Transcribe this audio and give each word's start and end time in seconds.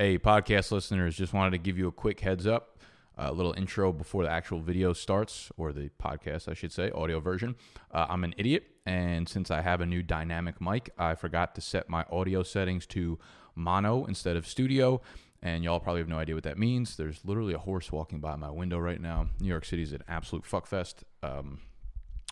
Hey, 0.00 0.18
podcast 0.18 0.72
listeners, 0.72 1.14
just 1.14 1.34
wanted 1.34 1.50
to 1.50 1.58
give 1.58 1.76
you 1.76 1.86
a 1.86 1.92
quick 1.92 2.20
heads 2.20 2.46
up, 2.46 2.78
a 3.18 3.34
little 3.34 3.52
intro 3.52 3.92
before 3.92 4.22
the 4.22 4.30
actual 4.30 4.58
video 4.58 4.94
starts, 4.94 5.52
or 5.58 5.74
the 5.74 5.90
podcast, 6.02 6.48
I 6.48 6.54
should 6.54 6.72
say, 6.72 6.90
audio 6.92 7.20
version. 7.20 7.54
Uh, 7.92 8.06
I'm 8.08 8.24
an 8.24 8.34
idiot, 8.38 8.64
and 8.86 9.28
since 9.28 9.50
I 9.50 9.60
have 9.60 9.82
a 9.82 9.84
new 9.84 10.02
dynamic 10.02 10.58
mic, 10.58 10.88
I 10.96 11.16
forgot 11.16 11.54
to 11.56 11.60
set 11.60 11.90
my 11.90 12.06
audio 12.10 12.42
settings 12.42 12.86
to 12.86 13.18
mono 13.54 14.06
instead 14.06 14.36
of 14.36 14.46
studio. 14.46 15.02
And 15.42 15.62
y'all 15.62 15.80
probably 15.80 16.00
have 16.00 16.08
no 16.08 16.18
idea 16.18 16.34
what 16.34 16.44
that 16.44 16.56
means. 16.56 16.96
There's 16.96 17.22
literally 17.26 17.52
a 17.52 17.58
horse 17.58 17.92
walking 17.92 18.20
by 18.20 18.36
my 18.36 18.50
window 18.50 18.78
right 18.78 19.02
now. 19.02 19.26
New 19.38 19.48
York 19.48 19.66
City 19.66 19.82
is 19.82 19.92
an 19.92 20.02
absolute 20.08 20.44
fuckfest. 20.44 21.02
Um, 21.22 21.60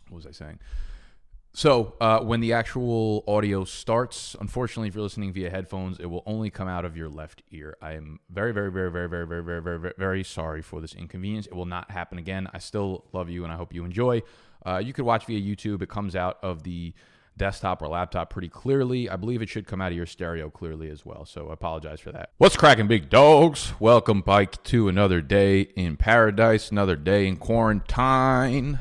what 0.08 0.16
was 0.16 0.26
I 0.26 0.30
saying? 0.30 0.58
So, 1.52 1.94
uh, 2.00 2.20
when 2.20 2.40
the 2.40 2.52
actual 2.52 3.24
audio 3.26 3.64
starts, 3.64 4.36
unfortunately, 4.40 4.88
if 4.88 4.94
you're 4.94 5.02
listening 5.02 5.32
via 5.32 5.50
headphones, 5.50 5.98
it 5.98 6.06
will 6.06 6.22
only 6.24 6.50
come 6.50 6.68
out 6.68 6.84
of 6.84 6.96
your 6.96 7.08
left 7.08 7.42
ear. 7.50 7.76
I 7.82 7.94
am 7.94 8.20
very, 8.30 8.52
very, 8.52 8.70
very, 8.70 8.90
very, 8.90 9.08
very, 9.08 9.26
very, 9.26 9.42
very, 9.42 9.62
very, 9.62 9.92
very, 9.98 10.24
sorry 10.24 10.62
for 10.62 10.80
this 10.80 10.94
inconvenience. 10.94 11.46
It 11.46 11.54
will 11.54 11.66
not 11.66 11.90
happen 11.90 12.18
again. 12.18 12.48
I 12.52 12.58
still 12.58 13.06
love 13.12 13.28
you 13.28 13.44
and 13.44 13.52
I 13.52 13.56
hope 13.56 13.74
you 13.74 13.84
enjoy. 13.84 14.22
Uh, 14.64 14.78
you 14.78 14.92
could 14.92 15.04
watch 15.04 15.26
via 15.26 15.40
YouTube. 15.40 15.82
It 15.82 15.88
comes 15.88 16.14
out 16.14 16.38
of 16.42 16.62
the 16.62 16.92
desktop 17.36 17.80
or 17.80 17.88
laptop 17.88 18.30
pretty 18.30 18.48
clearly. 18.48 19.08
I 19.08 19.16
believe 19.16 19.40
it 19.40 19.48
should 19.48 19.66
come 19.66 19.80
out 19.80 19.92
of 19.92 19.96
your 19.96 20.06
stereo 20.06 20.50
clearly 20.50 20.90
as 20.90 21.06
well. 21.06 21.24
So 21.24 21.48
I 21.48 21.54
apologize 21.54 22.00
for 22.00 22.12
that. 22.12 22.30
What's 22.38 22.56
cracking, 22.56 22.88
big 22.88 23.08
dogs? 23.08 23.72
Welcome, 23.80 24.22
Pike, 24.22 24.62
to 24.64 24.88
another 24.88 25.20
day 25.20 25.62
in 25.62 25.96
paradise, 25.96 26.70
another 26.70 26.96
day 26.96 27.26
in 27.26 27.36
quarantine. 27.36 28.80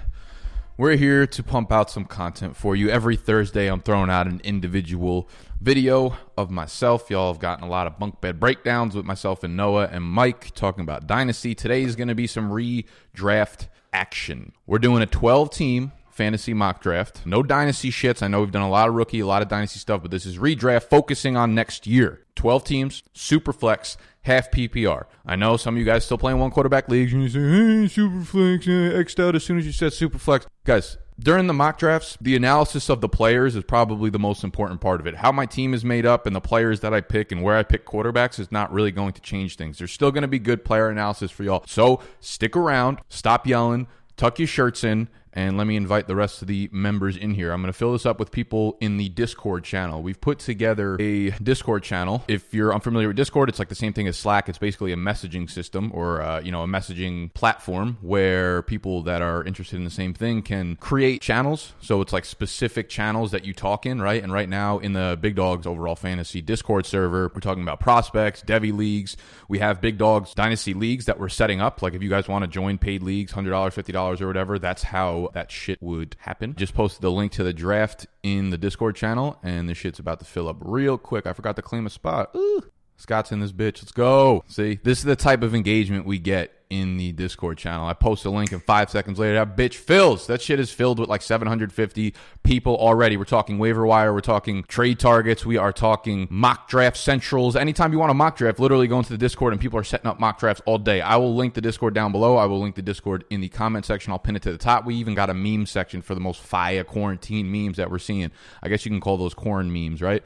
We're 0.79 0.95
here 0.95 1.25
to 1.25 1.41
pump 1.41 1.71
out 1.71 1.89
some 1.89 2.05
content 2.05 2.55
for 2.55 2.75
you. 2.75 2.91
Every 2.91 3.15
Thursday, 3.15 3.65
I'm 3.65 3.81
throwing 3.81 4.11
out 4.11 4.27
an 4.27 4.41
individual 4.43 5.27
video 5.59 6.15
of 6.37 6.51
myself. 6.51 7.09
Y'all 7.09 7.33
have 7.33 7.41
gotten 7.41 7.63
a 7.63 7.67
lot 7.67 7.87
of 7.87 7.97
bunk 7.97 8.21
bed 8.21 8.39
breakdowns 8.39 8.93
with 8.93 9.03
myself 9.03 9.43
and 9.43 9.57
Noah 9.57 9.89
and 9.91 10.03
Mike 10.03 10.53
talking 10.53 10.83
about 10.83 11.07
Dynasty. 11.07 11.55
Today 11.55 11.81
is 11.81 11.95
going 11.95 12.09
to 12.09 12.13
be 12.13 12.27
some 12.27 12.51
redraft 12.51 13.69
action. 13.91 14.51
We're 14.67 14.77
doing 14.77 15.01
a 15.01 15.07
12 15.07 15.49
team 15.49 15.93
fantasy 16.17 16.53
mock 16.53 16.81
draft. 16.81 17.25
No 17.25 17.43
dynasty 17.43 17.91
shits. 17.91 18.23
I 18.23 18.27
know 18.27 18.41
we've 18.41 18.51
done 18.51 18.63
a 18.63 18.69
lot 18.69 18.89
of 18.89 18.95
rookie, 18.95 19.19
a 19.19 19.27
lot 19.27 19.43
of 19.43 19.47
dynasty 19.47 19.79
stuff, 19.79 20.01
but 20.01 20.09
this 20.09 20.25
is 20.25 20.39
redraft 20.39 20.89
focusing 20.89 21.37
on 21.37 21.53
next 21.53 21.85
year. 21.85 22.25
12 22.35 22.63
teams, 22.63 23.03
super 23.13 23.53
flex, 23.53 23.97
half 24.23 24.51
PPR. 24.51 25.05
I 25.25 25.35
know 25.35 25.57
some 25.57 25.75
of 25.75 25.79
you 25.79 25.85
guys 25.85 26.05
still 26.05 26.17
playing 26.17 26.39
one 26.39 26.51
quarterback 26.51 26.89
leagues 26.89 27.13
and 27.13 27.21
you 27.23 27.29
say, 27.29 27.39
hey, 27.39 27.87
super 27.87 28.21
flex, 28.25 28.67
uh, 28.67 28.99
X'd 28.99 29.19
out 29.21 29.35
as 29.35 29.43
soon 29.43 29.59
as 29.59 29.65
you 29.65 29.71
said 29.71 29.93
super 29.93 30.17
flex. 30.17 30.47
Guys, 30.65 30.97
during 31.19 31.47
the 31.47 31.53
mock 31.53 31.77
drafts, 31.77 32.17
the 32.19 32.35
analysis 32.35 32.89
of 32.89 33.01
the 33.01 33.09
players 33.09 33.55
is 33.55 33.63
probably 33.63 34.09
the 34.09 34.19
most 34.19 34.43
important 34.43 34.81
part 34.81 34.99
of 34.99 35.07
it. 35.07 35.15
How 35.15 35.31
my 35.31 35.45
team 35.45 35.73
is 35.73 35.85
made 35.85 36.05
up 36.05 36.25
and 36.25 36.35
the 36.35 36.41
players 36.41 36.79
that 36.81 36.93
I 36.93 37.01
pick 37.01 37.31
and 37.31 37.41
where 37.43 37.57
I 37.57 37.63
pick 37.63 37.85
quarterbacks 37.85 38.39
is 38.39 38.51
not 38.51 38.71
really 38.71 38.91
going 38.91 39.13
to 39.13 39.21
change 39.21 39.55
things. 39.55 39.77
There's 39.77 39.91
still 39.91 40.11
going 40.11 40.23
to 40.23 40.27
be 40.27 40.39
good 40.39 40.65
player 40.65 40.89
analysis 40.89 41.31
for 41.31 41.43
y'all. 41.43 41.63
So 41.67 42.01
stick 42.19 42.55
around, 42.55 42.99
stop 43.09 43.47
yelling, 43.47 43.87
tuck 44.15 44.39
your 44.39 44.47
shirts 44.47 44.83
in, 44.83 45.09
and 45.37 45.55
let 45.55 45.67
me 45.67 45.75
invite 45.75 46.07
the 46.07 46.15
rest 46.15 46.41
of 46.41 46.47
the 46.47 46.67
members 46.71 47.15
in 47.15 47.29
here. 47.29 47.51
I'm 47.51 47.61
going 47.61 47.71
to 47.71 47.77
fill 47.77 47.91
this 47.91 48.07
up 48.07 48.19
with 48.19 48.31
people 48.31 48.75
in 48.81 48.97
the 48.97 49.07
Discord 49.09 49.63
channel. 49.63 50.01
We've 50.01 50.19
put 50.19 50.39
together 50.39 50.97
a 50.99 51.29
Discord 51.29 51.83
channel. 51.83 52.23
If 52.27 52.55
you're 52.55 52.73
unfamiliar 52.73 53.09
with 53.09 53.17
Discord, 53.17 53.47
it's 53.47 53.59
like 53.59 53.69
the 53.69 53.75
same 53.75 53.93
thing 53.93 54.07
as 54.07 54.17
Slack. 54.17 54.49
It's 54.49 54.57
basically 54.57 54.93
a 54.93 54.95
messaging 54.95 55.47
system 55.47 55.91
or 55.93 56.23
uh, 56.23 56.41
you 56.41 56.51
know 56.51 56.63
a 56.63 56.67
messaging 56.67 57.31
platform 57.35 57.99
where 58.01 58.63
people 58.63 59.03
that 59.03 59.21
are 59.21 59.43
interested 59.43 59.75
in 59.75 59.83
the 59.83 59.91
same 59.91 60.15
thing 60.15 60.41
can 60.41 60.75
create 60.77 61.21
channels. 61.21 61.73
So 61.81 62.01
it's 62.01 62.11
like 62.11 62.25
specific 62.25 62.89
channels 62.89 63.29
that 63.29 63.45
you 63.45 63.53
talk 63.53 63.85
in, 63.85 64.01
right? 64.01 64.23
And 64.23 64.33
right 64.33 64.49
now 64.49 64.79
in 64.79 64.93
the 64.93 65.19
Big 65.21 65.35
Dogs 65.35 65.67
Overall 65.67 65.95
Fantasy 65.95 66.41
Discord 66.41 66.87
server, 66.87 67.31
we're 67.31 67.41
talking 67.41 67.61
about 67.61 67.79
prospects, 67.79 68.41
Devy 68.41 68.75
leagues. 68.75 69.15
We 69.47 69.59
have 69.59 69.81
Big 69.81 69.99
Dogs 69.99 70.33
Dynasty 70.33 70.73
leagues 70.73 71.05
that 71.05 71.19
we're 71.19 71.29
setting 71.29 71.61
up. 71.61 71.83
Like 71.83 71.93
if 71.93 72.01
you 72.01 72.09
guys 72.09 72.27
want 72.27 72.41
to 72.41 72.47
join 72.47 72.79
paid 72.79 73.03
leagues, 73.03 73.33
hundred 73.33 73.51
dollars, 73.51 73.75
fifty 73.75 73.91
dollars, 73.91 74.19
or 74.19 74.25
whatever, 74.25 74.57
that's 74.57 74.81
how 74.81 75.26
that 75.33 75.51
shit 75.51 75.81
would 75.81 76.15
happen. 76.19 76.55
Just 76.55 76.73
posted 76.73 77.01
the 77.01 77.11
link 77.11 77.31
to 77.33 77.43
the 77.43 77.53
draft 77.53 78.07
in 78.23 78.49
the 78.49 78.57
Discord 78.57 78.95
channel, 78.95 79.39
and 79.43 79.69
the 79.69 79.73
shit's 79.73 79.99
about 79.99 80.19
to 80.19 80.25
fill 80.25 80.47
up 80.47 80.57
real 80.59 80.97
quick. 80.97 81.25
I 81.25 81.33
forgot 81.33 81.55
to 81.55 81.61
claim 81.61 81.85
a 81.85 81.89
spot. 81.89 82.31
Ooh. 82.35 82.63
Scott's 82.97 83.31
in 83.31 83.39
this 83.39 83.51
bitch. 83.51 83.77
Let's 83.77 83.91
go. 83.91 84.43
See, 84.47 84.79
this 84.83 84.97
is 84.97 85.05
the 85.05 85.15
type 85.15 85.43
of 85.43 85.53
engagement 85.53 86.05
we 86.05 86.17
get 86.17 86.51
in 86.69 86.97
the 86.97 87.11
Discord 87.11 87.57
channel. 87.57 87.87
I 87.87 87.93
post 87.93 88.25
a 88.25 88.29
link 88.29 88.51
and 88.51 88.61
five 88.61 88.89
seconds 88.89 89.19
later, 89.19 89.35
that 89.35 89.55
bitch 89.55 89.75
fills. 89.75 90.27
That 90.27 90.41
shit 90.41 90.59
is 90.59 90.71
filled 90.71 90.99
with 90.99 91.07
like 91.07 91.21
750 91.21 92.13
people 92.43 92.75
already. 92.75 93.15
We're 93.15 93.23
talking 93.23 93.57
waiver 93.57 93.85
wire. 93.85 94.13
We're 94.13 94.19
talking 94.21 94.63
trade 94.63 94.99
targets. 94.99 95.45
We 95.45 95.57
are 95.57 95.71
talking 95.71 96.27
mock 96.29 96.67
draft 96.67 96.97
centrals. 96.97 97.55
Anytime 97.55 97.93
you 97.93 97.99
want 97.99 98.11
a 98.11 98.15
mock 98.15 98.35
draft, 98.35 98.59
literally 98.59 98.87
go 98.87 98.97
into 98.97 99.11
the 99.11 99.17
Discord 99.17 99.53
and 99.53 99.61
people 99.61 99.79
are 99.79 99.83
setting 99.83 100.07
up 100.07 100.19
mock 100.19 100.39
drafts 100.39 100.61
all 100.65 100.77
day. 100.77 100.99
I 100.99 101.15
will 101.17 101.35
link 101.35 101.53
the 101.53 101.61
Discord 101.61 101.93
down 101.93 102.11
below. 102.11 102.35
I 102.35 102.45
will 102.45 102.59
link 102.59 102.75
the 102.75 102.81
Discord 102.81 103.23
in 103.29 103.41
the 103.41 103.49
comment 103.49 103.85
section. 103.85 104.11
I'll 104.11 104.19
pin 104.19 104.35
it 104.35 104.41
to 104.41 104.51
the 104.51 104.57
top. 104.57 104.85
We 104.85 104.95
even 104.95 105.13
got 105.13 105.29
a 105.29 105.33
meme 105.33 105.67
section 105.67 106.01
for 106.01 106.15
the 106.15 106.21
most 106.21 106.41
fire 106.41 106.83
quarantine 106.83 107.49
memes 107.51 107.77
that 107.77 107.89
we're 107.91 107.99
seeing. 107.99 108.31
I 108.61 108.69
guess 108.69 108.85
you 108.85 108.91
can 108.91 109.01
call 109.01 109.17
those 109.17 109.33
corn 109.33 109.71
memes, 109.71 110.01
right? 110.01 110.23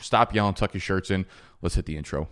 Stop 0.00 0.34
yelling, 0.34 0.54
tuck 0.54 0.74
your 0.74 0.80
shirts 0.80 1.10
in. 1.10 1.24
Let's 1.60 1.74
hit 1.74 1.86
the 1.86 1.96
intro. 1.96 2.28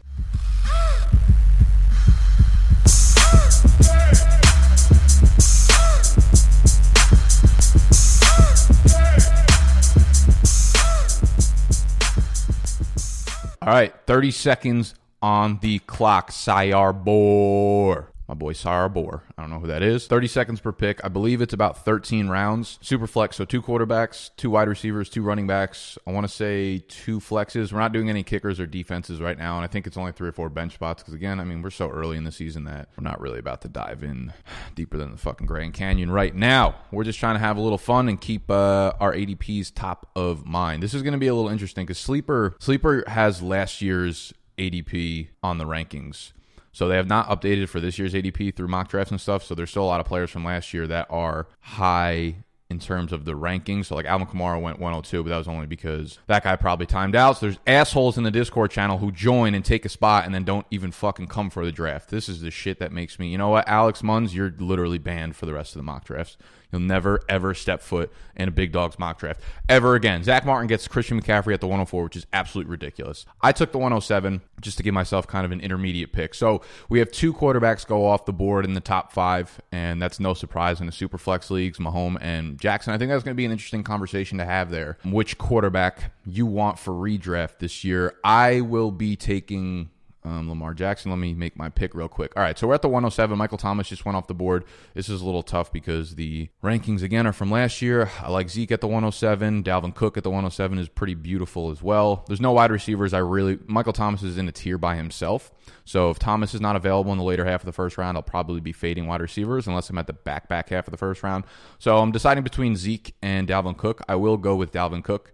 All 13.62 13.72
right, 13.72 13.92
30 14.06 14.30
seconds 14.30 14.94
on 15.20 15.58
the 15.60 15.80
clock. 15.80 16.30
Sayar 16.30 16.92
Bor 17.04 18.12
my 18.28 18.34
boy 18.34 18.52
Sarah 18.52 18.90
Bohr. 18.90 19.22
I 19.36 19.42
don't 19.42 19.50
know 19.50 19.60
who 19.60 19.66
that 19.68 19.82
is. 19.82 20.06
30 20.06 20.26
seconds 20.26 20.60
per 20.60 20.72
pick. 20.72 21.04
I 21.04 21.08
believe 21.08 21.40
it's 21.40 21.54
about 21.54 21.84
13 21.84 22.28
rounds. 22.28 22.78
Super 22.82 23.06
flex. 23.06 23.36
So 23.36 23.44
two 23.44 23.62
quarterbacks, 23.62 24.30
two 24.36 24.50
wide 24.50 24.68
receivers, 24.68 25.08
two 25.08 25.22
running 25.22 25.46
backs. 25.46 25.96
I 26.06 26.12
want 26.12 26.26
to 26.26 26.32
say 26.32 26.84
two 26.88 27.20
flexes. 27.20 27.72
We're 27.72 27.78
not 27.78 27.92
doing 27.92 28.10
any 28.10 28.22
kickers 28.22 28.58
or 28.58 28.66
defenses 28.66 29.20
right 29.20 29.38
now. 29.38 29.56
And 29.56 29.64
I 29.64 29.68
think 29.68 29.86
it's 29.86 29.96
only 29.96 30.12
three 30.12 30.28
or 30.28 30.32
four 30.32 30.48
bench 30.48 30.74
spots 30.74 31.02
because, 31.02 31.14
again, 31.14 31.38
I 31.38 31.44
mean, 31.44 31.62
we're 31.62 31.70
so 31.70 31.88
early 31.88 32.16
in 32.16 32.24
the 32.24 32.32
season 32.32 32.64
that 32.64 32.88
we're 32.96 33.04
not 33.04 33.20
really 33.20 33.38
about 33.38 33.62
to 33.62 33.68
dive 33.68 34.02
in 34.02 34.32
deeper 34.74 34.96
than 34.96 35.12
the 35.12 35.18
fucking 35.18 35.46
Grand 35.46 35.74
Canyon 35.74 36.10
right 36.10 36.34
now. 36.34 36.74
We're 36.90 37.04
just 37.04 37.20
trying 37.20 37.36
to 37.36 37.40
have 37.40 37.56
a 37.56 37.60
little 37.60 37.78
fun 37.78 38.08
and 38.08 38.20
keep 38.20 38.50
uh, 38.50 38.92
our 39.00 39.12
ADPs 39.12 39.72
top 39.74 40.10
of 40.16 40.46
mind. 40.46 40.82
This 40.82 40.94
is 40.94 41.02
going 41.02 41.12
to 41.12 41.18
be 41.18 41.28
a 41.28 41.34
little 41.34 41.50
interesting 41.50 41.86
because 41.86 41.98
Sleeper, 41.98 42.56
Sleeper 42.58 43.04
has 43.06 43.42
last 43.42 43.80
year's 43.80 44.32
ADP 44.58 45.28
on 45.42 45.58
the 45.58 45.64
rankings. 45.64 46.32
So 46.76 46.88
they 46.88 46.96
have 46.96 47.08
not 47.08 47.30
updated 47.30 47.70
for 47.70 47.80
this 47.80 47.98
year's 47.98 48.12
ADP 48.12 48.54
through 48.54 48.68
mock 48.68 48.90
drafts 48.90 49.10
and 49.10 49.18
stuff. 49.18 49.42
So 49.42 49.54
there's 49.54 49.70
still 49.70 49.84
a 49.84 49.86
lot 49.86 49.98
of 49.98 50.04
players 50.04 50.30
from 50.30 50.44
last 50.44 50.74
year 50.74 50.86
that 50.86 51.06
are 51.08 51.46
high 51.60 52.44
in 52.68 52.78
terms 52.78 53.14
of 53.14 53.24
the 53.24 53.32
rankings. 53.32 53.86
So 53.86 53.94
like 53.94 54.04
Alvin 54.04 54.26
Kamara 54.26 54.60
went 54.60 54.78
102, 54.78 55.22
but 55.22 55.30
that 55.30 55.38
was 55.38 55.48
only 55.48 55.64
because 55.64 56.18
that 56.26 56.44
guy 56.44 56.54
probably 56.54 56.84
timed 56.84 57.16
out. 57.16 57.38
So 57.38 57.46
there's 57.46 57.58
assholes 57.66 58.18
in 58.18 58.24
the 58.24 58.30
Discord 58.30 58.72
channel 58.72 58.98
who 58.98 59.10
join 59.10 59.54
and 59.54 59.64
take 59.64 59.86
a 59.86 59.88
spot 59.88 60.26
and 60.26 60.34
then 60.34 60.44
don't 60.44 60.66
even 60.70 60.90
fucking 60.90 61.28
come 61.28 61.48
for 61.48 61.64
the 61.64 61.72
draft. 61.72 62.10
This 62.10 62.28
is 62.28 62.42
the 62.42 62.50
shit 62.50 62.78
that 62.80 62.92
makes 62.92 63.18
me, 63.18 63.28
you 63.28 63.38
know 63.38 63.48
what, 63.48 63.66
Alex 63.66 64.02
Munns, 64.02 64.34
you're 64.34 64.52
literally 64.58 64.98
banned 64.98 65.34
for 65.34 65.46
the 65.46 65.54
rest 65.54 65.74
of 65.74 65.78
the 65.78 65.82
mock 65.82 66.04
drafts. 66.04 66.36
You'll 66.76 66.86
never 66.86 67.20
ever 67.28 67.54
step 67.54 67.80
foot 67.80 68.12
in 68.36 68.48
a 68.48 68.50
big 68.50 68.70
dogs 68.70 68.98
mock 68.98 69.18
draft 69.18 69.40
ever 69.66 69.94
again. 69.94 70.22
Zach 70.22 70.44
Martin 70.44 70.66
gets 70.66 70.86
Christian 70.86 71.20
McCaffrey 71.20 71.54
at 71.54 71.60
the 71.60 71.66
104, 71.66 72.04
which 72.04 72.16
is 72.16 72.26
absolutely 72.34 72.70
ridiculous. 72.70 73.24
I 73.40 73.52
took 73.52 73.72
the 73.72 73.78
107 73.78 74.42
just 74.60 74.76
to 74.76 74.82
give 74.82 74.92
myself 74.92 75.26
kind 75.26 75.46
of 75.46 75.52
an 75.52 75.60
intermediate 75.60 76.12
pick. 76.12 76.34
So 76.34 76.60
we 76.90 76.98
have 76.98 77.10
two 77.10 77.32
quarterbacks 77.32 77.86
go 77.86 78.06
off 78.06 78.26
the 78.26 78.32
board 78.32 78.66
in 78.66 78.74
the 78.74 78.80
top 78.80 79.10
five, 79.10 79.58
and 79.72 80.02
that's 80.02 80.20
no 80.20 80.34
surprise 80.34 80.80
in 80.80 80.86
the 80.86 80.92
super 80.92 81.16
flex 81.16 81.50
leagues, 81.50 81.78
Mahomes 81.78 82.18
and 82.20 82.60
Jackson. 82.60 82.92
I 82.92 82.98
think 82.98 83.10
that's 83.10 83.24
going 83.24 83.34
to 83.34 83.36
be 83.36 83.46
an 83.46 83.52
interesting 83.52 83.82
conversation 83.82 84.36
to 84.38 84.44
have 84.44 84.70
there. 84.70 84.98
Which 85.04 85.38
quarterback 85.38 86.12
you 86.26 86.44
want 86.44 86.78
for 86.78 86.92
redraft 86.92 87.58
this 87.58 87.84
year? 87.84 88.16
I 88.22 88.60
will 88.60 88.90
be 88.90 89.16
taking 89.16 89.88
um, 90.26 90.48
Lamar 90.48 90.74
Jackson. 90.74 91.10
Let 91.10 91.18
me 91.18 91.34
make 91.34 91.56
my 91.56 91.68
pick 91.68 91.94
real 91.94 92.08
quick. 92.08 92.32
All 92.36 92.42
right, 92.42 92.58
so 92.58 92.66
we're 92.66 92.74
at 92.74 92.82
the 92.82 92.88
107. 92.88 93.38
Michael 93.38 93.58
Thomas 93.58 93.88
just 93.88 94.04
went 94.04 94.16
off 94.16 94.26
the 94.26 94.34
board. 94.34 94.64
This 94.94 95.08
is 95.08 95.20
a 95.20 95.24
little 95.24 95.44
tough 95.44 95.72
because 95.72 96.16
the 96.16 96.48
rankings 96.62 97.02
again 97.02 97.26
are 97.26 97.32
from 97.32 97.50
last 97.50 97.80
year. 97.80 98.10
I 98.20 98.30
like 98.30 98.50
Zeke 98.50 98.72
at 98.72 98.80
the 98.80 98.88
107. 98.88 99.62
Dalvin 99.62 99.94
Cook 99.94 100.16
at 100.16 100.24
the 100.24 100.30
107 100.30 100.78
is 100.78 100.88
pretty 100.88 101.14
beautiful 101.14 101.70
as 101.70 101.80
well. 101.82 102.24
There's 102.26 102.40
no 102.40 102.52
wide 102.52 102.72
receivers. 102.72 103.14
I 103.14 103.18
really 103.18 103.58
Michael 103.66 103.92
Thomas 103.92 104.22
is 104.22 104.36
in 104.36 104.48
a 104.48 104.52
tier 104.52 104.78
by 104.78 104.96
himself. 104.96 105.52
So 105.84 106.10
if 106.10 106.18
Thomas 106.18 106.54
is 106.54 106.60
not 106.60 106.74
available 106.74 107.12
in 107.12 107.18
the 107.18 107.24
later 107.24 107.44
half 107.44 107.60
of 107.62 107.66
the 107.66 107.72
first 107.72 107.96
round, 107.96 108.16
I'll 108.16 108.22
probably 108.22 108.60
be 108.60 108.72
fading 108.72 109.06
wide 109.06 109.20
receivers 109.20 109.68
unless 109.68 109.88
I'm 109.88 109.98
at 109.98 110.08
the 110.08 110.12
back 110.12 110.48
back 110.48 110.70
half 110.70 110.88
of 110.88 110.90
the 110.90 110.96
first 110.96 111.22
round. 111.22 111.44
So 111.78 111.98
I'm 111.98 112.10
deciding 112.10 112.42
between 112.42 112.74
Zeke 112.74 113.14
and 113.22 113.46
Dalvin 113.46 113.76
Cook. 113.76 114.02
I 114.08 114.16
will 114.16 114.36
go 114.36 114.56
with 114.56 114.72
Dalvin 114.72 115.04
Cook. 115.04 115.32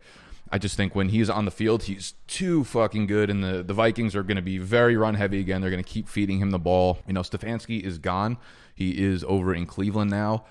I 0.52 0.58
just 0.58 0.76
think 0.76 0.94
when 0.94 1.08
he's 1.08 1.30
on 1.30 1.46
the 1.46 1.50
field, 1.50 1.84
he's 1.84 2.12
too 2.28 2.62
fucking 2.64 3.06
good, 3.06 3.30
and 3.30 3.42
the, 3.42 3.62
the 3.62 3.72
Vikings 3.72 4.14
are 4.14 4.22
going 4.22 4.36
to 4.36 4.42
be 4.42 4.58
very 4.58 4.96
run 4.96 5.14
heavy 5.14 5.40
again. 5.40 5.62
They're 5.62 5.70
going 5.70 5.82
to 5.82 5.88
keep 5.88 6.08
feeding 6.08 6.38
him 6.38 6.50
the 6.50 6.58
ball. 6.58 6.98
You 7.06 7.14
know, 7.14 7.22
Stefanski 7.22 7.82
is 7.82 7.96
gone. 7.96 8.36
He 8.74 9.02
is 9.02 9.24
over 9.24 9.54
in 9.54 9.64
Cleveland 9.64 10.10
now. 10.10 10.44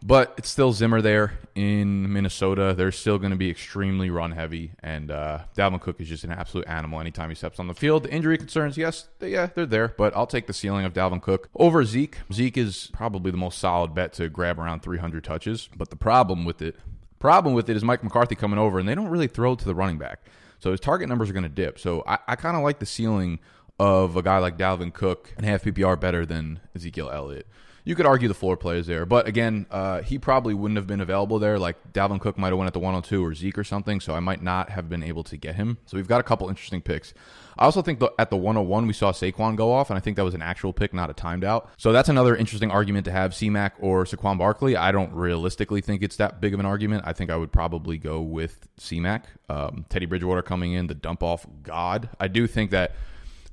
But 0.00 0.34
it's 0.38 0.48
still 0.48 0.72
Zimmer 0.72 1.02
there 1.02 1.32
in 1.56 2.12
Minnesota. 2.12 2.72
They're 2.76 2.92
still 2.92 3.18
going 3.18 3.32
to 3.32 3.36
be 3.36 3.50
extremely 3.50 4.10
run 4.10 4.30
heavy, 4.30 4.70
and 4.80 5.10
uh, 5.10 5.40
Dalvin 5.56 5.80
Cook 5.80 6.00
is 6.00 6.08
just 6.08 6.22
an 6.22 6.30
absolute 6.30 6.68
animal 6.68 7.00
anytime 7.00 7.30
he 7.30 7.34
steps 7.34 7.58
on 7.58 7.66
the 7.66 7.74
field. 7.74 8.04
The 8.04 8.12
injury 8.12 8.38
concerns, 8.38 8.78
yes, 8.78 9.08
they, 9.18 9.30
yeah, 9.30 9.48
they're 9.52 9.66
there, 9.66 9.88
but 9.98 10.16
I'll 10.16 10.28
take 10.28 10.46
the 10.46 10.52
ceiling 10.52 10.84
of 10.84 10.92
Dalvin 10.92 11.20
Cook 11.20 11.48
over 11.56 11.84
Zeke. 11.84 12.18
Zeke 12.32 12.58
is 12.58 12.90
probably 12.92 13.32
the 13.32 13.38
most 13.38 13.58
solid 13.58 13.92
bet 13.92 14.12
to 14.14 14.28
grab 14.28 14.60
around 14.60 14.82
300 14.82 15.24
touches, 15.24 15.68
but 15.76 15.90
the 15.90 15.96
problem 15.96 16.44
with 16.44 16.62
it, 16.62 16.76
problem 17.18 17.54
with 17.54 17.68
it 17.68 17.76
is 17.76 17.84
Mike 17.84 18.02
McCarthy 18.02 18.34
coming 18.34 18.58
over, 18.58 18.78
and 18.78 18.88
they 18.88 18.94
don't 18.94 19.08
really 19.08 19.26
throw 19.26 19.54
to 19.54 19.64
the 19.64 19.74
running 19.74 19.98
back, 19.98 20.20
so 20.58 20.70
his 20.70 20.80
target 20.80 21.08
numbers 21.08 21.30
are 21.30 21.32
going 21.34 21.42
to 21.42 21.48
dip. 21.48 21.78
So 21.78 22.02
I, 22.06 22.18
I 22.28 22.36
kind 22.36 22.56
of 22.56 22.62
like 22.62 22.78
the 22.78 22.86
ceiling 22.86 23.38
of 23.78 24.16
a 24.16 24.22
guy 24.22 24.38
like 24.38 24.58
Dalvin 24.58 24.92
Cook 24.92 25.32
and 25.36 25.46
half 25.46 25.62
PPR 25.62 25.98
better 25.98 26.26
than 26.26 26.60
Ezekiel 26.74 27.10
Elliott 27.10 27.46
you 27.88 27.94
could 27.94 28.04
argue 28.04 28.28
the 28.28 28.34
floor 28.34 28.54
play 28.54 28.76
is 28.76 28.86
there, 28.86 29.06
but 29.06 29.26
again, 29.26 29.64
uh, 29.70 30.02
he 30.02 30.18
probably 30.18 30.52
wouldn't 30.52 30.76
have 30.76 30.86
been 30.86 31.00
available 31.00 31.38
there. 31.38 31.58
Like 31.58 31.94
Dalvin 31.94 32.20
Cook 32.20 32.36
might 32.36 32.48
have 32.48 32.58
went 32.58 32.66
at 32.66 32.74
the 32.74 32.80
102 32.80 33.24
or 33.24 33.34
Zeke 33.34 33.56
or 33.56 33.64
something, 33.64 33.98
so 33.98 34.12
I 34.14 34.20
might 34.20 34.42
not 34.42 34.68
have 34.68 34.90
been 34.90 35.02
able 35.02 35.24
to 35.24 35.38
get 35.38 35.54
him. 35.54 35.78
So 35.86 35.96
we've 35.96 36.06
got 36.06 36.20
a 36.20 36.22
couple 36.22 36.50
interesting 36.50 36.82
picks. 36.82 37.14
I 37.56 37.64
also 37.64 37.80
think 37.80 37.98
the, 37.98 38.12
at 38.18 38.28
the 38.28 38.36
101 38.36 38.86
we 38.86 38.92
saw 38.92 39.10
Saquon 39.10 39.56
go 39.56 39.72
off, 39.72 39.88
and 39.88 39.96
I 39.96 40.00
think 40.00 40.18
that 40.18 40.22
was 40.22 40.34
an 40.34 40.42
actual 40.42 40.74
pick, 40.74 40.92
not 40.92 41.08
a 41.08 41.14
timed 41.14 41.44
out. 41.44 41.70
So 41.78 41.90
that's 41.90 42.10
another 42.10 42.36
interesting 42.36 42.70
argument 42.70 43.06
to 43.06 43.10
have 43.10 43.34
C-Mac 43.34 43.76
or 43.80 44.04
Saquon 44.04 44.36
Barkley. 44.36 44.76
I 44.76 44.92
don't 44.92 45.14
realistically 45.14 45.80
think 45.80 46.02
it's 46.02 46.16
that 46.16 46.42
big 46.42 46.52
of 46.52 46.60
an 46.60 46.66
argument. 46.66 47.04
I 47.06 47.14
think 47.14 47.30
I 47.30 47.36
would 47.36 47.52
probably 47.52 47.96
go 47.96 48.20
with 48.20 48.68
C-Mac. 48.76 49.24
Um, 49.48 49.86
Teddy 49.88 50.04
Bridgewater 50.04 50.42
coming 50.42 50.74
in, 50.74 50.88
the 50.88 50.94
dump 50.94 51.22
off 51.22 51.46
god. 51.62 52.10
I 52.20 52.28
do 52.28 52.46
think 52.46 52.70
that 52.72 52.92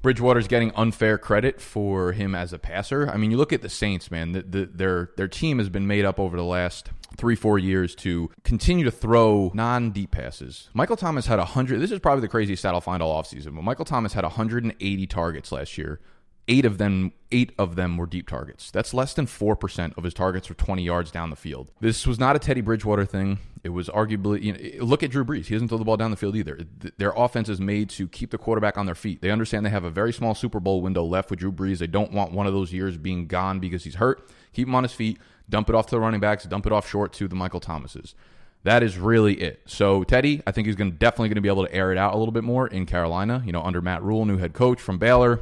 Bridgewater's 0.06 0.48
getting 0.48 0.72
unfair 0.76 1.18
credit 1.18 1.60
for 1.60 2.12
him 2.12 2.36
as 2.36 2.54
a 2.54 2.60
passer. 2.60 3.10
I 3.10 3.18
mean, 3.18 3.32
you 3.32 3.38
look 3.38 3.52
at 3.52 3.64
the 3.64 3.70
Saints, 3.70 4.12
man. 4.12 4.34
The, 4.34 4.44
the, 4.44 4.66
their 4.68 5.10
their 5.18 5.28
team 5.28 5.58
has 5.58 5.68
been 5.68 5.88
made 5.88 6.06
up 6.06 6.20
over 6.20 6.38
the 6.38 6.44
last 6.44 6.92
three 7.18 7.36
four 7.36 7.58
years 7.58 7.96
to 7.96 8.30
continue 8.44 8.86
to 8.86 8.92
throw 8.92 9.50
non 9.56 9.90
deep 9.90 10.12
passes. 10.12 10.70
Michael 10.76 10.96
Thomas 10.96 11.26
had 11.26 11.40
hundred. 11.40 11.80
This 11.80 11.90
is 11.90 11.98
probably 11.98 12.22
the 12.22 12.28
craziest 12.28 12.62
stat 12.62 12.76
I'll 12.76 12.82
find 12.82 13.02
all 13.02 13.20
offseason. 13.20 13.56
But 13.56 13.64
Michael 13.64 13.84
Thomas 13.84 14.14
had 14.14 14.24
180 14.24 15.08
targets 15.08 15.52
last 15.52 15.76
year 15.76 16.00
eight 16.48 16.66
of 16.66 16.78
them 16.78 17.14
eight 17.32 17.52
of 17.58 17.76
them 17.76 17.98
were 17.98 18.06
deep 18.06 18.30
targets. 18.30 18.72
That's 18.72 18.94
less 18.94 19.14
than 19.14 19.26
4% 19.26 19.98
of 19.98 20.04
his 20.04 20.14
targets 20.14 20.48
were 20.48 20.56
20 20.56 20.84
yards 20.84 21.12
down 21.12 21.30
the 21.30 21.36
field. 21.36 21.72
This 21.82 22.08
was 22.08 22.20
not 22.20 22.36
a 22.36 22.40
Teddy 22.40 22.62
Bridgewater 22.62 23.06
thing. 23.06 23.40
It 23.64 23.70
was 23.70 23.90
arguably 23.90 24.42
you 24.42 24.54
know, 24.54 24.86
look 24.86 25.04
at 25.04 25.12
Drew 25.12 25.26
Brees. 25.26 25.46
He 25.46 25.56
doesn't 25.56 25.68
throw 25.68 25.78
the 25.78 25.84
ball 25.84 25.98
down 25.98 26.12
the 26.12 26.18
field 26.18 26.36
either. 26.36 26.60
Their 26.98 27.12
offense 27.16 27.50
is 27.50 27.60
made 27.60 27.90
to 27.92 28.08
keep 28.08 28.32
the 28.32 28.38
quarterback 28.38 28.78
on 28.78 28.86
their 28.86 28.96
feet. 28.96 29.22
They 29.22 29.32
understand 29.32 29.66
they 29.66 29.72
have 29.72 29.84
a 29.84 29.90
very 29.90 30.14
small 30.14 30.36
Super 30.36 30.60
Bowl 30.60 30.82
window 30.82 31.04
left 31.04 31.30
with 31.30 31.40
Drew 31.40 31.52
Brees. 31.52 31.80
They 31.80 31.88
don't 31.88 32.12
want 32.12 32.32
one 32.32 32.48
of 32.48 32.54
those 32.54 32.72
years 32.72 32.96
being 32.96 33.28
gone 33.28 33.60
because 33.60 33.84
he's 33.84 33.96
hurt. 33.96 34.30
Keep 34.54 34.68
him 34.68 34.76
on 34.76 34.84
his 34.84 34.94
feet, 34.94 35.18
dump 35.50 35.68
it 35.68 35.76
off 35.76 35.88
to 35.88 35.96
the 35.96 36.00
running 36.00 36.22
backs, 36.22 36.46
dump 36.46 36.66
it 36.68 36.72
off 36.72 36.88
short 36.88 37.12
to 37.14 37.28
the 37.28 37.36
Michael 37.36 37.60
Thomases. 37.60 38.16
That 38.64 38.82
is 38.82 38.98
really 38.98 39.34
it. 39.42 39.62
So 39.66 40.04
Teddy, 40.04 40.42
I 40.48 40.52
think 40.52 40.68
he's 40.68 40.76
going 40.76 40.92
to 40.92 40.98
definitely 40.98 41.30
going 41.30 41.36
to 41.36 41.42
be 41.42 41.50
able 41.50 41.66
to 41.66 41.74
air 41.74 41.92
it 41.92 41.98
out 41.98 42.14
a 42.14 42.18
little 42.18 42.32
bit 42.32 42.44
more 42.44 42.68
in 42.68 42.86
Carolina. 42.86 43.44
You 43.46 43.52
know, 43.52 43.62
under 43.62 43.82
Matt 43.82 44.04
Rhule, 44.04 44.26
new 44.26 44.38
head 44.38 44.54
coach 44.54 44.80
from 44.80 44.98
Baylor 44.98 45.42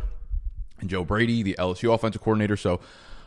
and 0.79 0.89
Joe 0.89 1.03
Brady, 1.03 1.43
the 1.43 1.55
LSU 1.59 1.93
offensive 1.93 2.21
coordinator. 2.21 2.57
So 2.57 2.79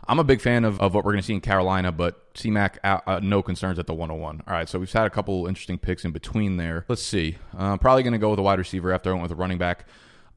I'm 0.09 0.19
a 0.19 0.25
big 0.25 0.41
fan 0.41 0.65
of, 0.65 0.81
of 0.81 0.95
what 0.95 1.05
we're 1.05 1.13
going 1.13 1.23
to 1.23 1.27
see 1.27 1.35
in 1.35 1.41
Carolina, 1.41 1.91
but 1.91 2.23
C-Mac, 2.35 2.79
uh, 2.85 3.01
uh, 3.07 3.21
no 3.23 3.43
concerns 3.43 3.79
at 3.79 3.87
the 3.87 3.95
101. 3.95 4.43
All 4.47 4.55
right, 4.55 4.69
so 4.69 4.79
we've 4.79 4.93
had 4.93 5.07
a 5.07 5.11
couple 5.11 5.47
interesting 5.47 5.79
picks 5.79 6.05
in 6.05 6.13
between 6.13 6.57
there. 6.57 6.85
Let's 6.89 7.03
see. 7.03 7.39
Uh, 7.57 7.77
probably 7.77 8.03
going 8.03 8.13
to 8.13 8.19
go 8.19 8.31
with 8.31 8.39
a 8.39 8.43
wide 8.43 8.59
receiver 8.59 8.93
after 8.93 9.11
I 9.11 9.13
went 9.15 9.23
with 9.23 9.33
a 9.33 9.37
running 9.37 9.59
back. 9.59 9.87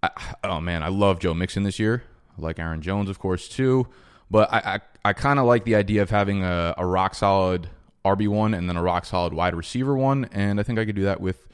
I, 0.02 0.10
oh, 0.44 0.60
man, 0.60 0.82
I 0.82 0.88
love 0.88 1.20
Joe 1.20 1.34
Mixon 1.34 1.64
this 1.64 1.78
year. 1.78 2.04
I 2.38 2.42
like 2.42 2.58
Aaron 2.58 2.82
Jones, 2.82 3.10
of 3.10 3.20
course, 3.20 3.48
too. 3.48 3.88
But 4.32 4.52
I, 4.52 4.58
I, 4.76 4.80
I 5.10 5.14
kind 5.14 5.40
of 5.40 5.46
like 5.46 5.66
the 5.66 5.76
idea 5.76 6.02
of 6.02 6.10
having 6.10 6.44
a, 6.44 6.74
a 6.78 6.86
rock 6.86 7.14
solid 7.14 7.70
RB1 8.06 8.58
and 8.58 8.70
then 8.70 8.78
a 8.78 8.84
rock 8.84 9.06
solid 9.06 9.34
wide 9.34 9.56
receiver 9.56 9.96
one. 9.96 10.30
And 10.32 10.60
I 10.60 10.64
think 10.64 10.80
I 10.80 10.86
could 10.86 10.96
do 10.96 11.04
that 11.04 11.22
with 11.22 11.48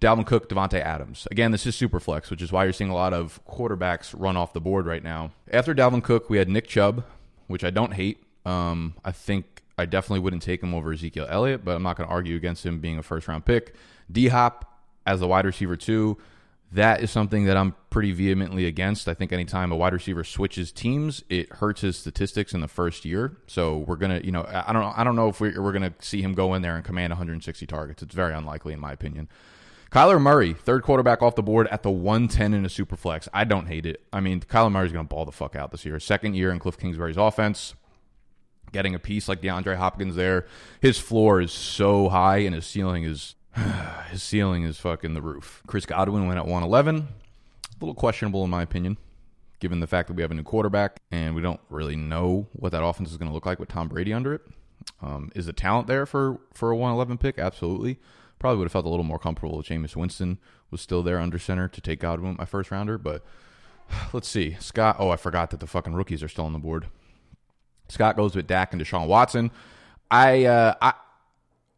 Dalvin 0.00 0.24
Cook, 0.24 0.48
Davante 0.48 0.80
Adams. 0.80 1.28
Again, 1.30 1.50
this 1.50 1.66
is 1.66 1.76
super 1.76 2.00
flex, 2.00 2.30
which 2.30 2.40
is 2.40 2.50
why 2.50 2.64
you're 2.64 2.72
seeing 2.72 2.90
a 2.90 2.94
lot 2.94 3.12
of 3.12 3.38
quarterbacks 3.46 4.14
run 4.18 4.36
off 4.36 4.54
the 4.54 4.60
board 4.60 4.86
right 4.86 5.02
now. 5.02 5.32
After 5.52 5.74
Dalvin 5.74 6.02
Cook, 6.02 6.30
we 6.30 6.38
had 6.38 6.48
Nick 6.48 6.66
Chubb, 6.66 7.04
which 7.48 7.62
I 7.62 7.70
don't 7.70 7.92
hate. 7.92 8.22
Um, 8.46 8.94
I 9.04 9.12
think 9.12 9.62
I 9.76 9.84
definitely 9.84 10.20
wouldn't 10.20 10.42
take 10.42 10.62
him 10.62 10.74
over 10.74 10.92
Ezekiel 10.92 11.26
Elliott, 11.28 11.64
but 11.64 11.76
I'm 11.76 11.82
not 11.82 11.98
going 11.98 12.08
to 12.08 12.12
argue 12.12 12.34
against 12.34 12.64
him 12.64 12.80
being 12.80 12.98
a 12.98 13.02
first 13.02 13.28
round 13.28 13.44
pick. 13.44 13.74
D 14.10 14.28
Hop 14.28 14.80
as 15.06 15.20
a 15.20 15.26
wide 15.26 15.44
receiver, 15.44 15.76
too. 15.76 16.16
That 16.72 17.02
is 17.02 17.10
something 17.10 17.44
that 17.44 17.56
I'm 17.56 17.74
pretty 17.90 18.12
vehemently 18.12 18.64
against. 18.64 19.08
I 19.08 19.12
think 19.12 19.32
anytime 19.32 19.72
a 19.72 19.76
wide 19.76 19.92
receiver 19.92 20.24
switches 20.24 20.72
teams, 20.72 21.24
it 21.28 21.52
hurts 21.54 21.80
his 21.82 21.98
statistics 21.98 22.54
in 22.54 22.60
the 22.60 22.68
first 22.68 23.04
year. 23.04 23.36
So 23.48 23.78
we're 23.78 23.96
gonna, 23.96 24.20
you 24.22 24.30
know, 24.30 24.46
I 24.48 24.72
don't, 24.72 24.96
I 24.96 25.02
don't 25.02 25.16
know 25.16 25.28
if 25.28 25.40
we're, 25.40 25.60
we're 25.60 25.72
gonna 25.72 25.94
see 25.98 26.22
him 26.22 26.32
go 26.32 26.54
in 26.54 26.62
there 26.62 26.76
and 26.76 26.84
command 26.84 27.10
160 27.10 27.66
targets. 27.66 28.04
It's 28.04 28.14
very 28.14 28.34
unlikely, 28.34 28.72
in 28.72 28.78
my 28.78 28.92
opinion. 28.92 29.28
Kyler 29.90 30.20
Murray, 30.20 30.52
third 30.52 30.84
quarterback 30.84 31.20
off 31.20 31.34
the 31.34 31.42
board 31.42 31.66
at 31.68 31.82
the 31.82 31.90
110 31.90 32.54
in 32.54 32.64
a 32.64 32.68
super 32.68 32.96
flex. 32.96 33.28
I 33.34 33.42
don't 33.42 33.66
hate 33.66 33.86
it. 33.86 34.02
I 34.12 34.20
mean, 34.20 34.40
Kyler 34.40 34.70
Murray's 34.70 34.92
going 34.92 35.04
to 35.04 35.08
ball 35.08 35.24
the 35.24 35.32
fuck 35.32 35.56
out 35.56 35.72
this 35.72 35.84
year. 35.84 35.98
Second 35.98 36.34
year 36.34 36.52
in 36.52 36.60
Cliff 36.60 36.78
Kingsbury's 36.78 37.16
offense. 37.16 37.74
Getting 38.70 38.94
a 38.94 39.00
piece 39.00 39.28
like 39.28 39.42
DeAndre 39.42 39.76
Hopkins 39.76 40.14
there. 40.14 40.46
His 40.80 41.00
floor 41.00 41.40
is 41.40 41.50
so 41.50 42.08
high 42.08 42.38
and 42.38 42.54
his 42.54 42.66
ceiling 42.66 43.02
is 43.02 43.34
his 44.10 44.22
ceiling 44.22 44.62
is 44.62 44.78
fucking 44.78 45.14
the 45.14 45.22
roof. 45.22 45.60
Chris 45.66 45.86
Godwin 45.86 46.28
went 46.28 46.38
at 46.38 46.46
111. 46.46 46.96
A 46.98 47.04
little 47.80 47.94
questionable 47.94 48.44
in 48.44 48.50
my 48.50 48.62
opinion, 48.62 48.96
given 49.58 49.80
the 49.80 49.88
fact 49.88 50.06
that 50.06 50.14
we 50.14 50.22
have 50.22 50.30
a 50.30 50.34
new 50.34 50.44
quarterback 50.44 51.00
and 51.10 51.34
we 51.34 51.42
don't 51.42 51.60
really 51.68 51.96
know 51.96 52.46
what 52.52 52.70
that 52.70 52.84
offense 52.84 53.10
is 53.10 53.16
going 53.16 53.28
to 53.28 53.34
look 53.34 53.46
like 53.46 53.58
with 53.58 53.70
Tom 53.70 53.88
Brady 53.88 54.12
under 54.12 54.34
it. 54.34 54.42
Um, 55.02 55.32
is 55.34 55.46
the 55.46 55.52
talent 55.52 55.88
there 55.88 56.06
for 56.06 56.38
for 56.54 56.70
a 56.70 56.76
111 56.76 57.18
pick? 57.18 57.40
Absolutely. 57.40 57.98
Probably 58.40 58.58
would 58.58 58.64
have 58.64 58.72
felt 58.72 58.86
a 58.86 58.88
little 58.88 59.04
more 59.04 59.18
comfortable 59.18 59.60
if 59.60 59.66
Jameis 59.66 59.94
Winston 59.94 60.38
was 60.72 60.80
still 60.80 61.04
there 61.04 61.20
under 61.20 61.38
center 61.38 61.68
to 61.68 61.80
take 61.80 62.00
Godwin 62.00 62.36
my 62.36 62.46
first 62.46 62.72
rounder. 62.72 62.98
But 62.98 63.22
let's 64.12 64.28
see. 64.28 64.56
Scott, 64.58 64.96
oh, 64.98 65.10
I 65.10 65.16
forgot 65.16 65.50
that 65.50 65.60
the 65.60 65.68
fucking 65.68 65.94
rookies 65.94 66.22
are 66.22 66.28
still 66.28 66.46
on 66.46 66.52
the 66.52 66.58
board. 66.58 66.86
Scott 67.88 68.16
goes 68.16 68.34
with 68.34 68.46
Dak 68.46 68.72
and 68.72 68.80
Deshaun 68.82 69.06
Watson. 69.06 69.50
I, 70.10 70.46
uh, 70.46 70.74
I, 70.80 70.94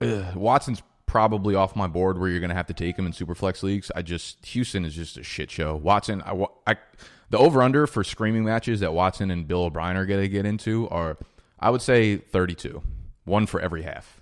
ugh, 0.00 0.34
Watson's 0.34 0.82
probably 1.06 1.54
off 1.54 1.76
my 1.76 1.86
board 1.86 2.18
where 2.18 2.30
you're 2.30 2.40
going 2.40 2.48
to 2.48 2.56
have 2.56 2.68
to 2.68 2.72
take 2.72 2.98
him 2.98 3.06
in 3.06 3.12
super 3.12 3.34
flex 3.34 3.62
leagues. 3.62 3.90
I 3.94 4.00
just 4.00 4.46
Houston 4.46 4.86
is 4.86 4.94
just 4.94 5.18
a 5.18 5.22
shit 5.22 5.50
show. 5.50 5.76
Watson, 5.76 6.22
I, 6.22 6.46
I 6.66 6.76
the 7.28 7.38
over 7.38 7.62
under 7.62 7.86
for 7.86 8.02
screaming 8.02 8.44
matches 8.44 8.80
that 8.80 8.94
Watson 8.94 9.30
and 9.30 9.46
Bill 9.48 9.64
O'Brien 9.64 9.96
are 9.96 10.06
going 10.06 10.22
to 10.22 10.28
get 10.28 10.46
into 10.46 10.88
are, 10.88 11.18
I 11.58 11.70
would 11.70 11.82
say, 11.82 12.16
32, 12.16 12.82
one 13.24 13.46
for 13.46 13.60
every 13.60 13.82
half. 13.82 14.21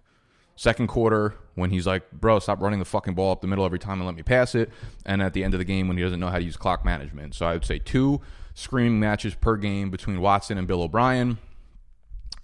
Second 0.61 0.89
quarter, 0.89 1.37
when 1.55 1.71
he's 1.71 1.87
like, 1.87 2.11
bro, 2.13 2.39
stop 2.39 2.61
running 2.61 2.81
the 2.81 2.85
fucking 2.85 3.15
ball 3.15 3.33
up 3.33 3.41
the 3.41 3.47
middle 3.47 3.65
every 3.65 3.79
time 3.79 3.99
and 3.99 4.05
let 4.05 4.15
me 4.15 4.23
pass 4.23 4.55
it. 4.55 4.69
And 5.07 5.23
at 5.23 5.33
the 5.33 5.43
end 5.43 5.55
of 5.55 5.59
the 5.59 5.65
game, 5.65 5.89
when 5.89 5.97
he 5.97 6.03
doesn't 6.03 6.21
know 6.21 6.29
how 6.29 6.37
to 6.37 6.45
use 6.45 6.59
clock 6.59 6.85
management. 6.85 7.35
So 7.35 7.47
I 7.47 7.55
would 7.55 7.65
say 7.65 7.79
two 7.79 8.21
screaming 8.53 9.01
matches 9.01 9.35
per 9.35 9.57
game 9.57 9.89
between 9.89 10.21
Watson 10.21 10.59
and 10.59 10.69
Bill 10.69 10.83
O'Brien. 10.83 11.39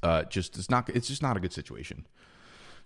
Uh, 0.03 0.23
just 0.23 0.57
it's 0.57 0.71
not 0.71 0.89
it's 0.89 1.09
just 1.09 1.21
not 1.21 1.37
a 1.37 1.41
good 1.41 1.53
situation. 1.53 2.07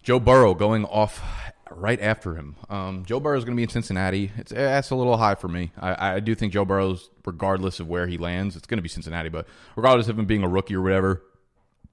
Joe 0.03 0.19
Burrow 0.19 0.53
going 0.53 0.85
off 0.87 1.23
right 1.71 2.01
after 2.01 2.35
him. 2.35 2.57
Um, 2.69 3.05
Joe 3.05 3.21
Burrow 3.21 3.39
is 3.39 3.45
going 3.45 3.55
to 3.55 3.57
be 3.57 3.63
in 3.63 3.69
Cincinnati. 3.69 4.33
It's 4.37 4.51
that's 4.51 4.91
a 4.91 4.97
little 4.97 5.17
high 5.17 5.37
for 5.37 5.47
me. 5.47 5.71
I, 5.79 6.15
I 6.17 6.19
do 6.19 6.35
think 6.35 6.53
Joe 6.53 6.65
Burrow's, 6.65 7.09
regardless 7.25 7.79
of 7.79 7.87
where 7.87 8.09
he 8.09 8.19
lands, 8.19 8.57
it's 8.57 8.67
going 8.67 8.79
to 8.79 8.83
be 8.83 8.89
Cincinnati. 8.89 9.29
But 9.29 9.47
regardless 9.77 10.09
of 10.09 10.19
him 10.19 10.27
being 10.27 10.43
a 10.43 10.49
rookie 10.49 10.75
or 10.75 10.83
whatever, 10.83 11.23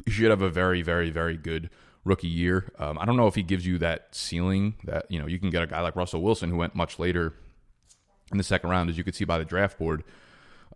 he 0.06 0.12
should 0.12 0.32
have 0.32 0.42
a 0.42 0.50
very, 0.50 0.82
very, 0.82 1.12
very 1.12 1.38
good 1.38 1.70
rookie 2.08 2.28
year. 2.28 2.72
Um, 2.80 2.98
I 3.00 3.06
don't 3.06 3.18
know 3.18 3.28
if 3.28 3.36
he 3.36 3.44
gives 3.44 3.66
you 3.66 3.78
that 3.80 4.16
ceiling 4.16 4.76
that 4.86 5.10
you 5.10 5.20
know 5.20 5.28
you 5.28 5.40
can 5.40 5.50
get 5.50 5.62
a 5.62 5.68
guy 5.68 5.82
like 5.82 5.96
Russell 5.96 6.22
Wilson 6.22 6.50
who 6.50 6.58
went 6.58 6.76
much 6.76 6.98
later 7.00 7.34
in 8.32 8.38
the 8.38 8.44
second 8.44 8.70
round, 8.70 8.90
as 8.90 8.98
you 8.98 9.04
could 9.04 9.16
see 9.16 9.26
by 9.26 9.38
the 9.38 9.46
draft 9.46 9.78
board. 9.78 10.04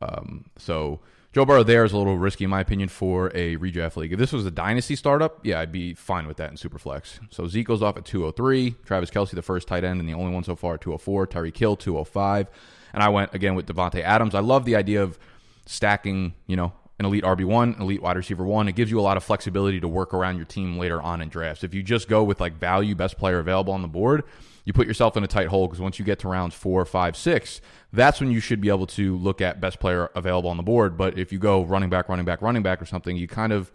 Um, 0.01 0.45
so 0.57 0.99
Joe 1.33 1.45
Burrow 1.45 1.63
there 1.63 1.85
is 1.85 1.93
a 1.93 1.97
little 1.97 2.17
risky, 2.17 2.43
in 2.43 2.49
my 2.49 2.59
opinion, 2.59 2.89
for 2.89 3.27
a 3.33 3.55
redraft 3.57 3.95
league. 3.95 4.11
If 4.11 4.19
this 4.19 4.33
was 4.33 4.45
a 4.45 4.51
dynasty 4.51 4.95
startup, 4.95 5.45
yeah, 5.45 5.59
I'd 5.59 5.71
be 5.71 5.93
fine 5.93 6.27
with 6.27 6.37
that 6.37 6.49
in 6.49 6.57
Superflex. 6.57 7.19
So 7.29 7.47
Zeke 7.47 7.67
goes 7.67 7.81
off 7.81 7.97
at 7.97 8.05
203, 8.05 8.75
Travis 8.85 9.09
Kelce 9.09 9.31
the 9.31 9.41
first 9.41 9.67
tight 9.67 9.83
end, 9.83 9.99
and 9.99 10.09
the 10.09 10.13
only 10.13 10.33
one 10.33 10.43
so 10.43 10.55
far 10.55 10.73
at 10.73 10.81
204, 10.81 11.27
Tyreek 11.27 11.57
Hill 11.57 11.77
205. 11.77 12.49
And 12.93 13.01
I 13.01 13.09
went 13.09 13.33
again 13.33 13.55
with 13.55 13.65
Davante 13.65 14.01
Adams. 14.01 14.35
I 14.35 14.41
love 14.41 14.65
the 14.65 14.75
idea 14.75 15.01
of 15.01 15.17
stacking, 15.65 16.33
you 16.47 16.57
know, 16.57 16.73
an 17.01 17.05
elite 17.05 17.23
RB1, 17.23 17.77
an 17.77 17.81
elite 17.81 18.01
wide 18.01 18.15
receiver 18.15 18.45
one. 18.45 18.67
It 18.67 18.75
gives 18.75 18.91
you 18.91 18.99
a 18.99 19.01
lot 19.01 19.17
of 19.17 19.23
flexibility 19.23 19.79
to 19.79 19.87
work 19.87 20.13
around 20.13 20.37
your 20.37 20.45
team 20.45 20.77
later 20.77 21.01
on 21.01 21.19
in 21.19 21.29
drafts. 21.29 21.63
If 21.63 21.73
you 21.73 21.81
just 21.81 22.07
go 22.07 22.23
with 22.23 22.39
like 22.39 22.53
value, 22.53 22.93
best 22.93 23.17
player 23.17 23.39
available 23.39 23.73
on 23.73 23.81
the 23.81 23.87
board, 23.87 24.23
you 24.65 24.71
put 24.71 24.85
yourself 24.85 25.17
in 25.17 25.23
a 25.23 25.27
tight 25.27 25.47
hole 25.47 25.67
because 25.67 25.81
once 25.81 25.97
you 25.97 26.05
get 26.05 26.19
to 26.19 26.27
rounds 26.27 26.53
four, 26.53 26.85
five, 26.85 27.17
six, 27.17 27.59
that's 27.91 28.21
when 28.21 28.29
you 28.29 28.39
should 28.39 28.61
be 28.61 28.69
able 28.69 28.85
to 28.85 29.17
look 29.17 29.41
at 29.41 29.59
best 29.59 29.79
player 29.79 30.11
available 30.13 30.51
on 30.51 30.57
the 30.57 30.63
board. 30.63 30.95
But 30.95 31.17
if 31.17 31.33
you 31.33 31.39
go 31.39 31.63
running 31.63 31.89
back, 31.89 32.07
running 32.07 32.25
back, 32.25 32.43
running 32.43 32.61
back 32.61 32.79
or 32.79 32.85
something, 32.85 33.17
you 33.17 33.27
kind 33.27 33.51
of 33.51 33.71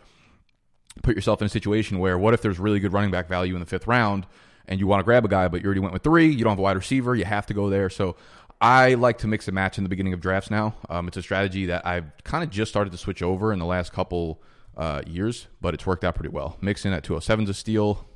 put 1.02 1.16
yourself 1.16 1.42
in 1.42 1.46
a 1.46 1.50
situation 1.50 1.98
where 1.98 2.16
what 2.16 2.32
if 2.32 2.42
there's 2.42 2.60
really 2.60 2.78
good 2.78 2.92
running 2.92 3.10
back 3.10 3.28
value 3.28 3.54
in 3.54 3.60
the 3.60 3.66
fifth 3.66 3.88
round 3.88 4.24
and 4.68 4.78
you 4.78 4.86
want 4.86 5.00
to 5.00 5.04
grab 5.04 5.24
a 5.24 5.28
guy, 5.28 5.48
but 5.48 5.62
you 5.62 5.66
already 5.66 5.80
went 5.80 5.92
with 5.92 6.04
three, 6.04 6.28
you 6.28 6.44
don't 6.44 6.52
have 6.52 6.58
a 6.60 6.62
wide 6.62 6.76
receiver, 6.76 7.16
you 7.16 7.24
have 7.24 7.46
to 7.46 7.54
go 7.54 7.68
there. 7.68 7.90
So 7.90 8.14
I 8.60 8.94
like 8.94 9.18
to 9.18 9.26
mix 9.26 9.48
and 9.48 9.54
match 9.54 9.76
in 9.78 9.84
the 9.84 9.90
beginning 9.90 10.12
of 10.12 10.20
drafts 10.20 10.50
now. 10.50 10.74
Um, 10.88 11.08
it's 11.08 11.16
a 11.16 11.22
strategy 11.22 11.66
that 11.66 11.86
I've 11.86 12.06
kind 12.24 12.42
of 12.42 12.50
just 12.50 12.70
started 12.70 12.90
to 12.90 12.98
switch 12.98 13.22
over 13.22 13.52
in 13.52 13.58
the 13.58 13.66
last 13.66 13.92
couple 13.92 14.42
uh, 14.76 15.02
years, 15.06 15.46
but 15.60 15.74
it's 15.74 15.86
worked 15.86 16.04
out 16.04 16.14
pretty 16.14 16.30
well. 16.30 16.56
Mixon 16.60 16.92
at 16.92 17.04
207's 17.04 17.50
a 17.50 17.54
steal. 17.54 18.06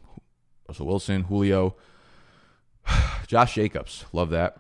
Russell 0.68 0.86
Wilson, 0.86 1.24
Julio, 1.24 1.74
Josh 3.26 3.54
Jacobs, 3.54 4.04
love 4.12 4.30
that. 4.30 4.58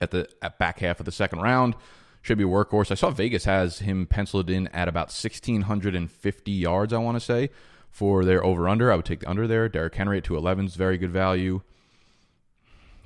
At 0.00 0.10
the 0.10 0.28
at 0.42 0.58
back 0.58 0.80
half 0.80 1.00
of 1.00 1.06
the 1.06 1.12
second 1.12 1.40
round, 1.40 1.74
should 2.20 2.36
be 2.36 2.44
a 2.44 2.48
workhorse. 2.48 2.90
I 2.90 2.96
saw 2.96 3.10
Vegas 3.10 3.44
has 3.44 3.78
him 3.78 4.06
penciled 4.06 4.50
in 4.50 4.66
at 4.68 4.88
about 4.88 5.06
1650 5.06 6.52
yards. 6.52 6.92
I 6.92 6.98
want 6.98 7.16
to 7.16 7.20
say 7.20 7.50
for 7.88 8.24
their 8.24 8.44
over 8.44 8.68
under. 8.68 8.92
I 8.92 8.96
would 8.96 9.06
take 9.06 9.20
the 9.20 9.30
under 9.30 9.46
there. 9.46 9.70
Derrick 9.70 9.94
Henry 9.94 10.18
at 10.18 10.24
211 10.24 10.66
is 10.66 10.74
very 10.74 10.98
good 10.98 11.12
value. 11.12 11.62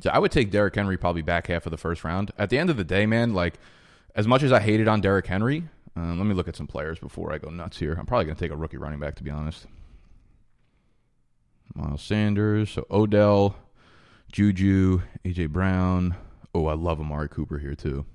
So 0.01 0.11
I 0.11 0.19
would 0.19 0.33
take 0.33 0.51
Derrick 0.51 0.75
Henry 0.75 0.97
probably 0.97 1.23
back 1.23 1.49
half 1.49 1.67
of 1.67 1.71
the 1.71 1.77
first 1.77 2.05
round. 2.05 2.31
At 2.39 2.51
the 2.51 2.59
end 2.59 2.71
of 2.71 2.77
the 2.77 2.85
day, 2.85 3.07
man, 3.07 3.35
like 3.35 3.55
as 4.15 4.27
much 4.27 4.43
as 4.43 4.53
I 4.53 4.61
hated 4.61 4.89
on 4.89 5.01
Derrick 5.01 5.27
Henry, 5.27 5.69
uh, 5.97 6.15
let 6.15 6.27
me 6.27 6.35
look 6.35 6.49
at 6.49 6.57
some 6.57 6.67
players 6.67 6.99
before 6.99 7.33
I 7.33 7.39
go 7.39 7.51
nuts 7.51 7.79
here. 7.79 7.95
I'm 7.99 8.07
probably 8.07 8.25
going 8.25 8.37
to 8.37 8.41
take 8.41 8.53
a 8.53 8.57
rookie 8.57 8.79
running 8.79 9.01
back 9.01 9.17
to 9.17 9.23
be 9.23 9.31
honest. 9.31 9.67
Miles 11.75 12.03
Sanders, 12.03 12.71
so 12.71 12.87
Odell, 12.91 13.57
Juju, 14.33 15.03
AJ 15.25 15.51
Brown. 15.51 16.17
Oh, 16.55 16.67
I 16.67 16.75
love 16.75 17.01
Amari 17.01 17.29
Cooper 17.29 17.59
here 17.59 17.75
too. 17.75 18.07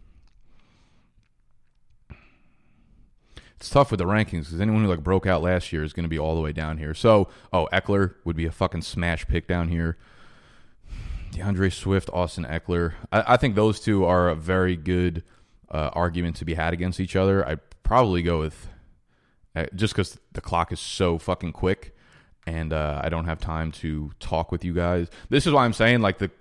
It's 3.58 3.70
tough 3.70 3.92
with 3.92 4.00
the 4.00 4.06
rankings 4.06 4.46
because 4.46 4.60
anyone 4.60 4.84
who 4.84 4.90
like 4.90 5.04
broke 5.04 5.26
out 5.26 5.42
last 5.42 5.72
year 5.72 5.84
is 5.84 5.94
going 5.94 6.04
to 6.04 6.10
be 6.10 6.20
all 6.20 6.36
the 6.36 6.42
way 6.42 6.52
down 6.52 6.78
here. 6.78 6.94
So, 6.94 7.30
oh, 7.54 7.70
Ekeler 7.72 8.16
would 8.26 8.36
be 8.36 8.46
a 8.46 8.52
fucking 8.52 8.82
smash 8.82 9.26
pick 9.28 9.48
down 9.48 9.70
here. 9.70 9.98
D'Andre 11.36 11.70
Swift, 11.70 12.10
Austin 12.14 12.46
Ekeler. 12.46 12.94
I, 13.12 13.34
I 13.34 13.38
think 13.38 13.56
those 13.56 13.80
two 13.80 14.06
are 14.06 14.30
a 14.30 14.36
very 14.36 14.76
good 14.78 15.24
uh, 15.70 15.90
argument 15.94 16.38
to 16.38 16.46
be 16.46 16.54
had 16.54 16.74
against 16.74 17.00
each 17.00 17.16
other. 17.16 17.46
I'd 17.46 17.60
probably 17.84 18.24
go 18.24 18.40
with 18.40 18.68
uh, 19.56 19.66
just 19.76 19.94
because 19.94 20.18
the 20.32 20.42
clock 20.42 20.72
is 20.72 20.80
so 20.80 21.18
fucking 21.18 21.52
quick 21.52 21.96
and 22.48 22.72
uh, 22.72 23.02
I 23.04 23.10
don't 23.10 23.26
have 23.26 23.40
time 23.40 23.72
to 23.74 24.12
talk 24.20 24.52
with 24.52 24.64
you 24.64 24.74
guys. 24.74 25.10
This 25.30 25.46
is 25.46 25.54
why 25.54 25.66
I'm 25.66 25.74
saying 25.74 26.02
like 26.02 26.20
the 26.20 26.32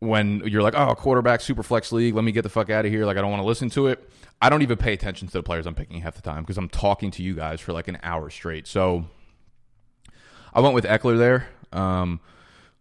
when 0.00 0.42
you're 0.44 0.62
like, 0.62 0.74
oh, 0.74 0.94
quarterback, 0.94 1.40
super 1.40 1.62
flex 1.62 1.90
league, 1.90 2.14
let 2.14 2.24
me 2.24 2.32
get 2.32 2.42
the 2.42 2.48
fuck 2.48 2.68
out 2.68 2.84
of 2.84 2.92
here. 2.92 3.06
Like 3.06 3.16
I 3.16 3.22
don't 3.22 3.30
want 3.30 3.42
to 3.42 3.46
listen 3.46 3.70
to 3.70 3.86
it. 3.86 4.10
I 4.42 4.50
don't 4.50 4.60
even 4.62 4.76
pay 4.76 4.92
attention 4.92 5.28
to 5.28 5.32
the 5.32 5.42
players 5.42 5.66
I'm 5.66 5.74
picking 5.74 6.02
half 6.02 6.16
the 6.16 6.22
time 6.22 6.42
because 6.42 6.58
I'm 6.58 6.68
talking 6.68 7.10
to 7.12 7.22
you 7.22 7.34
guys 7.34 7.60
for 7.60 7.72
like 7.72 7.88
an 7.88 7.98
hour 8.02 8.28
straight. 8.28 8.66
So 8.66 9.06
I 10.52 10.60
went 10.60 10.74
with 10.74 10.84
Ekeler 10.84 11.16
there. 11.16 11.48
Um, 11.72 12.20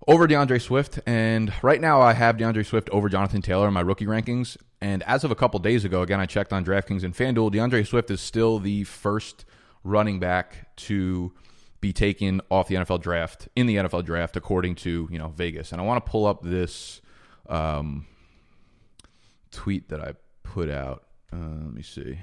over 0.07 0.27
D'Andre 0.27 0.59
Swift, 0.59 1.00
and 1.05 1.51
right 1.62 1.81
now 1.81 2.01
I 2.01 2.13
have 2.13 2.38
D'Andre 2.38 2.63
Swift 2.63 2.89
over 2.91 3.09
Jonathan 3.09 3.41
Taylor 3.41 3.67
in 3.67 3.74
my 3.74 3.81
rookie 3.81 4.05
rankings. 4.05 4.57
And 4.81 5.01
as 5.03 5.24
of 5.24 5.31
a 5.31 5.35
couple 5.35 5.59
days 5.59 5.83
ago, 5.85 6.01
again 6.01 6.19
I 6.19 6.25
checked 6.25 6.53
on 6.53 6.63
DraftKings 6.63 7.03
and 7.03 7.15
FanDuel. 7.15 7.51
D'Andre 7.51 7.83
Swift 7.83 8.12
is 8.12 8.21
still 8.21 8.59
the 8.59 8.83
first 8.83 9.45
running 9.83 10.19
back 10.19 10.75
to 10.75 11.33
be 11.81 11.93
taken 11.93 12.41
off 12.50 12.67
the 12.67 12.75
NFL 12.75 13.01
draft 13.01 13.47
in 13.55 13.67
the 13.67 13.75
NFL 13.77 14.05
draft, 14.05 14.35
according 14.35 14.75
to 14.75 15.07
you 15.12 15.19
know 15.19 15.29
Vegas. 15.29 15.71
And 15.71 15.81
I 15.81 15.83
want 15.83 16.03
to 16.03 16.09
pull 16.09 16.25
up 16.25 16.43
this 16.43 17.01
um, 17.47 18.05
tweet 19.51 19.89
that 19.89 20.01
I 20.01 20.13
put 20.43 20.69
out. 20.69 21.03
Uh, 21.33 21.38
let 21.38 21.74
me 21.74 21.81
see. 21.81 22.19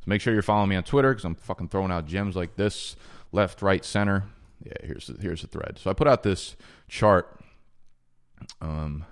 So 0.00 0.04
make 0.06 0.20
sure 0.20 0.32
you're 0.32 0.42
following 0.42 0.68
me 0.68 0.76
on 0.76 0.84
Twitter 0.84 1.10
because 1.10 1.24
I'm 1.24 1.34
fucking 1.34 1.68
throwing 1.68 1.90
out 1.90 2.06
gems 2.06 2.36
like 2.36 2.56
this, 2.56 2.96
left, 3.32 3.62
right, 3.62 3.84
center. 3.84 4.24
Yeah, 4.64 4.72
here's 4.82 5.06
the, 5.06 5.20
here's 5.20 5.42
the 5.42 5.48
thread. 5.48 5.78
So 5.78 5.90
I 5.90 5.92
put 5.92 6.08
out 6.08 6.22
this 6.22 6.56
chart. 6.88 7.40
Um, 8.60 9.04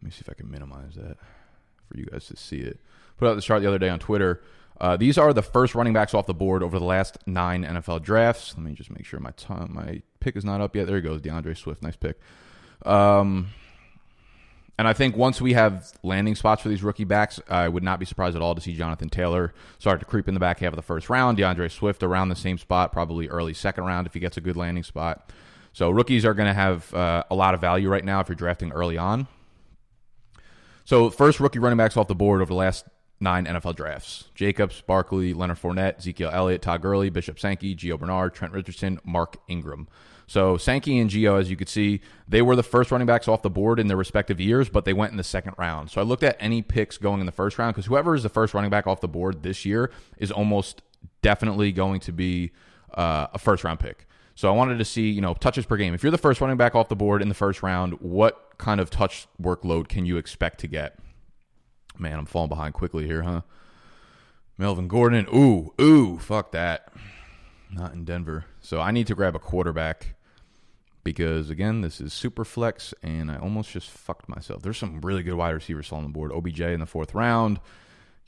let 0.00 0.06
me 0.06 0.10
see 0.10 0.22
if 0.22 0.30
I 0.30 0.34
can 0.34 0.50
minimize 0.50 0.94
that 0.96 1.16
for 1.88 1.98
you 1.98 2.06
guys 2.06 2.26
to 2.26 2.36
see 2.36 2.58
it. 2.58 2.80
Put 3.18 3.28
out 3.28 3.34
this 3.34 3.44
chart 3.44 3.62
the 3.62 3.68
other 3.68 3.78
day 3.78 3.88
on 3.88 3.98
Twitter 3.98 4.42
uh, 4.82 4.96
these 4.96 5.16
are 5.16 5.32
the 5.32 5.42
first 5.42 5.76
running 5.76 5.92
backs 5.92 6.12
off 6.12 6.26
the 6.26 6.34
board 6.34 6.60
over 6.62 6.76
the 6.76 6.84
last 6.84 7.16
nine 7.24 7.64
NFL 7.64 8.02
drafts. 8.02 8.54
Let 8.56 8.64
me 8.64 8.72
just 8.72 8.90
make 8.90 9.04
sure 9.04 9.20
my 9.20 9.30
time, 9.32 9.72
my 9.72 10.02
pick 10.18 10.36
is 10.36 10.44
not 10.44 10.60
up 10.60 10.74
yet. 10.74 10.88
There 10.88 10.96
he 10.96 11.02
goes, 11.02 11.20
D'Andre 11.20 11.54
Swift, 11.54 11.82
nice 11.82 11.94
pick. 11.94 12.18
Um, 12.84 13.50
and 14.82 14.88
I 14.88 14.94
think 14.94 15.16
once 15.16 15.40
we 15.40 15.52
have 15.52 15.92
landing 16.02 16.34
spots 16.34 16.60
for 16.60 16.68
these 16.68 16.82
rookie 16.82 17.04
backs, 17.04 17.40
I 17.48 17.68
would 17.68 17.84
not 17.84 18.00
be 18.00 18.04
surprised 18.04 18.34
at 18.34 18.42
all 18.42 18.56
to 18.56 18.60
see 18.60 18.74
Jonathan 18.74 19.08
Taylor 19.08 19.54
start 19.78 20.00
to 20.00 20.06
creep 20.06 20.26
in 20.26 20.34
the 20.34 20.40
back 20.40 20.58
half 20.58 20.72
of 20.72 20.76
the 20.76 20.82
first 20.82 21.08
round. 21.08 21.36
D'Andre 21.36 21.68
Swift 21.68 22.02
around 22.02 22.30
the 22.30 22.34
same 22.34 22.58
spot, 22.58 22.90
probably 22.90 23.28
early 23.28 23.54
second 23.54 23.84
round 23.84 24.08
if 24.08 24.14
he 24.14 24.18
gets 24.18 24.36
a 24.38 24.40
good 24.40 24.56
landing 24.56 24.82
spot. 24.82 25.30
So 25.72 25.88
rookies 25.88 26.24
are 26.24 26.34
going 26.34 26.48
to 26.48 26.52
have 26.52 26.92
uh, 26.94 27.22
a 27.30 27.34
lot 27.36 27.54
of 27.54 27.60
value 27.60 27.88
right 27.88 28.04
now 28.04 28.18
if 28.18 28.28
you're 28.28 28.34
drafting 28.34 28.72
early 28.72 28.98
on. 28.98 29.28
So 30.84 31.10
first 31.10 31.38
rookie 31.38 31.60
running 31.60 31.78
backs 31.78 31.96
off 31.96 32.08
the 32.08 32.16
board 32.16 32.42
over 32.42 32.48
the 32.48 32.56
last 32.56 32.84
nine 33.20 33.46
NFL 33.46 33.76
drafts. 33.76 34.30
Jacobs, 34.34 34.80
Barkley, 34.80 35.32
Leonard 35.32 35.58
Fournette, 35.58 35.98
Ezekiel 35.98 36.30
Elliott, 36.32 36.60
Todd 36.60 36.82
Gurley, 36.82 37.08
Bishop 37.08 37.38
Sankey, 37.38 37.76
Gio 37.76 37.96
Bernard, 37.96 38.34
Trent 38.34 38.52
Richardson, 38.52 38.98
Mark 39.04 39.36
Ingram. 39.46 39.86
So 40.32 40.56
Sankey 40.56 40.98
and 40.98 41.10
Gio, 41.10 41.38
as 41.38 41.50
you 41.50 41.56
could 41.56 41.68
see, 41.68 42.00
they 42.26 42.40
were 42.40 42.56
the 42.56 42.62
first 42.62 42.90
running 42.90 43.06
backs 43.06 43.28
off 43.28 43.42
the 43.42 43.50
board 43.50 43.78
in 43.78 43.88
their 43.88 43.98
respective 43.98 44.40
years, 44.40 44.70
but 44.70 44.86
they 44.86 44.94
went 44.94 45.10
in 45.10 45.18
the 45.18 45.22
second 45.22 45.52
round. 45.58 45.90
So 45.90 46.00
I 46.00 46.04
looked 46.04 46.22
at 46.22 46.38
any 46.40 46.62
picks 46.62 46.96
going 46.96 47.20
in 47.20 47.26
the 47.26 47.32
first 47.32 47.58
round 47.58 47.74
because 47.74 47.84
whoever 47.84 48.14
is 48.14 48.22
the 48.22 48.30
first 48.30 48.54
running 48.54 48.70
back 48.70 48.86
off 48.86 49.02
the 49.02 49.08
board 49.08 49.42
this 49.42 49.66
year 49.66 49.90
is 50.16 50.32
almost 50.32 50.80
definitely 51.20 51.70
going 51.70 52.00
to 52.00 52.12
be 52.12 52.50
uh, 52.94 53.26
a 53.34 53.38
first 53.38 53.62
round 53.62 53.78
pick. 53.78 54.06
So 54.34 54.48
I 54.48 54.56
wanted 54.56 54.78
to 54.78 54.86
see, 54.86 55.10
you 55.10 55.20
know, 55.20 55.34
touches 55.34 55.66
per 55.66 55.76
game. 55.76 55.92
If 55.92 56.02
you're 56.02 56.10
the 56.10 56.16
first 56.16 56.40
running 56.40 56.56
back 56.56 56.74
off 56.74 56.88
the 56.88 56.96
board 56.96 57.20
in 57.20 57.28
the 57.28 57.34
first 57.34 57.62
round, 57.62 58.00
what 58.00 58.56
kind 58.56 58.80
of 58.80 58.88
touch 58.88 59.26
workload 59.38 59.88
can 59.88 60.06
you 60.06 60.16
expect 60.16 60.60
to 60.60 60.66
get? 60.66 60.98
Man, 61.98 62.18
I'm 62.18 62.24
falling 62.24 62.48
behind 62.48 62.72
quickly 62.72 63.06
here, 63.06 63.20
huh? 63.20 63.42
Melvin 64.56 64.88
Gordon. 64.88 65.26
Ooh, 65.26 65.74
ooh, 65.78 66.18
fuck 66.18 66.52
that. 66.52 66.90
Not 67.70 67.92
in 67.92 68.06
Denver. 68.06 68.46
So 68.62 68.80
I 68.80 68.92
need 68.92 69.06
to 69.08 69.14
grab 69.14 69.36
a 69.36 69.38
quarterback 69.38 70.14
because 71.04 71.50
again, 71.50 71.80
this 71.80 72.00
is 72.00 72.12
super 72.12 72.44
flex, 72.44 72.94
and 73.02 73.30
I 73.30 73.36
almost 73.36 73.70
just 73.70 73.90
fucked 73.90 74.28
myself. 74.28 74.62
There's 74.62 74.78
some 74.78 75.00
really 75.00 75.22
good 75.22 75.34
wide 75.34 75.50
receivers 75.50 75.92
on 75.92 76.02
the 76.02 76.08
board. 76.08 76.32
OBJ 76.32 76.60
in 76.60 76.80
the 76.80 76.86
fourth 76.86 77.14
round. 77.14 77.60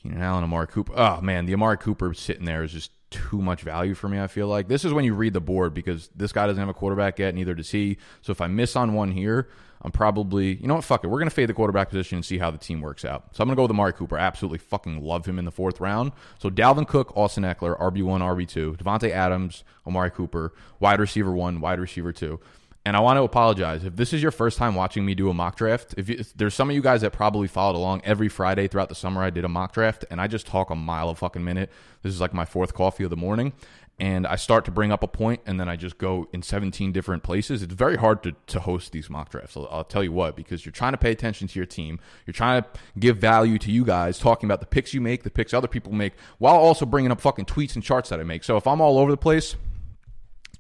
Keenan 0.03 0.21
Allen, 0.21 0.45
Amari 0.45 0.67
Cooper. 0.67 0.93
Oh 0.95 1.21
man, 1.21 1.47
the 1.47 1.55
Amari 1.55 1.79
Cooper 1.79 2.13
sitting 2.15 2.45
there 2.45 2.63
is 2.63 2.73
just 2.73 2.91
too 3.11 3.41
much 3.41 3.63
value 3.63 3.95
for 3.95 4.09
me. 4.09 4.21
I 4.21 4.27
feel 4.27 4.49
like 4.49 4.69
this 4.69 4.85
is 4.85 4.93
when 4.93 5.05
you 5.05 5.15
read 5.15 5.33
the 5.33 5.41
board 5.41 5.73
because 5.73 6.11
this 6.17 6.33
guy 6.33 6.47
doesn't 6.47 6.61
have 6.61 6.69
a 6.69 6.75
quarterback 6.75 7.19
yet, 7.19 7.35
neither 7.35 7.55
does 7.55 7.71
he. 7.71 7.97
So 8.23 8.33
if 8.33 8.41
I 8.41 8.49
miss 8.49 8.77
on 8.77 8.93
one 8.93 9.13
here, 9.13 9.49
I'm 9.83 9.93
probably, 9.93 10.55
you 10.57 10.67
know 10.67 10.77
what, 10.77 10.85
fuck 10.85 11.05
it. 11.05 11.09
We're 11.09 11.23
to 11.23 11.31
fade 11.31 11.49
the 11.49 11.55
quarterback 11.55 11.91
position 11.91 12.17
and 12.17 12.25
see 12.25 12.39
how 12.39 12.51
the 12.51 12.59
team 12.59 12.81
works 12.81 13.05
out. 13.05 13.37
So 13.37 13.43
I'm 13.43 13.49
to 13.51 13.55
go 13.55 13.63
with 13.63 13.71
Amari 13.71 13.93
Cooper. 13.93 14.17
absolutely 14.17 14.59
fucking 14.59 15.03
love 15.03 15.27
him 15.27 15.39
in 15.39 15.45
the 15.45 15.51
fourth 15.51 15.79
round. 15.79 16.13
So 16.39 16.51
Dalvin 16.51 16.89
Cook, 16.89 17.15
Austin 17.17 17.45
Ekeler, 17.45 17.79
RB1, 17.79 18.21
RB2, 18.21 18.79
Davante 18.79 19.11
Adams, 19.11 19.63
Amari 19.87 20.11
Cooper, 20.11 20.55
wide 20.81 21.01
receiver 21.01 21.33
one, 21.33 21.61
wide 21.61 21.79
receiver 21.79 22.13
two. 22.13 22.41
And 22.87 22.99
I 22.99 23.01
want 23.01 23.17
to 23.17 23.23
apologize 23.23 23.85
if 23.85 23.97
this 23.97 24.13
is 24.13 24.21
your 24.21 24.31
first 24.31 24.59
time 24.59 24.75
watching 24.75 25.07
me 25.07 25.15
do 25.15 25.31
a 25.31 25.35
mock 25.35 25.57
draft. 25.57 25.95
If, 25.97 26.11
you, 26.11 26.17
if, 26.19 26.35
there's 26.35 26.53
some 26.53 26.69
of 26.69 26.77
you 26.77 26.83
guys 26.83 27.01
that 27.01 27.13
probably 27.13 27.49
followed 27.49 27.77
along 27.77 28.03
every 28.05 28.29
Friday 28.29 28.69
throughout 28.69 28.91
the 28.91 28.95
summer, 28.95 29.23
I 29.23 29.31
did 29.31 29.45
a 29.45 29.49
mock 29.49 29.73
draft, 29.73 30.05
and 30.11 30.21
I 30.21 30.27
just 30.27 30.47
talk 30.47 30.69
a 30.69 30.75
mile 30.75 31.09
a 31.09 31.15
fucking 31.15 31.43
minute. 31.43 31.71
This 32.03 32.13
is 32.13 32.21
like 32.21 32.35
my 32.35 32.45
fourth 32.45 32.75
coffee 32.75 33.03
of 33.05 33.09
the 33.09 33.17
morning, 33.17 33.55
and 33.99 34.27
I 34.27 34.37
start 34.37 34.65
to 34.65 34.71
bring 34.71 34.91
up 34.91 35.03
a 35.03 35.09
point 35.09 35.41
and 35.47 35.59
then 35.61 35.69
I 35.69 35.77
just 35.77 35.99
go 35.99 36.29
in 36.33 36.43
17 36.43 36.91
different 36.93 37.23
places. 37.23 37.63
It's 37.63 37.73
very 37.73 37.97
hard 37.97 38.23
to, 38.25 38.33
to 38.49 38.61
host 38.61 38.93
these 38.93 39.09
mock 39.09 39.31
drafts. 39.31 39.57
I'll, 39.57 39.69
I'll, 39.71 39.85
tell 39.85 40.03
you 40.03 40.13
what, 40.13 40.35
because 40.35 40.67
you're 40.67 40.73
trying 40.73 40.93
to 40.93 40.99
pay 40.99 41.13
attention 41.13 41.47
to 41.49 41.59
your 41.59 41.67
team. 41.67 42.01
You're 42.27 42.33
trying 42.35 42.63
to 42.63 42.69
give 42.99 43.19
value 43.19 43.57
to 43.59 43.71
you 43.71 43.85
guys, 43.85 44.19
talking 44.19 44.49
about 44.49 44.61
the 44.61 44.67
picks 44.67 44.93
you 44.93 45.01
make, 45.01 45.23
the 45.23 45.31
picks 45.31 45.55
other 45.55 45.69
people 45.69 45.93
make, 45.93 46.15
while 46.39 46.57
also 46.57 46.85
bringing 46.85 47.13
up 47.13 47.21
fucking 47.21 47.47
tweets 47.47 47.77
and 47.77 47.85
charts 47.85 48.09
that 48.11 48.19
I 48.19 48.25
make. 48.25 48.43
So 48.43 48.57
if 48.57 48.67
I'm 48.67 48.81
all 48.81 48.99
over 48.99 49.11
the 49.11 49.17
place, 49.17 49.55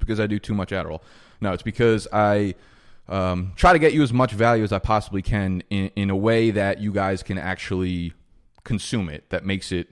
because 0.04 0.20
I 0.20 0.26
do 0.26 0.38
too 0.38 0.54
much 0.54 0.70
Adderall. 0.70 1.00
No, 1.40 1.52
it's 1.52 1.62
because 1.62 2.06
I 2.12 2.54
um, 3.08 3.52
try 3.56 3.72
to 3.72 3.78
get 3.78 3.92
you 3.92 4.02
as 4.02 4.12
much 4.12 4.32
value 4.32 4.64
as 4.64 4.72
I 4.72 4.78
possibly 4.78 5.22
can 5.22 5.62
in, 5.70 5.90
in 5.96 6.10
a 6.10 6.16
way 6.16 6.50
that 6.50 6.80
you 6.80 6.92
guys 6.92 7.22
can 7.22 7.38
actually 7.38 8.12
consume 8.64 9.08
it, 9.08 9.28
that 9.30 9.44
makes 9.44 9.72
it 9.72 9.88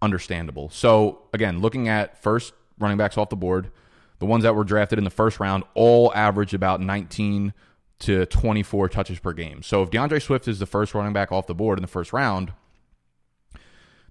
understandable. 0.00 0.70
So 0.70 1.22
again, 1.32 1.60
looking 1.60 1.88
at 1.88 2.22
first 2.22 2.52
running 2.78 2.96
backs 2.96 3.18
off 3.18 3.28
the 3.28 3.36
board, 3.36 3.70
the 4.18 4.26
ones 4.26 4.44
that 4.44 4.54
were 4.54 4.64
drafted 4.64 4.98
in 4.98 5.04
the 5.04 5.10
first 5.10 5.40
round 5.40 5.64
all 5.74 6.12
average 6.14 6.54
about 6.54 6.80
19 6.80 7.52
to 7.98 8.26
24 8.26 8.88
touches 8.88 9.18
per 9.18 9.32
game. 9.32 9.62
So 9.62 9.82
if 9.82 9.90
D'Andre 9.90 10.18
Swift 10.18 10.48
is 10.48 10.58
the 10.58 10.66
first 10.66 10.94
running 10.94 11.12
back 11.12 11.32
off 11.32 11.46
the 11.46 11.54
board 11.54 11.78
in 11.78 11.82
the 11.82 11.88
first 11.88 12.12
round, 12.12 12.52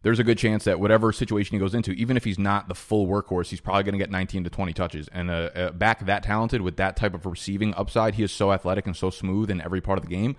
there's 0.05 0.19
a 0.19 0.23
good 0.23 0.37
chance 0.37 0.65
that 0.65 0.79
whatever 0.79 1.11
situation 1.11 1.55
he 1.55 1.59
goes 1.59 1.73
into, 1.73 1.91
even 1.93 2.15
if 2.15 2.23
he's 2.23 2.37
not 2.37 2.67
the 2.67 2.75
full 2.75 3.07
workhorse, 3.07 3.47
he's 3.47 3.59
probably 3.59 3.81
going 3.81 3.93
to 3.93 3.97
get 3.97 4.11
19 4.11 4.43
to 4.43 4.51
20 4.51 4.71
touches. 4.71 5.07
And 5.07 5.31
a, 5.31 5.69
a 5.69 5.71
back 5.71 6.05
that 6.05 6.21
talented 6.21 6.61
with 6.61 6.77
that 6.77 6.95
type 6.95 7.15
of 7.15 7.25
receiving 7.25 7.73
upside, 7.73 8.13
he 8.13 8.21
is 8.21 8.31
so 8.31 8.51
athletic 8.51 8.85
and 8.85 8.95
so 8.95 9.09
smooth 9.09 9.49
in 9.49 9.59
every 9.61 9.81
part 9.81 9.97
of 9.97 10.05
the 10.05 10.15
game. 10.15 10.35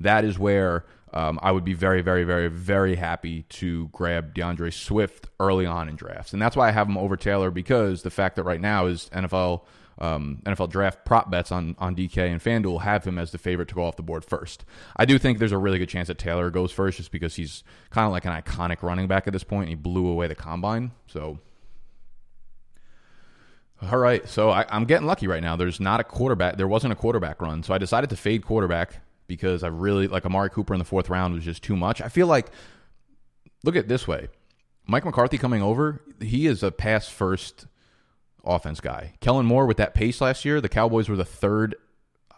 That 0.00 0.24
is 0.24 0.38
where 0.38 0.86
um, 1.12 1.38
I 1.42 1.52
would 1.52 1.66
be 1.66 1.74
very, 1.74 2.00
very, 2.00 2.24
very, 2.24 2.48
very 2.48 2.94
happy 2.94 3.42
to 3.50 3.88
grab 3.88 4.32
D'Andre 4.32 4.70
Swift 4.70 5.28
early 5.38 5.66
on 5.66 5.90
in 5.90 5.96
drafts, 5.96 6.32
and 6.32 6.40
that's 6.40 6.56
why 6.56 6.68
I 6.68 6.70
have 6.70 6.88
him 6.88 6.96
over 6.96 7.18
Taylor 7.18 7.50
because 7.50 8.00
the 8.00 8.10
fact 8.10 8.36
that 8.36 8.44
right 8.44 8.60
now 8.60 8.86
is 8.86 9.10
NFL 9.12 9.64
um, 10.00 10.40
NFL 10.46 10.70
draft 10.70 11.04
prop 11.04 11.30
bets 11.30 11.52
on, 11.52 11.76
on 11.78 11.94
DK 11.94 12.30
and 12.30 12.40
FanDuel 12.40 12.82
have 12.82 13.04
him 13.04 13.18
as 13.18 13.32
the 13.32 13.38
favorite 13.38 13.68
to 13.68 13.74
go 13.74 13.84
off 13.84 13.96
the 13.96 14.02
board 14.02 14.24
first. 14.24 14.64
I 14.96 15.04
do 15.04 15.18
think 15.18 15.38
there's 15.38 15.52
a 15.52 15.58
really 15.58 15.78
good 15.78 15.88
chance 15.88 16.08
that 16.08 16.18
Taylor 16.18 16.50
goes 16.50 16.72
first 16.72 16.96
just 16.96 17.12
because 17.12 17.34
he's 17.34 17.62
kind 17.90 18.06
of 18.06 18.12
like 18.12 18.24
an 18.24 18.32
iconic 18.32 18.82
running 18.82 19.08
back 19.08 19.26
at 19.26 19.32
this 19.32 19.44
point. 19.44 19.68
He 19.68 19.74
blew 19.74 20.06
away 20.06 20.26
the 20.26 20.34
combine. 20.34 20.92
So, 21.06 21.38
all 23.82 23.98
right. 23.98 24.26
So 24.28 24.50
I, 24.50 24.64
I'm 24.70 24.84
getting 24.84 25.06
lucky 25.06 25.26
right 25.26 25.42
now. 25.42 25.56
There's 25.56 25.80
not 25.80 26.00
a 26.00 26.04
quarterback. 26.04 26.56
There 26.56 26.68
wasn't 26.68 26.92
a 26.92 26.96
quarterback 26.96 27.42
run. 27.42 27.62
So 27.62 27.74
I 27.74 27.78
decided 27.78 28.08
to 28.10 28.16
fade 28.16 28.44
quarterback 28.44 29.02
because 29.26 29.62
I 29.62 29.68
really 29.68 30.08
like 30.08 30.24
Amari 30.24 30.50
Cooper 30.50 30.74
in 30.74 30.78
the 30.78 30.84
fourth 30.84 31.10
round 31.10 31.34
was 31.34 31.44
just 31.44 31.62
too 31.62 31.76
much. 31.76 32.00
I 32.00 32.08
feel 32.08 32.26
like, 32.26 32.46
look 33.64 33.76
at 33.76 33.84
it 33.84 33.88
this 33.88 34.08
way 34.08 34.28
Mike 34.86 35.04
McCarthy 35.04 35.38
coming 35.38 35.62
over, 35.62 36.00
he 36.20 36.46
is 36.46 36.62
a 36.62 36.72
pass 36.72 37.08
first 37.08 37.66
offense 38.44 38.80
guy. 38.80 39.14
Kellen 39.20 39.46
Moore 39.46 39.66
with 39.66 39.76
that 39.78 39.94
pace 39.94 40.20
last 40.20 40.44
year, 40.44 40.60
the 40.60 40.68
Cowboys 40.68 41.08
were 41.08 41.16
the 41.16 41.24
third 41.24 41.74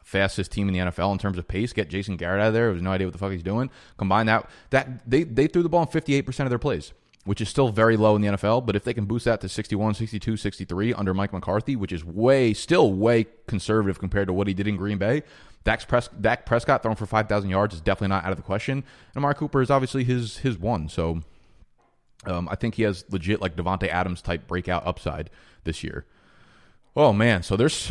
fastest 0.02 0.52
team 0.52 0.68
in 0.68 0.74
the 0.74 0.80
NFL 0.80 1.12
in 1.12 1.18
terms 1.18 1.38
of 1.38 1.48
pace. 1.48 1.72
Get 1.72 1.88
Jason 1.88 2.16
Garrett 2.16 2.40
out 2.40 2.48
of 2.48 2.54
there. 2.54 2.72
Has 2.72 2.82
no 2.82 2.90
idea 2.90 3.06
what 3.06 3.12
the 3.12 3.18
fuck 3.18 3.32
he's 3.32 3.42
doing. 3.42 3.70
Combine 3.96 4.26
that 4.26 4.48
that 4.70 5.08
they 5.08 5.24
they 5.24 5.46
threw 5.46 5.62
the 5.62 5.68
ball 5.68 5.82
in 5.82 5.88
58% 5.88 6.40
of 6.40 6.48
their 6.50 6.58
plays, 6.58 6.92
which 7.24 7.40
is 7.40 7.48
still 7.48 7.68
very 7.68 7.96
low 7.96 8.14
in 8.16 8.22
the 8.22 8.28
NFL, 8.28 8.66
but 8.66 8.76
if 8.76 8.84
they 8.84 8.94
can 8.94 9.06
boost 9.06 9.24
that 9.24 9.40
to 9.40 9.48
61, 9.48 9.94
62, 9.94 10.36
63 10.36 10.94
under 10.94 11.14
Mike 11.14 11.32
McCarthy, 11.32 11.76
which 11.76 11.92
is 11.92 12.04
way 12.04 12.52
still 12.52 12.92
way 12.92 13.26
conservative 13.46 13.98
compared 13.98 14.28
to 14.28 14.32
what 14.32 14.46
he 14.46 14.54
did 14.54 14.66
in 14.66 14.76
Green 14.76 14.98
Bay. 14.98 15.22
Dak, 15.64 15.86
Pres- 15.86 16.08
Dak 16.20 16.44
Prescott 16.44 16.82
throwing 16.82 16.96
for 16.96 17.06
5,000 17.06 17.48
yards 17.48 17.74
is 17.74 17.80
definitely 17.80 18.08
not 18.08 18.24
out 18.24 18.32
of 18.32 18.36
the 18.36 18.42
question. 18.42 18.78
And 18.78 19.16
Amari 19.16 19.34
Cooper 19.34 19.62
is 19.62 19.70
obviously 19.70 20.02
his 20.02 20.38
his 20.38 20.58
one. 20.58 20.88
So 20.88 21.20
um, 22.24 22.48
I 22.48 22.54
think 22.54 22.74
he 22.74 22.82
has 22.82 23.04
legit 23.10 23.40
like 23.40 23.56
Davante 23.56 23.88
Adams 23.88 24.22
type 24.22 24.46
breakout 24.46 24.86
upside 24.86 25.30
this 25.64 25.82
year. 25.82 26.06
Oh 26.94 27.12
man, 27.12 27.42
so 27.42 27.56
there's 27.56 27.90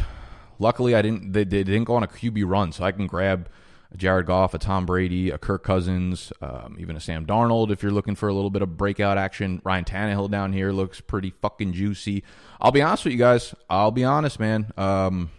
luckily 0.60 0.96
I 0.96 1.02
didn't 1.02 1.34
they, 1.34 1.44
they 1.44 1.64
didn't 1.64 1.86
go 1.86 1.96
on 1.96 2.04
a 2.04 2.08
QB 2.08 2.44
run, 2.48 2.72
so 2.72 2.84
I 2.84 2.92
can 2.92 3.08
grab 3.08 3.50
a 3.92 3.98
Jared 3.98 4.28
Goff, 4.28 4.54
a 4.54 4.58
Tom 4.58 4.86
Brady, 4.86 5.32
a 5.32 5.38
Kirk 5.38 5.64
Cousins, 5.64 6.32
um, 6.42 6.78
even 6.80 6.96
a 6.96 7.00
Sam 7.00 7.26
Darnold 7.26 7.72
if 7.72 7.84
you're 7.84 7.92
looking 7.92 8.16
for 8.16 8.30
a 8.30 8.34
little 8.34 8.50
bit 8.50 8.62
of 8.62 8.78
breakout 8.78 9.18
action. 9.18 9.62
Ryan 9.66 9.86
Tannehill 9.86 10.30
down 10.32 10.54
here 10.54 10.72
looks 10.72 11.02
pretty 11.02 11.34
fucking 11.42 11.74
juicy. 11.74 12.24
I'll 12.60 12.72
be 12.72 12.82
honest 12.82 13.06
with 13.06 13.14
you 13.14 13.20
guys. 13.20 13.54
I'll 13.70 13.92
be 13.92 14.04
honest, 14.04 14.40
man. 14.40 14.72
Um, 14.78 15.32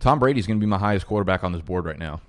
Tom 0.00 0.18
Brady's 0.18 0.46
going 0.46 0.58
to 0.58 0.64
be 0.64 0.68
my 0.68 0.78
highest 0.78 1.06
quarterback 1.06 1.44
on 1.44 1.52
this 1.52 1.62
board 1.62 1.84
right 1.84 1.98
now 1.98 2.20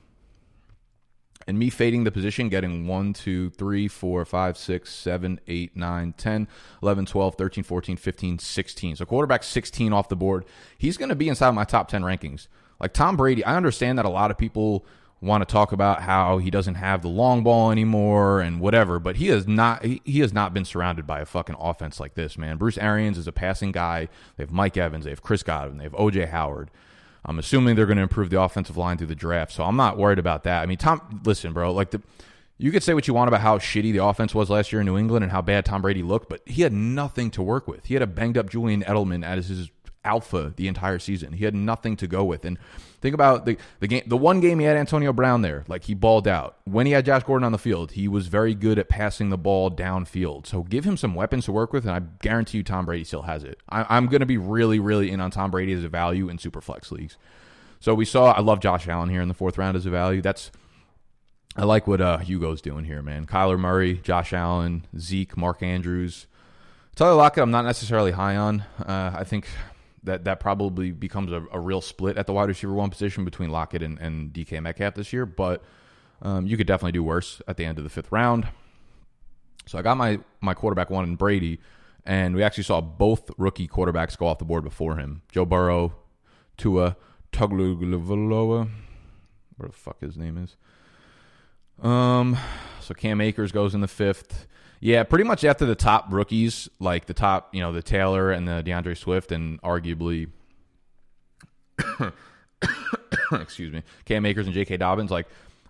and 1.47 1.59
me 1.59 1.69
fading 1.69 2.03
the 2.03 2.11
position, 2.11 2.49
getting 2.49 2.87
1, 2.87 3.13
2, 3.13 3.49
3, 3.51 3.87
4, 3.87 4.25
5, 4.25 4.57
6, 4.57 4.91
7, 4.91 5.39
8, 5.47 5.77
9, 5.77 6.13
10, 6.13 6.47
11, 6.81 7.05
12, 7.05 7.35
13, 7.35 7.63
14, 7.63 7.97
15, 7.97 8.39
16. 8.39 8.95
So 8.95 9.05
quarterback 9.05 9.43
16 9.43 9.93
off 9.93 10.09
the 10.09 10.15
board. 10.15 10.45
He's 10.77 10.97
going 10.97 11.09
to 11.09 11.15
be 11.15 11.29
inside 11.29 11.51
my 11.51 11.63
top 11.63 11.87
10 11.87 12.01
rankings. 12.01 12.47
Like 12.79 12.93
Tom 12.93 13.15
Brady, 13.15 13.43
I 13.45 13.55
understand 13.55 13.97
that 13.97 14.05
a 14.05 14.09
lot 14.09 14.31
of 14.31 14.37
people 14.37 14.85
want 15.23 15.47
to 15.47 15.51
talk 15.51 15.71
about 15.71 16.01
how 16.01 16.37
he 16.37 16.51
doesn't 16.51 16.75
have 16.75 17.01
the 17.01 17.07
long 17.07 17.43
ball 17.43 17.71
anymore 17.71 18.41
and 18.41 18.59
whatever, 18.59 18.99
but 18.99 19.15
he 19.15 19.27
has 19.27 19.47
not 19.47 19.83
he, 19.83 20.19
has 20.19 20.33
not 20.33 20.53
been 20.53 20.65
surrounded 20.65 21.07
by 21.07 21.21
a 21.21 21.25
fucking 21.25 21.55
offense 21.57 21.99
like 21.99 22.13
this, 22.15 22.37
man. 22.37 22.57
Bruce 22.57 22.77
Arians 22.77 23.17
is 23.17 23.27
a 23.27 23.31
passing 23.31 23.71
guy. 23.71 24.09
They 24.35 24.43
have 24.43 24.51
Mike 24.51 24.75
Evans, 24.75 25.05
they 25.05 25.11
have 25.11 25.23
Chris 25.23 25.41
Godwin, 25.41 25.77
they 25.77 25.85
have 25.85 25.93
OJ 25.93 26.29
Howard. 26.29 26.69
I'm 27.25 27.39
assuming 27.39 27.75
they're 27.75 27.85
going 27.85 27.97
to 27.97 28.03
improve 28.03 28.29
the 28.29 28.41
offensive 28.41 28.77
line 28.77 28.97
through 28.97 29.07
the 29.07 29.15
draft, 29.15 29.51
so 29.53 29.63
I'm 29.63 29.77
not 29.77 29.97
worried 29.97 30.19
about 30.19 30.43
that. 30.43 30.61
I 30.61 30.65
mean, 30.65 30.77
Tom, 30.77 31.21
listen, 31.25 31.53
bro, 31.53 31.71
like 31.71 31.91
the 31.91 32.01
you 32.57 32.71
could 32.71 32.83
say 32.83 32.93
what 32.93 33.07
you 33.07 33.13
want 33.13 33.27
about 33.27 33.41
how 33.41 33.57
shitty 33.57 33.91
the 33.91 34.03
offense 34.03 34.33
was 34.33 34.49
last 34.49 34.71
year 34.71 34.79
in 34.79 34.85
New 34.85 34.97
England 34.97 35.23
and 35.23 35.31
how 35.31 35.41
bad 35.41 35.65
Tom 35.65 35.81
Brady 35.81 36.03
looked, 36.03 36.29
but 36.29 36.41
he 36.45 36.61
had 36.61 36.71
nothing 36.71 37.31
to 37.31 37.41
work 37.41 37.67
with. 37.67 37.85
He 37.87 37.95
had 37.95 38.03
a 38.03 38.07
banged 38.07 38.37
up 38.37 38.49
Julian 38.49 38.83
Edelman 38.83 39.25
as 39.25 39.47
his 39.47 39.69
alpha 40.03 40.53
the 40.55 40.67
entire 40.67 40.99
season. 40.99 41.33
He 41.33 41.45
had 41.45 41.55
nothing 41.55 41.95
to 41.97 42.07
go 42.07 42.23
with. 42.23 42.45
And 42.45 42.57
think 43.01 43.13
about 43.13 43.45
the 43.45 43.57
the 43.79 43.87
game 43.87 44.03
the 44.05 44.17
one 44.17 44.39
game 44.39 44.59
he 44.59 44.65
had 44.65 44.77
Antonio 44.77 45.13
Brown 45.13 45.41
there, 45.41 45.63
like 45.67 45.83
he 45.83 45.93
balled 45.93 46.27
out. 46.27 46.57
When 46.65 46.85
he 46.85 46.91
had 46.91 47.05
Josh 47.05 47.23
Gordon 47.23 47.45
on 47.45 47.51
the 47.51 47.57
field, 47.57 47.91
he 47.91 48.07
was 48.07 48.27
very 48.27 48.55
good 48.55 48.79
at 48.79 48.89
passing 48.89 49.29
the 49.29 49.37
ball 49.37 49.71
downfield. 49.71 50.45
So 50.47 50.63
give 50.63 50.85
him 50.85 50.97
some 50.97 51.15
weapons 51.15 51.45
to 51.45 51.51
work 51.51 51.73
with, 51.73 51.85
and 51.85 51.93
I 51.93 52.01
guarantee 52.21 52.59
you 52.59 52.63
Tom 52.63 52.85
Brady 52.85 53.03
still 53.03 53.23
has 53.23 53.43
it. 53.43 53.59
I, 53.69 53.97
am 53.97 54.07
to 54.09 54.25
be 54.25 54.37
really, 54.37 54.79
really 54.79 55.11
in 55.11 55.19
on 55.19 55.31
Tom 55.31 55.51
Brady 55.51 55.73
as 55.73 55.83
a 55.83 55.89
value 55.89 56.29
in 56.29 56.37
super 56.37 56.61
flex 56.61 56.91
leagues. 56.91 57.17
So 57.79 57.93
we 57.93 58.05
saw 58.05 58.31
I 58.31 58.39
love 58.39 58.59
Josh 58.59 58.87
Allen 58.87 59.09
here 59.09 59.21
in 59.21 59.27
the 59.27 59.33
fourth 59.33 59.57
round 59.57 59.75
as 59.75 59.85
a 59.85 59.89
value. 59.89 60.21
That's 60.21 60.51
I 61.55 61.65
like 61.65 61.85
what 61.85 62.01
uh, 62.01 62.17
Hugo's 62.17 62.61
doing 62.61 62.85
here, 62.85 63.01
man. 63.01 63.27
Kyler 63.27 63.59
Murray, 63.59 63.99
Josh 64.03 64.33
Allen, 64.33 64.87
Zeke, 64.97 65.37
Mark 65.37 65.61
Andrews. 65.61 66.25
Tyler 66.95 67.15
Lockett, 67.15 67.43
I'm 67.43 67.51
not 67.51 67.65
necessarily 67.65 68.11
high 68.11 68.35
on. 68.35 68.61
Uh, 68.79 69.13
I 69.15 69.23
think 69.23 69.47
that 70.03 70.25
that 70.25 70.39
probably 70.39 70.91
becomes 70.91 71.31
a, 71.31 71.45
a, 71.51 71.59
real 71.59 71.81
split 71.81 72.17
at 72.17 72.27
the 72.27 72.33
wide 72.33 72.49
receiver 72.49 72.73
one 72.73 72.89
position 72.89 73.23
between 73.23 73.49
Lockett 73.49 73.81
and, 73.81 73.97
and 73.99 74.33
DK 74.33 74.61
Metcalf 74.61 74.95
this 74.95 75.13
year, 75.13 75.25
but 75.25 75.63
um, 76.21 76.45
you 76.45 76.57
could 76.57 76.67
definitely 76.67 76.91
do 76.91 77.03
worse 77.03 77.41
at 77.47 77.57
the 77.57 77.65
end 77.65 77.77
of 77.77 77.83
the 77.83 77.89
fifth 77.89 78.11
round. 78.11 78.47
So 79.65 79.77
I 79.77 79.81
got 79.81 79.97
my 79.97 80.19
my 80.41 80.53
quarterback 80.53 80.89
one 80.89 81.05
in 81.05 81.15
Brady, 81.15 81.59
and 82.05 82.35
we 82.35 82.43
actually 82.43 82.63
saw 82.63 82.81
both 82.81 83.31
rookie 83.37 83.67
quarterbacks 83.67 84.17
go 84.17 84.27
off 84.27 84.39
the 84.39 84.45
board 84.45 84.63
before 84.63 84.97
him: 84.97 85.21
Joe 85.31 85.45
Burrow, 85.45 85.93
Tua 86.57 86.97
Tagovailoa, 87.31 88.69
where 89.57 89.69
the 89.69 89.75
fuck 89.75 90.01
his 90.01 90.17
name 90.17 90.37
is. 90.37 90.55
Um, 91.81 92.37
so 92.79 92.93
Cam 92.93 93.21
Akers 93.21 93.51
goes 93.51 93.73
in 93.73 93.81
the 93.81 93.87
fifth. 93.87 94.47
Yeah, 94.83 95.03
pretty 95.03 95.23
much 95.23 95.45
after 95.45 95.65
the 95.65 95.75
top 95.75 96.11
rookies, 96.11 96.67
like 96.77 97.05
the 97.05 97.13
top, 97.13 97.55
you 97.55 97.61
know, 97.61 97.71
the 97.71 97.81
Taylor 97.81 98.31
and 98.31 98.45
the 98.45 98.61
D'Andre 98.61 98.95
Swift, 98.95 99.31
and 99.31 99.61
arguably, 99.61 100.27
excuse 103.31 103.71
me, 103.71 103.83
Cam 104.03 104.25
Akers 104.25 104.45
and 104.45 104.53
J.K. 104.53 104.75
Dobbins. 104.75 105.09
Like 105.09 105.27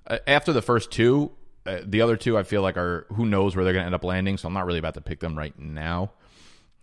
uh, 0.08 0.18
after 0.26 0.52
the 0.52 0.64
first 0.64 0.90
two, 0.90 1.32
uh, 1.68 1.82
the 1.86 2.02
other 2.02 2.18
two, 2.18 2.40
I 2.40 2.42
feel 2.42 2.64
like 2.64 2.76
are 2.76 3.06
who 3.10 3.28
knows 3.28 3.56
where 3.56 3.64
they're 3.64 3.74
going 3.74 3.84
to 3.84 3.86
end 3.86 3.94
up 3.94 4.04
landing. 4.04 4.36
So 4.38 4.48
I'm 4.48 4.54
not 4.56 4.66
really 4.66 4.80
about 4.80 4.96
to 4.96 5.02
pick 5.02 5.20
them 5.20 5.38
right 5.38 5.54
now. 5.60 6.10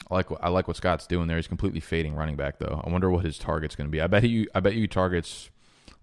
I 0.08 0.14
like 0.14 0.26
I 0.40 0.50
like 0.50 0.68
what 0.68 0.76
Scott's 0.76 1.08
doing 1.08 1.26
there. 1.26 1.36
He's 1.36 1.48
completely 1.48 1.80
fading 1.80 2.14
running 2.14 2.36
back 2.36 2.60
though. 2.60 2.80
I 2.84 2.90
wonder 2.90 3.10
what 3.10 3.24
his 3.24 3.38
target's 3.38 3.74
going 3.74 3.88
to 3.88 3.92
be. 3.92 4.00
I 4.00 4.06
bet 4.06 4.22
you 4.22 4.46
I 4.54 4.60
bet 4.60 4.74
you 4.74 4.86
targets 4.86 5.50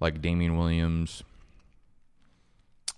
like 0.02 0.22
Damien 0.22 0.58
Williams, 0.58 1.24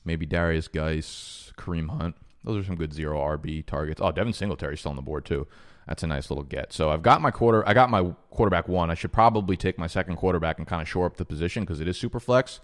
maybe 0.04 0.26
Derrius 0.26 0.68
Guice, 0.72 1.54
Kareem 1.60 1.89
Hunt. 1.96 2.15
Those 2.43 2.63
are 2.63 2.67
some 2.67 2.75
good 2.75 2.93
zero 2.93 3.19
RB 3.19 3.65
targets. 3.65 4.02
Oh, 4.02 4.12
Devin 4.12 4.34
Singletary's 4.34 4.80
still 4.80 4.91
on 4.91 4.95
the 4.95 5.02
board 5.02 5.25
too. 5.25 5.47
That's 5.88 6.04
a 6.04 6.08
nice 6.08 6.30
little 6.30 6.43
get. 6.43 6.71
So 6.71 6.91
I've 6.91 7.02
got 7.02 7.19
my 7.19 7.32
quarter. 7.32 7.67
I 7.67 7.73
got 7.73 7.89
my 7.89 8.13
quarterback 8.30 8.67
one. 8.67 8.91
I 8.91 8.93
should 8.93 9.12
probably 9.12 9.58
take 9.58 9.78
my 9.80 9.88
second 9.88 10.17
quarterback 10.17 10.60
and 10.60 10.67
kind 10.67 10.82
of 10.82 10.88
shore 10.88 11.08
up 11.08 11.17
the 11.17 11.25
position 11.25 11.63
because 11.63 11.82
it 11.82 11.88
is 11.88 11.97
super 11.97 12.19
flex. 12.19 12.60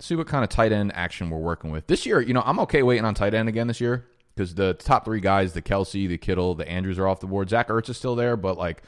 See 0.00 0.16
what 0.16 0.26
kind 0.26 0.42
of 0.42 0.50
tight 0.50 0.72
end 0.72 0.92
action 0.94 1.30
we're 1.30 1.38
working 1.38 1.70
with 1.70 1.86
this 1.86 2.04
year. 2.04 2.20
You 2.20 2.34
know, 2.34 2.42
I'm 2.44 2.58
okay 2.60 2.82
waiting 2.82 3.04
on 3.04 3.14
tight 3.14 3.34
end 3.34 3.48
again 3.48 3.68
this 3.68 3.80
year 3.80 4.04
because 4.34 4.54
the 4.54 4.74
top 4.74 5.04
three 5.04 5.20
guys, 5.20 5.54
the 5.54 5.62
Kelce, 5.62 6.08
the 6.08 6.18
Kittle, 6.18 6.54
the 6.54 6.68
Andrews, 6.68 6.98
are 6.98 7.08
off 7.08 7.20
the 7.20 7.26
board. 7.26 7.48
Zach 7.48 7.68
Ertz 7.68 7.88
is 7.88 7.96
still 7.96 8.16
there, 8.16 8.36
but 8.36 8.58
like, 8.58 8.82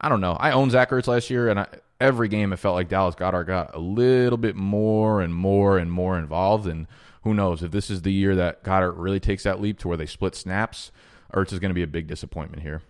I 0.00 0.08
don't 0.08 0.20
know. 0.20 0.32
I 0.32 0.52
owned 0.52 0.70
Zach 0.70 0.90
Ertz 0.90 1.06
last 1.06 1.28
year, 1.28 1.48
and 1.48 1.60
I, 1.60 1.66
every 2.00 2.28
game 2.28 2.52
it 2.52 2.56
felt 2.56 2.74
like 2.74 2.88
Dallas 2.88 3.14
Goedert 3.14 3.46
got 3.46 3.74
a 3.74 3.78
little 3.78 4.38
bit 4.38 4.56
more 4.56 5.20
and 5.20 5.34
more 5.34 5.76
and 5.76 5.90
more 5.90 6.18
involved, 6.18 6.66
and 6.66 6.86
who 7.24 7.34
knows 7.34 7.62
if 7.62 7.72
this 7.72 7.90
is 7.90 8.02
the 8.02 8.12
year 8.12 8.36
that 8.36 8.62
Goedert 8.62 8.94
really 8.96 9.18
takes 9.18 9.42
that 9.42 9.60
leap 9.60 9.78
to 9.80 9.88
where 9.88 9.96
they 9.96 10.06
split 10.06 10.34
snaps. 10.34 10.92
Ertz 11.32 11.52
is 11.52 11.58
going 11.58 11.70
to 11.70 11.74
be 11.74 11.82
a 11.82 11.88
big 11.88 12.06
disappointment 12.06 12.62
here. 12.62 12.82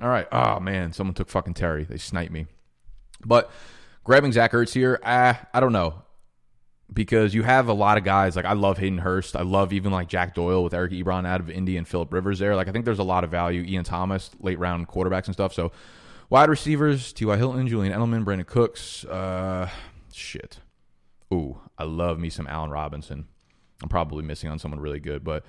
All 0.00 0.08
right. 0.08 0.28
Oh 0.30 0.60
man, 0.60 0.92
someone 0.92 1.14
took 1.14 1.28
fucking 1.28 1.54
Terry. 1.54 1.84
They 1.84 1.96
sniped 1.96 2.30
me. 2.32 2.46
But 3.24 3.50
grabbing 4.04 4.32
Zach 4.32 4.52
Ertz 4.52 4.72
here, 4.74 5.00
ah, 5.02 5.40
I 5.52 5.60
don't 5.60 5.72
know. 5.72 6.02
Because 6.92 7.34
you 7.34 7.42
have 7.44 7.68
a 7.68 7.72
lot 7.72 7.98
of 7.98 8.04
guys 8.04 8.34
like 8.36 8.44
I 8.44 8.52
love 8.52 8.78
Hayden 8.78 8.98
Hurst. 8.98 9.36
I 9.36 9.42
love 9.42 9.72
even 9.72 9.92
like 9.92 10.08
Jack 10.08 10.34
Doyle 10.34 10.64
with 10.64 10.74
Eric 10.74 10.92
Ebron 10.92 11.26
out 11.26 11.40
of 11.40 11.48
Indy 11.48 11.76
and 11.76 11.86
Philip 11.86 12.12
Rivers 12.12 12.40
there. 12.40 12.56
Like 12.56 12.68
I 12.68 12.72
think 12.72 12.84
there's 12.84 12.98
a 12.98 13.04
lot 13.04 13.24
of 13.24 13.30
value. 13.30 13.62
Ian 13.62 13.84
Thomas, 13.84 14.30
late 14.40 14.58
round 14.58 14.88
quarterbacks 14.88 15.26
and 15.26 15.34
stuff. 15.34 15.54
So 15.54 15.70
wide 16.28 16.48
receivers, 16.48 17.12
T.Y. 17.12 17.36
Hilton, 17.36 17.68
Julian 17.68 17.92
Edelman, 17.92 18.24
Brandin 18.24 18.46
Cooks. 18.46 19.04
Uh, 19.04 19.70
shit. 20.12 20.58
Ooh, 21.32 21.60
I 21.78 21.84
love 21.84 22.18
me 22.18 22.28
some 22.28 22.46
Allen 22.48 22.70
Robinson. 22.70 23.28
I'm 23.82 23.88
probably 23.88 24.22
missing 24.24 24.50
on 24.50 24.58
someone 24.58 24.80
really 24.80 25.00
good, 25.00 25.24
but 25.24 25.44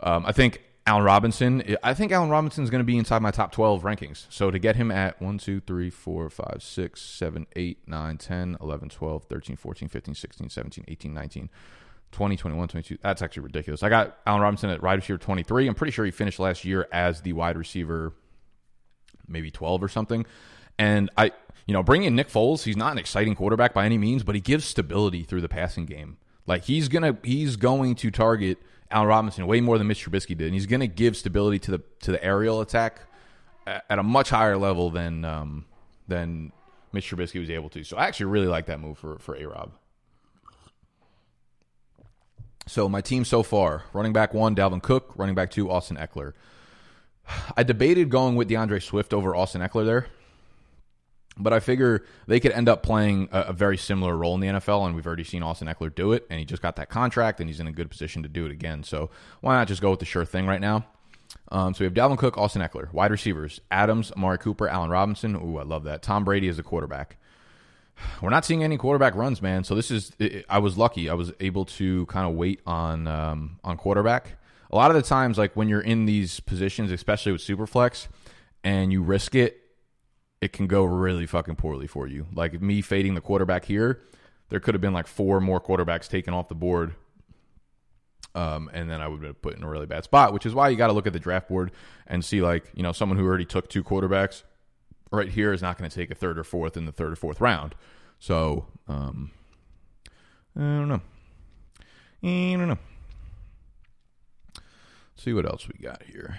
um, 0.00 0.24
I 0.26 0.32
think 0.32 0.62
Allen 0.86 1.04
Robinson. 1.04 1.76
I 1.82 1.94
think 1.94 2.10
Allen 2.12 2.30
Robinson 2.30 2.64
is 2.64 2.70
going 2.70 2.80
to 2.80 2.84
be 2.84 2.98
inside 2.98 3.22
my 3.22 3.30
top 3.30 3.52
12 3.52 3.82
rankings. 3.82 4.26
So 4.30 4.50
to 4.50 4.58
get 4.58 4.76
him 4.76 4.90
at 4.90 5.20
1, 5.22 5.38
2, 5.38 5.60
3, 5.60 5.90
4, 5.90 6.30
5, 6.30 6.62
6, 6.62 7.00
7, 7.00 7.46
8, 7.54 7.78
9, 7.86 8.18
10, 8.18 8.56
11, 8.60 8.88
12, 8.88 9.24
13, 9.24 9.56
14, 9.56 9.88
15, 9.88 10.14
16, 10.14 10.48
17, 10.48 10.84
18, 10.88 11.14
19, 11.14 11.50
20, 12.10 12.36
21, 12.36 12.68
22. 12.68 12.98
That's 13.00 13.22
actually 13.22 13.44
ridiculous. 13.44 13.82
I 13.82 13.88
got 13.88 14.18
Allen 14.26 14.42
Robinson 14.42 14.70
at 14.70 14.82
wide 14.82 14.94
receiver 14.94 15.18
23. 15.18 15.68
I'm 15.68 15.74
pretty 15.74 15.92
sure 15.92 16.04
he 16.04 16.10
finished 16.10 16.40
last 16.40 16.64
year 16.64 16.88
as 16.92 17.20
the 17.20 17.32
wide 17.32 17.56
receiver, 17.56 18.12
maybe 19.28 19.50
12 19.50 19.84
or 19.84 19.88
something. 19.88 20.26
And 20.78 21.10
I, 21.16 21.30
you 21.66 21.74
know, 21.74 21.84
bringing 21.84 22.08
in 22.08 22.16
Nick 22.16 22.28
Foles, 22.28 22.64
he's 22.64 22.76
not 22.76 22.90
an 22.90 22.98
exciting 22.98 23.36
quarterback 23.36 23.72
by 23.72 23.84
any 23.84 23.98
means, 23.98 24.24
but 24.24 24.34
he 24.34 24.40
gives 24.40 24.64
stability 24.64 25.22
through 25.22 25.42
the 25.42 25.48
passing 25.48 25.86
game. 25.86 26.16
Like 26.46 26.64
he's 26.64 26.88
gonna 26.88 27.16
he's 27.22 27.56
going 27.56 27.94
to 27.96 28.10
target 28.10 28.58
Allen 28.90 29.08
Robinson 29.08 29.46
way 29.46 29.60
more 29.60 29.78
than 29.78 29.86
Mitch 29.86 30.04
Trubisky 30.04 30.36
did, 30.36 30.42
and 30.42 30.54
he's 30.54 30.66
gonna 30.66 30.86
give 30.86 31.16
stability 31.16 31.58
to 31.60 31.70
the 31.72 31.82
to 32.00 32.12
the 32.12 32.22
aerial 32.22 32.60
attack 32.60 33.00
at, 33.66 33.98
a 33.98 34.02
much 34.02 34.30
higher 34.30 34.56
level 34.56 34.90
than 34.90 35.24
um, 35.24 35.64
than 36.08 36.52
Mitch 36.92 37.10
Trubisky 37.10 37.40
was 37.40 37.50
able 37.50 37.68
to. 37.70 37.84
So 37.84 37.96
I 37.96 38.06
actually 38.06 38.26
really 38.26 38.48
like 38.48 38.66
that 38.66 38.80
move 38.80 38.98
for 38.98 39.18
for 39.18 39.36
A 39.36 39.46
Rob. 39.46 39.72
So 42.66 42.88
my 42.88 43.00
team 43.00 43.24
so 43.24 43.42
far: 43.42 43.84
running 43.92 44.12
back 44.12 44.34
one, 44.34 44.54
Dalvin 44.54 44.82
Cook; 44.82 45.12
running 45.16 45.34
back 45.34 45.50
two, 45.50 45.70
Austin 45.70 45.96
Ekeler. 45.96 46.32
I 47.56 47.62
debated 47.62 48.10
going 48.10 48.34
with 48.34 48.48
D'Andre 48.48 48.80
Swift 48.80 49.14
over 49.14 49.34
Austin 49.34 49.60
Ekeler 49.60 49.86
there, 49.86 50.06
but 51.36 51.52
I 51.52 51.60
figure 51.60 52.04
they 52.26 52.40
could 52.40 52.52
end 52.52 52.68
up 52.68 52.82
playing 52.82 53.28
a, 53.32 53.40
a, 53.40 53.52
very 53.52 53.78
similar 53.78 54.16
role 54.16 54.34
in 54.34 54.40
the 54.40 54.48
NFL, 54.48 54.86
and 54.86 54.94
we've 54.94 55.06
already 55.06 55.24
seen 55.24 55.42
Austin 55.42 55.68
Ekeler 55.68 55.94
do 55.94 56.12
it, 56.12 56.26
and 56.28 56.38
he 56.38 56.44
just 56.44 56.62
got 56.62 56.76
that 56.76 56.90
contract, 56.90 57.40
and 57.40 57.48
he's 57.48 57.60
in 57.60 57.66
a 57.66 57.72
good 57.72 57.90
position 57.90 58.22
to 58.22 58.28
do 58.28 58.44
it 58.44 58.52
again. 58.52 58.82
So 58.84 59.10
why 59.40 59.56
not 59.56 59.68
just 59.68 59.80
go 59.80 59.90
with 59.90 60.00
the 60.00 60.06
sure 60.06 60.24
thing 60.24 60.46
right 60.46 60.60
now? 60.60 60.84
Um, 61.50 61.74
so 61.74 61.80
we 61.80 61.84
have 61.84 61.94
Dalvin 61.94 62.18
Cook, 62.18 62.36
Austin 62.36 62.62
Ekeler, 62.62 62.92
wide 62.92 63.10
receivers, 63.10 63.60
Adams, 63.70 64.12
Amari 64.12 64.38
Cooper, 64.38 64.68
Allen 64.68 64.90
Robinson. 64.90 65.36
Ooh, 65.36 65.58
I 65.58 65.62
love 65.62 65.84
that. 65.84 66.02
Tom 66.02 66.24
Brady 66.24 66.48
is 66.48 66.58
a 66.58 66.62
quarterback. 66.62 67.16
We're 68.22 68.30
not 68.30 68.44
seeing 68.44 68.62
any 68.62 68.76
quarterback 68.76 69.14
runs, 69.14 69.40
man. 69.40 69.64
So 69.64 69.74
this 69.74 69.90
is 69.90 70.12
I 70.48 70.58
was 70.58 70.76
lucky. 70.76 71.08
I 71.08 71.14
was 71.14 71.32
able 71.40 71.64
to 71.66 72.06
kind 72.06 72.28
of 72.28 72.36
wait 72.36 72.60
on 72.66 73.06
um, 73.06 73.58
on 73.64 73.76
quarterback. 73.76 74.36
A 74.70 74.76
lot 74.76 74.90
of 74.90 74.96
the 74.96 75.02
times, 75.02 75.36
like 75.36 75.54
when 75.54 75.68
you're 75.68 75.82
in 75.82 76.06
these 76.06 76.40
positions, 76.40 76.90
especially 76.90 77.32
with 77.32 77.42
Superflex, 77.42 78.08
and 78.64 78.90
you 78.92 79.02
risk 79.02 79.34
it, 79.34 79.61
it 80.42 80.52
can 80.52 80.66
go 80.66 80.84
really 80.84 81.24
fucking 81.24 81.56
poorly 81.56 81.86
for 81.86 82.06
you. 82.06 82.26
Like 82.34 82.60
me 82.60 82.82
fading 82.82 83.14
the 83.14 83.22
quarterback 83.22 83.64
here, 83.64 84.02
there 84.50 84.60
could 84.60 84.74
have 84.74 84.82
been 84.82 84.92
like 84.92 85.06
four 85.06 85.40
more 85.40 85.60
quarterbacks 85.60 86.08
taken 86.08 86.34
off 86.34 86.48
the 86.48 86.54
board 86.54 86.94
um, 88.34 88.70
and 88.72 88.90
then 88.90 89.00
I 89.00 89.08
would 89.08 89.22
have 89.22 89.42
put 89.42 89.56
in 89.56 89.62
a 89.62 89.68
really 89.68 89.86
bad 89.86 90.04
spot, 90.04 90.32
which 90.32 90.46
is 90.46 90.54
why 90.54 90.68
you 90.68 90.76
got 90.76 90.86
to 90.86 90.92
look 90.92 91.06
at 91.06 91.12
the 91.12 91.18
draft 91.18 91.48
board 91.48 91.70
and 92.06 92.24
see 92.24 92.40
like 92.40 92.70
you 92.74 92.82
know 92.82 92.92
someone 92.92 93.18
who 93.18 93.26
already 93.26 93.44
took 93.44 93.68
two 93.68 93.84
quarterbacks 93.84 94.42
right 95.10 95.28
here 95.28 95.52
is 95.52 95.60
not 95.60 95.76
going 95.76 95.88
to 95.88 95.94
take 95.94 96.10
a 96.10 96.14
third 96.14 96.38
or 96.38 96.44
fourth 96.44 96.76
in 96.76 96.86
the 96.86 96.92
third 96.92 97.12
or 97.12 97.16
fourth 97.16 97.40
round. 97.40 97.74
So 98.18 98.66
um, 98.88 99.32
I 100.56 100.60
don't 100.60 100.88
know. 100.88 101.02
I 102.22 102.56
don't 102.56 102.68
know. 102.68 102.78
Let's 104.56 105.24
see 105.24 105.32
what 105.32 105.44
else 105.44 105.68
we 105.68 105.78
got 105.82 106.02
here. 106.04 106.38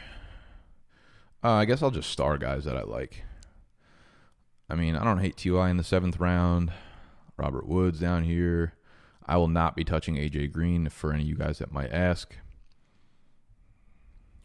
Uh, 1.43 1.51
I 1.51 1.65
guess 1.65 1.83
I'll 1.83 1.91
just 1.91 2.09
star 2.09 2.37
guys 2.37 2.63
that 2.63 2.77
I 2.77 2.83
like. 2.83 3.23
I 4.69 4.75
mean, 4.75 4.95
I 4.95 5.03
don't 5.03 5.19
hate 5.19 5.37
Ty 5.37 5.69
in 5.69 5.77
the 5.77 5.83
seventh 5.83 6.19
round. 6.19 6.71
Robert 7.37 7.67
Woods 7.67 7.99
down 7.99 8.23
here. 8.23 8.73
I 9.25 9.37
will 9.37 9.47
not 9.47 9.75
be 9.75 9.83
touching 9.83 10.15
AJ 10.15 10.51
Green 10.51 10.89
for 10.89 11.13
any 11.13 11.23
of 11.23 11.29
you 11.29 11.35
guys 11.35 11.59
that 11.59 11.71
might 11.71 11.91
ask. 11.91 12.35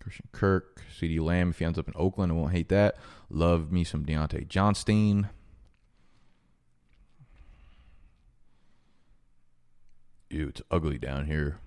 Christian 0.00 0.28
Kirk, 0.32 0.82
CeeDee 0.98 1.20
Lamb, 1.20 1.50
if 1.50 1.58
he 1.58 1.64
ends 1.64 1.78
up 1.78 1.88
in 1.88 1.94
Oakland, 1.96 2.32
I 2.32 2.34
won't 2.34 2.52
hate 2.52 2.68
that. 2.70 2.96
Love 3.28 3.70
me 3.70 3.84
some 3.84 4.04
Diontae 4.04 4.48
Johnson. 4.48 5.28
Ew, 10.30 10.48
it's 10.48 10.62
ugly 10.70 10.98
down 10.98 11.26
here. 11.26 11.58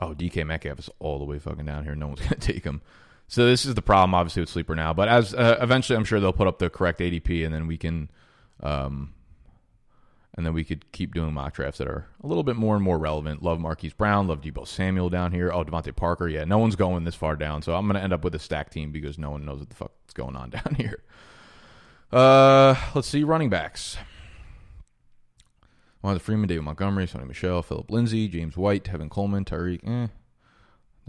Oh, 0.00 0.14
DK 0.14 0.46
Metcalf 0.46 0.78
is 0.78 0.90
all 0.98 1.18
the 1.18 1.24
way 1.24 1.38
fucking 1.38 1.66
down 1.66 1.84
here. 1.84 1.94
No 1.94 2.08
one's 2.08 2.20
going 2.28 2.40
to 2.40 2.52
take 2.52 2.64
him. 2.64 2.80
So 3.28 3.46
this 3.46 3.66
is 3.66 3.74
the 3.74 3.82
problem, 3.82 4.14
obviously, 4.14 4.40
with 4.40 4.48
Sleeper 4.48 4.74
now. 4.74 4.92
But 4.92 5.08
as 5.08 5.34
uh, 5.34 5.58
eventually, 5.60 5.96
I'm 5.96 6.04
sure 6.04 6.18
they'll 6.18 6.32
put 6.32 6.48
up 6.48 6.58
the 6.58 6.70
correct 6.70 7.00
ADP, 7.00 7.44
and 7.44 7.54
then 7.54 7.66
we 7.66 7.76
can 7.76 8.10
um, 8.62 9.12
and 10.38 10.46
then 10.46 10.54
we 10.54 10.62
could 10.62 10.90
keep 10.92 11.12
doing 11.12 11.34
mock 11.34 11.54
drafts 11.54 11.78
that 11.78 11.88
are 11.88 12.06
a 12.22 12.26
little 12.28 12.44
bit 12.44 12.54
more 12.54 12.76
and 12.76 12.84
more 12.84 12.96
relevant. 12.96 13.42
Love 13.42 13.58
Marquise 13.58 13.92
Brown, 13.92 14.28
love 14.28 14.40
Deebo 14.40 14.68
Samuel 14.68 15.10
down 15.10 15.32
here. 15.32 15.50
Oh, 15.52 15.64
DeVante 15.64 15.94
Parker. 15.94 16.28
Yeah, 16.28 16.44
no 16.44 16.58
one's 16.58 16.76
going 16.76 17.02
this 17.02 17.16
far 17.16 17.34
down, 17.34 17.60
so 17.60 17.74
I'm 17.74 17.88
to 17.92 18.00
end 18.00 18.12
up 18.12 18.22
with 18.22 18.36
a 18.36 18.38
stack 18.38 18.70
team 18.70 18.92
because 18.92 19.18
no 19.18 19.32
one 19.32 19.44
knows 19.44 19.58
what 19.58 19.68
the 19.68 19.74
fuck's 19.74 20.14
going 20.14 20.36
on 20.36 20.50
down 20.50 20.76
here. 20.76 21.02
Uh, 22.12 22.76
let's 22.94 23.08
see 23.08 23.24
running 23.24 23.50
backs. 23.50 23.98
One 26.02 26.14
the 26.14 26.20
Freeman, 26.20 26.48
David 26.48 26.62
Montgomery, 26.62 27.08
Sony 27.08 27.26
Michel, 27.26 27.60
Phillip 27.60 27.90
Lindsay, 27.90 28.28
James 28.28 28.56
White, 28.56 28.84
Tevin 28.84 29.10
Coleman, 29.10 29.44
Tyreek. 29.44 29.80
Eh, 29.84 30.06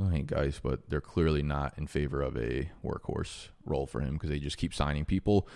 I 0.02 0.12
hate 0.12 0.28
guys, 0.28 0.60
but 0.64 0.90
they're 0.90 1.02
clearly 1.02 1.44
not 1.44 1.74
in 1.78 1.88
favor 1.88 2.22
of 2.22 2.38
a 2.38 2.70
workhorse 2.84 3.50
role 3.66 3.86
for 3.86 4.00
him 4.00 4.14
because 4.14 4.30
they 4.30 4.40
just 4.40 4.58
keep 4.58 4.74
signing 4.74 5.04
people. 5.06 5.48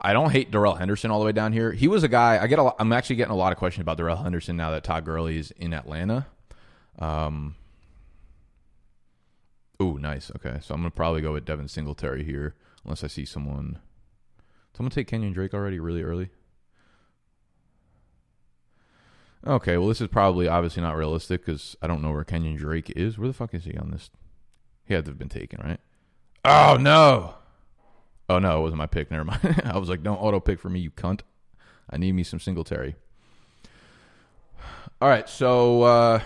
I 0.00 0.14
don't 0.14 0.30
hate 0.30 0.50
Darrell 0.50 0.76
Henderson 0.76 1.10
all 1.10 1.18
the 1.18 1.26
way 1.26 1.32
down 1.32 1.52
here. 1.52 1.72
He 1.72 1.86
was 1.86 2.02
a 2.02 2.08
guy 2.08 2.42
I 2.42 2.46
get. 2.46 2.58
A 2.58 2.62
lot, 2.62 2.76
I'm 2.78 2.92
actually 2.92 3.16
getting 3.16 3.32
a 3.32 3.36
lot 3.36 3.52
of 3.52 3.58
questions 3.58 3.82
about 3.82 3.98
Darrell 3.98 4.16
Henderson 4.16 4.56
now 4.56 4.70
that 4.70 4.84
Todd 4.84 5.04
Gurley 5.04 5.38
is 5.38 5.50
in 5.52 5.74
Atlanta. 5.74 6.26
Um. 6.98 7.56
Oh, 9.78 9.92
nice. 9.92 10.30
Okay, 10.36 10.58
so 10.62 10.74
I'm 10.74 10.80
gonna 10.80 10.90
probably 10.90 11.20
go 11.20 11.32
with 11.32 11.44
Devin 11.44 11.68
Singletary 11.68 12.24
here, 12.24 12.54
unless 12.84 13.04
I 13.04 13.08
see 13.08 13.26
someone. 13.26 13.78
Someone 14.74 14.90
take 14.90 15.08
Kenyon 15.08 15.34
Drake 15.34 15.52
already 15.52 15.80
really 15.80 16.02
early. 16.02 16.30
Okay, 19.46 19.76
well 19.78 19.88
this 19.88 20.00
is 20.00 20.08
probably 20.08 20.48
obviously 20.48 20.82
not 20.82 20.96
realistic 20.96 21.44
because 21.44 21.76
I 21.80 21.86
don't 21.86 22.02
know 22.02 22.12
where 22.12 22.24
Kenyon 22.24 22.56
Drake 22.56 22.90
is. 22.90 23.18
Where 23.18 23.28
the 23.28 23.34
fuck 23.34 23.54
is 23.54 23.64
he 23.64 23.76
on 23.76 23.90
this? 23.90 24.10
He 24.84 24.94
had 24.94 25.04
to 25.06 25.12
have 25.12 25.18
been 25.18 25.28
taken, 25.28 25.60
right? 25.62 25.80
Oh 26.44 26.76
no! 26.78 27.34
Oh 28.28 28.38
no, 28.38 28.58
it 28.58 28.62
wasn't 28.62 28.78
my 28.78 28.86
pick. 28.86 29.10
Never 29.10 29.24
mind. 29.24 29.62
I 29.64 29.78
was 29.78 29.88
like, 29.88 30.02
don't 30.02 30.18
auto 30.18 30.40
pick 30.40 30.60
for 30.60 30.68
me, 30.68 30.80
you 30.80 30.90
cunt. 30.90 31.20
I 31.88 31.96
need 31.96 32.12
me 32.12 32.22
some 32.22 32.38
Singletary. 32.38 32.94
All 35.00 35.08
right, 35.08 35.28
so 35.28 35.82
uh, 35.82 36.20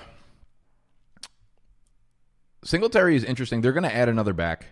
Singletary 2.65 3.15
is 3.15 3.23
interesting. 3.23 3.61
They're 3.61 3.73
going 3.73 3.85
to 3.85 3.95
add 3.95 4.09
another 4.09 4.33
back, 4.33 4.67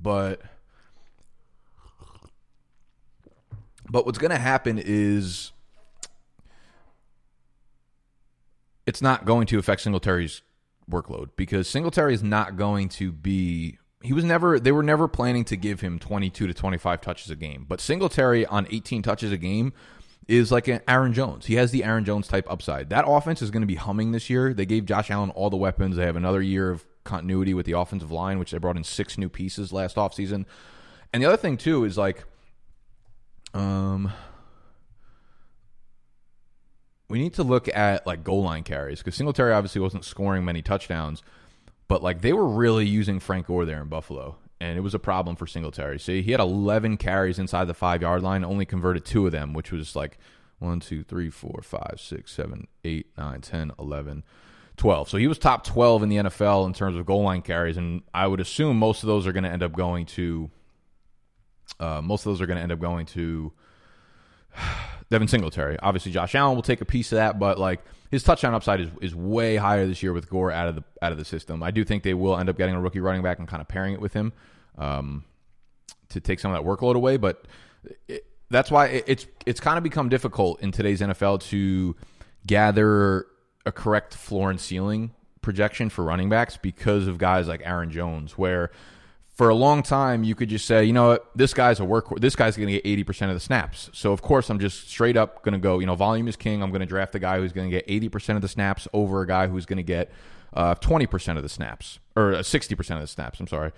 but 0.00 0.40
but 3.90 4.06
what's 4.06 4.18
going 4.18 4.30
to 4.30 4.38
happen 4.38 4.80
is 4.82 5.52
it's 8.86 9.02
not 9.02 9.24
going 9.24 9.46
to 9.46 9.58
affect 9.58 9.82
Singletary's 9.82 10.42
workload 10.90 11.30
because 11.36 11.68
Singletary 11.68 12.14
is 12.14 12.22
not 12.22 12.56
going 12.56 12.88
to 12.90 13.12
be 13.12 13.78
he 14.02 14.12
was 14.12 14.24
never 14.24 14.60
they 14.60 14.72
were 14.72 14.82
never 14.82 15.08
planning 15.08 15.44
to 15.44 15.56
give 15.56 15.80
him 15.80 15.98
22 15.98 16.46
to 16.46 16.52
25 16.52 17.00
touches 17.00 17.30
a 17.30 17.36
game 17.36 17.64
but 17.66 17.80
singletary 17.80 18.44
on 18.44 18.66
18 18.70 19.00
touches 19.00 19.32
a 19.32 19.38
game 19.38 19.72
is 20.28 20.50
like 20.50 20.68
an 20.68 20.80
aaron 20.88 21.12
jones. 21.12 21.46
He 21.46 21.54
has 21.54 21.70
the 21.70 21.84
aaron 21.84 22.04
jones 22.04 22.28
type 22.28 22.46
upside. 22.50 22.90
That 22.90 23.04
offense 23.06 23.42
is 23.42 23.50
going 23.50 23.62
to 23.62 23.66
be 23.66 23.74
humming 23.74 24.12
this 24.12 24.30
year. 24.30 24.54
They 24.54 24.66
gave 24.66 24.86
josh 24.86 25.10
allen 25.10 25.30
all 25.30 25.50
the 25.50 25.56
weapons. 25.56 25.96
They 25.96 26.06
have 26.06 26.16
another 26.16 26.42
year 26.42 26.70
of 26.70 26.84
continuity 27.04 27.52
with 27.52 27.66
the 27.66 27.72
offensive 27.72 28.10
line 28.10 28.38
which 28.38 28.50
they 28.50 28.58
brought 28.58 28.76
in 28.76 28.84
six 28.84 29.18
new 29.18 29.28
pieces 29.28 29.72
last 29.72 29.96
offseason. 29.96 30.46
And 31.12 31.22
the 31.22 31.26
other 31.26 31.36
thing 31.36 31.56
too 31.56 31.84
is 31.84 31.98
like 31.98 32.24
um 33.52 34.12
we 37.14 37.20
need 37.22 37.34
to 37.34 37.44
look 37.44 37.68
at 37.74 38.06
like 38.06 38.24
goal 38.24 38.42
line 38.42 38.64
carries 38.64 38.98
because 38.98 39.14
singletary 39.14 39.52
obviously 39.52 39.80
wasn't 39.80 40.04
scoring 40.04 40.44
many 40.44 40.60
touchdowns 40.60 41.22
but 41.88 42.02
like 42.02 42.20
they 42.22 42.32
were 42.32 42.46
really 42.46 42.86
using 42.86 43.20
Frank 43.20 43.46
Gore 43.46 43.64
there 43.64 43.82
in 43.82 43.88
Buffalo, 43.88 44.36
and 44.60 44.76
it 44.76 44.80
was 44.80 44.94
a 44.94 44.98
problem 44.98 45.36
for 45.36 45.46
Singletary. 45.46 45.98
See, 45.98 46.22
he 46.22 46.32
had 46.32 46.40
11 46.40 46.96
carries 46.96 47.38
inside 47.38 47.66
the 47.66 47.74
five 47.74 48.02
yard 48.02 48.22
line, 48.22 48.44
only 48.44 48.64
converted 48.64 49.04
two 49.04 49.26
of 49.26 49.32
them, 49.32 49.52
which 49.52 49.70
was 49.70 49.94
like 49.94 50.18
1, 50.58 50.80
2, 50.80 51.02
3, 51.02 51.30
4, 51.30 51.62
5, 51.62 51.94
6, 51.98 52.32
7, 52.32 52.66
8, 52.84 53.06
9, 53.18 53.40
10, 53.40 53.72
11, 53.78 54.24
12. 54.76 55.08
So 55.08 55.18
he 55.18 55.26
was 55.26 55.38
top 55.38 55.64
12 55.64 56.02
in 56.04 56.08
the 56.08 56.16
NFL 56.16 56.66
in 56.66 56.72
terms 56.72 56.96
of 56.96 57.06
goal 57.06 57.22
line 57.22 57.42
carries, 57.42 57.76
and 57.76 58.02
I 58.12 58.26
would 58.26 58.40
assume 58.40 58.78
most 58.78 59.02
of 59.02 59.06
those 59.06 59.26
are 59.26 59.32
going 59.32 59.44
to 59.44 59.50
end 59.50 59.62
up 59.62 59.72
going 59.72 60.06
to. 60.06 60.50
Uh, 61.80 62.00
most 62.00 62.24
of 62.24 62.30
those 62.30 62.40
are 62.40 62.46
going 62.46 62.56
to 62.56 62.62
end 62.62 62.72
up 62.72 62.78
going 62.78 63.04
to 63.04 63.52
Devin 65.10 65.28
Singletary. 65.28 65.76
Obviously, 65.82 66.12
Josh 66.12 66.34
Allen 66.34 66.56
will 66.56 66.62
take 66.62 66.80
a 66.80 66.84
piece 66.84 67.12
of 67.12 67.16
that, 67.16 67.38
but 67.38 67.58
like 67.58 67.80
his 68.10 68.22
touchdown 68.22 68.54
upside 68.54 68.80
is, 68.80 68.88
is 69.00 69.14
way 69.14 69.56
higher 69.56 69.86
this 69.86 70.02
year 70.02 70.12
with 70.12 70.28
Gore 70.30 70.50
out 70.50 70.68
of 70.68 70.76
the 70.76 70.84
out 71.02 71.12
of 71.12 71.18
the 71.18 71.24
system. 71.24 71.62
I 71.62 71.70
do 71.70 71.84
think 71.84 72.02
they 72.02 72.14
will 72.14 72.36
end 72.36 72.48
up 72.48 72.56
getting 72.56 72.74
a 72.74 72.80
rookie 72.80 73.00
running 73.00 73.22
back 73.22 73.38
and 73.38 73.48
kind 73.48 73.60
of 73.60 73.68
pairing 73.68 73.94
it 73.94 74.00
with 74.00 74.12
him 74.12 74.32
um, 74.78 75.24
to 76.10 76.20
take 76.20 76.40
some 76.40 76.52
of 76.52 76.62
that 76.62 76.68
workload 76.68 76.94
away. 76.94 77.16
But 77.16 77.46
it, 78.08 78.26
that's 78.50 78.70
why 78.70 78.86
it, 78.86 79.04
it's 79.06 79.26
it's 79.46 79.60
kind 79.60 79.78
of 79.78 79.84
become 79.84 80.08
difficult 80.08 80.60
in 80.62 80.72
today's 80.72 81.00
NFL 81.00 81.42
to 81.50 81.96
gather 82.46 83.26
a 83.66 83.72
correct 83.72 84.14
floor 84.14 84.50
and 84.50 84.60
ceiling 84.60 85.12
projection 85.42 85.90
for 85.90 86.04
running 86.04 86.28
backs 86.28 86.56
because 86.56 87.06
of 87.06 87.18
guys 87.18 87.48
like 87.48 87.62
Aaron 87.64 87.90
Jones, 87.90 88.38
where 88.38 88.70
for 89.34 89.48
a 89.48 89.54
long 89.54 89.82
time, 89.82 90.22
you 90.22 90.36
could 90.36 90.48
just 90.48 90.64
say, 90.64 90.84
you 90.84 90.92
know 90.92 91.08
what, 91.08 91.28
this 91.34 91.52
guy's 91.52 91.80
a 91.80 91.84
work. 91.84 92.08
This 92.20 92.36
guy's 92.36 92.56
going 92.56 92.68
to 92.68 92.74
get 92.74 92.86
eighty 92.86 93.02
percent 93.02 93.30
of 93.30 93.36
the 93.36 93.40
snaps. 93.40 93.90
So 93.92 94.12
of 94.12 94.22
course, 94.22 94.48
I'm 94.48 94.60
just 94.60 94.88
straight 94.88 95.16
up 95.16 95.42
going 95.42 95.54
to 95.54 95.58
go. 95.58 95.80
You 95.80 95.86
know, 95.86 95.96
volume 95.96 96.28
is 96.28 96.36
king. 96.36 96.62
I'm 96.62 96.70
going 96.70 96.80
to 96.80 96.86
draft 96.86 97.12
the 97.12 97.18
guy 97.18 97.38
who's 97.38 97.52
going 97.52 97.68
to 97.68 97.76
get 97.76 97.84
eighty 97.88 98.08
percent 98.08 98.36
of 98.36 98.42
the 98.42 98.48
snaps 98.48 98.86
over 98.92 99.22
a 99.22 99.26
guy 99.26 99.48
who's 99.48 99.66
going 99.66 99.78
to 99.78 99.82
get 99.82 100.10
uh, 100.52 100.76
twenty 100.76 101.06
uh, 101.06 101.10
percent 101.10 101.36
of 101.36 101.42
the 101.42 101.48
snaps 101.48 101.98
or 102.14 102.34
uh, 102.34 102.42
sixty 102.44 102.76
percent 102.76 102.98
of 102.98 103.02
the 103.02 103.08
snaps. 103.10 103.40
I'm 103.40 103.48
sorry. 103.48 103.72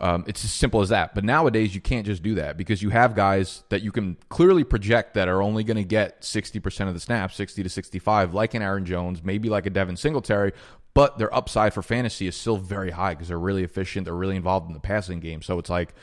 Um, 0.00 0.24
it's 0.26 0.44
as 0.44 0.52
simple 0.52 0.80
as 0.80 0.88
that. 0.88 1.14
But 1.14 1.22
nowadays, 1.22 1.74
you 1.74 1.80
can't 1.80 2.04
just 2.04 2.24
do 2.24 2.34
that 2.34 2.56
because 2.56 2.82
you 2.82 2.90
have 2.90 3.14
guys 3.14 3.62
that 3.68 3.82
you 3.82 3.92
can 3.92 4.16
clearly 4.30 4.64
project 4.64 5.14
that 5.14 5.28
are 5.28 5.40
only 5.40 5.62
going 5.62 5.76
to 5.76 5.84
get 5.84 6.22
60% 6.22 6.88
of 6.88 6.94
the 6.94 7.00
snaps, 7.00 7.36
60 7.36 7.62
to 7.62 7.68
65, 7.68 8.34
like 8.34 8.54
an 8.54 8.62
Aaron 8.62 8.84
Jones, 8.84 9.22
maybe 9.22 9.48
like 9.48 9.64
a 9.64 9.70
Devin 9.70 9.96
Singletary, 9.96 10.52
but 10.94 11.18
their 11.18 11.34
upside 11.34 11.72
for 11.72 11.82
fantasy 11.82 12.26
is 12.26 12.36
still 12.36 12.56
very 12.56 12.90
high 12.90 13.14
because 13.14 13.28
they're 13.28 13.38
really 13.38 13.64
efficient. 13.64 14.04
They're 14.04 14.14
really 14.14 14.36
involved 14.36 14.68
in 14.68 14.74
the 14.74 14.80
passing 14.80 15.20
game. 15.20 15.42
So 15.42 15.58
it's 15.58 15.70
like 15.70 15.94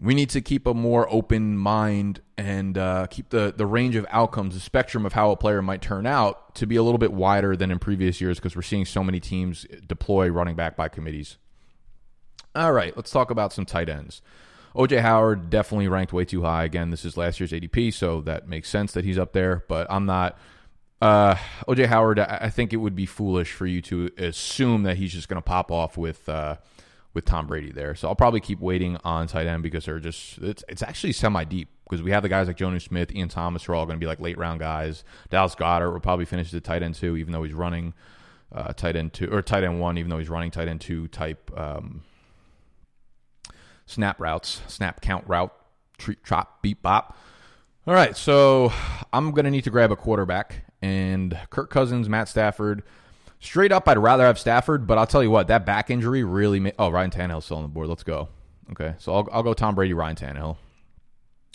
we 0.00 0.14
need 0.14 0.30
to 0.30 0.40
keep 0.40 0.66
a 0.66 0.74
more 0.74 1.06
open 1.12 1.56
mind 1.56 2.20
and 2.36 2.76
uh, 2.78 3.06
keep 3.08 3.30
the, 3.30 3.54
the 3.56 3.66
range 3.66 3.94
of 3.96 4.06
outcomes, 4.10 4.54
the 4.54 4.60
spectrum 4.60 5.06
of 5.06 5.12
how 5.12 5.30
a 5.30 5.36
player 5.36 5.62
might 5.62 5.82
turn 5.82 6.06
out 6.06 6.54
to 6.56 6.66
be 6.66 6.76
a 6.76 6.82
little 6.82 6.98
bit 6.98 7.12
wider 7.12 7.56
than 7.56 7.70
in 7.70 7.78
previous 7.78 8.20
years 8.20 8.38
because 8.38 8.56
we're 8.56 8.62
seeing 8.62 8.84
so 8.84 9.04
many 9.04 9.20
teams 9.20 9.66
deploy 9.86 10.28
running 10.28 10.56
back 10.56 10.76
by 10.76 10.88
committees. 10.88 11.36
All 12.54 12.72
right, 12.72 12.94
let's 12.96 13.10
talk 13.10 13.30
about 13.30 13.52
some 13.52 13.64
tight 13.64 13.88
ends. 13.88 14.22
OJ 14.74 15.00
Howard 15.00 15.50
definitely 15.50 15.88
ranked 15.88 16.12
way 16.12 16.24
too 16.24 16.42
high. 16.42 16.64
Again, 16.64 16.90
this 16.90 17.04
is 17.04 17.16
last 17.16 17.38
year's 17.40 17.52
ADP, 17.52 17.92
so 17.92 18.22
that 18.22 18.48
makes 18.48 18.68
sense 18.68 18.92
that 18.92 19.04
he's 19.04 19.18
up 19.18 19.32
there, 19.32 19.64
but 19.68 19.86
I'm 19.90 20.06
not. 20.06 20.38
Uh, 21.02 21.34
OJ 21.66 21.86
Howard, 21.86 22.20
I 22.20 22.48
think 22.48 22.72
it 22.72 22.76
would 22.76 22.94
be 22.94 23.06
foolish 23.06 23.52
for 23.52 23.66
you 23.66 23.82
to 23.82 24.10
assume 24.16 24.84
that 24.84 24.98
he's 24.98 25.12
just 25.12 25.28
going 25.28 25.36
to 25.36 25.42
pop 25.42 25.72
off 25.72 25.98
with. 25.98 26.28
Uh, 26.28 26.56
with 27.14 27.26
Tom 27.26 27.46
Brady 27.46 27.70
there. 27.70 27.94
So 27.94 28.08
I'll 28.08 28.14
probably 28.14 28.40
keep 28.40 28.58
waiting 28.58 28.96
on 29.04 29.26
tight 29.26 29.46
end 29.46 29.62
because 29.62 29.84
they're 29.84 30.00
just 30.00 30.38
it's 30.38 30.64
it's 30.66 30.82
actually 30.82 31.12
semi 31.12 31.44
deep 31.44 31.68
because 31.84 32.02
we 32.02 32.10
have 32.10 32.22
the 32.22 32.28
guys 32.30 32.46
like 32.46 32.56
Jonnu 32.56 32.80
Smith, 32.80 33.14
Ian 33.14 33.28
Thomas 33.28 33.68
are 33.68 33.74
all 33.74 33.84
going 33.84 33.98
to 33.98 34.00
be 34.02 34.06
like 34.06 34.18
late 34.18 34.38
round 34.38 34.60
guys. 34.60 35.04
Dallas 35.28 35.54
Goedert 35.54 35.92
will 35.92 36.00
probably 36.00 36.24
finish 36.24 36.50
the 36.50 36.60
tight 36.62 36.82
end 36.82 36.94
two, 36.94 37.18
even 37.18 37.32
though 37.34 37.42
he's 37.42 37.52
running 37.52 37.92
uh, 38.50 38.72
tight 38.72 38.96
end 38.96 39.12
two 39.12 39.28
or 39.30 39.42
tight 39.42 39.62
end 39.62 39.78
one, 39.78 39.98
even 39.98 40.08
though 40.08 40.18
he's 40.18 40.30
running 40.30 40.50
tight 40.50 40.68
end 40.68 40.80
two 40.80 41.06
type 41.08 41.50
um, 41.54 42.02
snap 43.84 44.18
routes, 44.18 44.62
snap 44.68 45.02
count 45.02 45.24
route, 45.26 45.52
treat, 45.98 46.24
chop, 46.24 46.62
beep, 46.62 46.80
bop. 46.80 47.18
All 47.86 47.92
right, 47.94 48.16
so 48.16 48.72
I'm 49.12 49.32
going 49.32 49.44
to 49.44 49.50
need 49.50 49.64
to 49.64 49.70
grab 49.70 49.90
a 49.90 49.96
quarterback, 49.96 50.64
and 50.82 51.38
Kirk 51.50 51.70
Cousins, 51.70 52.08
Matt 52.08 52.28
Stafford. 52.28 52.82
Straight 53.40 53.72
up, 53.72 53.88
I'd 53.88 53.98
rather 53.98 54.24
have 54.24 54.38
Stafford, 54.38 54.86
but 54.86 54.98
I'll 54.98 55.06
tell 55.06 55.22
you 55.22 55.30
what, 55.30 55.48
that 55.48 55.64
back 55.66 55.90
injury 55.90 56.22
really. 56.22 56.60
made. 56.60 56.74
oh, 56.78 56.90
Ryan 56.90 57.10
Tannehill's 57.10 57.44
still 57.44 57.56
on 57.56 57.62
the 57.62 57.68
board. 57.68 57.88
Let's 57.88 58.04
go. 58.04 58.28
Okay, 58.70 58.94
so 58.98 59.14
I'll, 59.14 59.28
I'll 59.32 59.42
go 59.42 59.54
Tom 59.54 59.74
Brady, 59.74 59.94
Ryan 59.94 60.16
Tannehill 60.16 60.56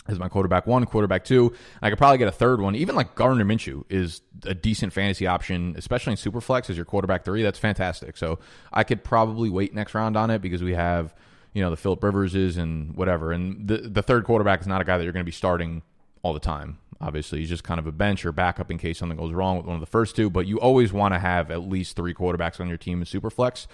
as 0.08 0.18
my 0.18 0.28
quarterback 0.28 0.66
one, 0.66 0.84
quarterback 0.86 1.24
two. 1.24 1.52
I 1.82 1.90
could 1.90 1.98
probably 1.98 2.18
get 2.18 2.28
a 2.28 2.32
third 2.32 2.60
one. 2.60 2.74
Even 2.74 2.96
like 2.96 3.14
Gardner 3.14 3.44
Minshew 3.44 3.84
is 3.88 4.22
a 4.44 4.54
decent 4.54 4.92
fantasy 4.92 5.26
option, 5.26 5.74
especially 5.76 6.12
in 6.12 6.16
Superflex 6.16 6.70
as 6.70 6.76
your 6.76 6.86
quarterback 6.86 7.24
three. 7.24 7.42
That's 7.42 7.58
fantastic. 7.58 8.16
So 8.16 8.38
I 8.72 8.84
could 8.84 9.04
probably 9.04 9.50
wait 9.50 9.74
next 9.74 9.94
round 9.94 10.16
on 10.16 10.30
it 10.30 10.40
because 10.40 10.62
we 10.62 10.74
have, 10.74 11.14
you 11.52 11.62
know, 11.62 11.70
the 11.70 11.76
Philip 11.76 12.02
Riverses 12.02 12.56
and 12.56 12.96
whatever. 12.96 13.32
And 13.32 13.68
the 13.68 13.76
the 13.78 14.02
third 14.02 14.24
quarterback 14.24 14.60
is 14.60 14.66
not 14.66 14.80
a 14.80 14.84
guy 14.84 14.96
that 14.96 15.04
you're 15.04 15.12
going 15.12 15.24
to 15.24 15.28
be 15.28 15.32
starting 15.32 15.82
all 16.22 16.32
the 16.32 16.40
time. 16.40 16.78
Obviously, 17.00 17.40
he's 17.40 17.48
just 17.48 17.64
kind 17.64 17.78
of 17.78 17.86
a 17.86 17.92
bench 17.92 18.24
or 18.26 18.32
backup 18.32 18.70
in 18.70 18.78
case 18.78 18.98
something 18.98 19.18
goes 19.18 19.32
wrong 19.32 19.56
with 19.56 19.66
one 19.66 19.76
of 19.76 19.80
the 19.80 19.86
first 19.86 20.16
two. 20.16 20.28
But 20.28 20.46
you 20.46 20.58
always 20.58 20.92
want 20.92 21.14
to 21.14 21.18
have 21.20 21.50
at 21.50 21.68
least 21.68 21.94
three 21.96 22.12
quarterbacks 22.12 22.60
on 22.60 22.68
your 22.68 22.76
team 22.76 23.00
in 23.00 23.04
Superflex, 23.04 23.66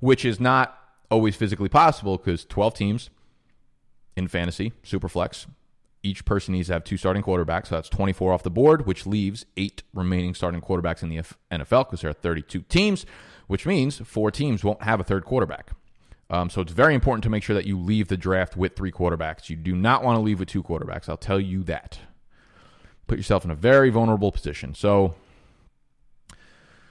which 0.00 0.24
is 0.24 0.40
not 0.40 0.76
always 1.10 1.36
physically 1.36 1.68
possible 1.68 2.16
because 2.16 2.44
12 2.44 2.74
teams 2.74 3.10
in 4.16 4.28
fantasy, 4.28 4.72
Superflex. 4.82 5.46
Each 6.02 6.24
person 6.26 6.52
needs 6.52 6.66
to 6.66 6.74
have 6.74 6.84
two 6.84 6.98
starting 6.98 7.22
quarterbacks, 7.22 7.68
so 7.68 7.76
that's 7.76 7.88
24 7.88 8.32
off 8.32 8.42
the 8.42 8.50
board, 8.50 8.86
which 8.86 9.06
leaves 9.06 9.46
eight 9.56 9.82
remaining 9.94 10.34
starting 10.34 10.60
quarterbacks 10.60 11.02
in 11.02 11.08
the 11.08 11.16
NFL 11.50 11.86
because 11.86 12.02
there 12.02 12.10
are 12.10 12.14
32 12.14 12.60
teams, 12.62 13.06
which 13.46 13.64
means 13.64 13.98
four 14.04 14.30
teams 14.30 14.62
won't 14.62 14.82
have 14.82 15.00
a 15.00 15.04
third 15.04 15.24
quarterback. 15.24 15.70
Um, 16.28 16.50
so 16.50 16.60
it's 16.60 16.72
very 16.72 16.94
important 16.94 17.22
to 17.24 17.30
make 17.30 17.42
sure 17.42 17.54
that 17.54 17.66
you 17.66 17.78
leave 17.78 18.08
the 18.08 18.16
draft 18.16 18.56
with 18.56 18.76
three 18.76 18.92
quarterbacks. 18.92 19.48
You 19.48 19.56
do 19.56 19.74
not 19.74 20.02
want 20.02 20.16
to 20.16 20.20
leave 20.20 20.40
with 20.40 20.48
two 20.48 20.62
quarterbacks. 20.62 21.08
I'll 21.08 21.16
tell 21.16 21.40
you 21.40 21.62
that. 21.64 22.00
Put 23.06 23.18
yourself 23.18 23.44
in 23.44 23.50
a 23.50 23.54
very 23.54 23.90
vulnerable 23.90 24.32
position. 24.32 24.74
So, 24.74 25.14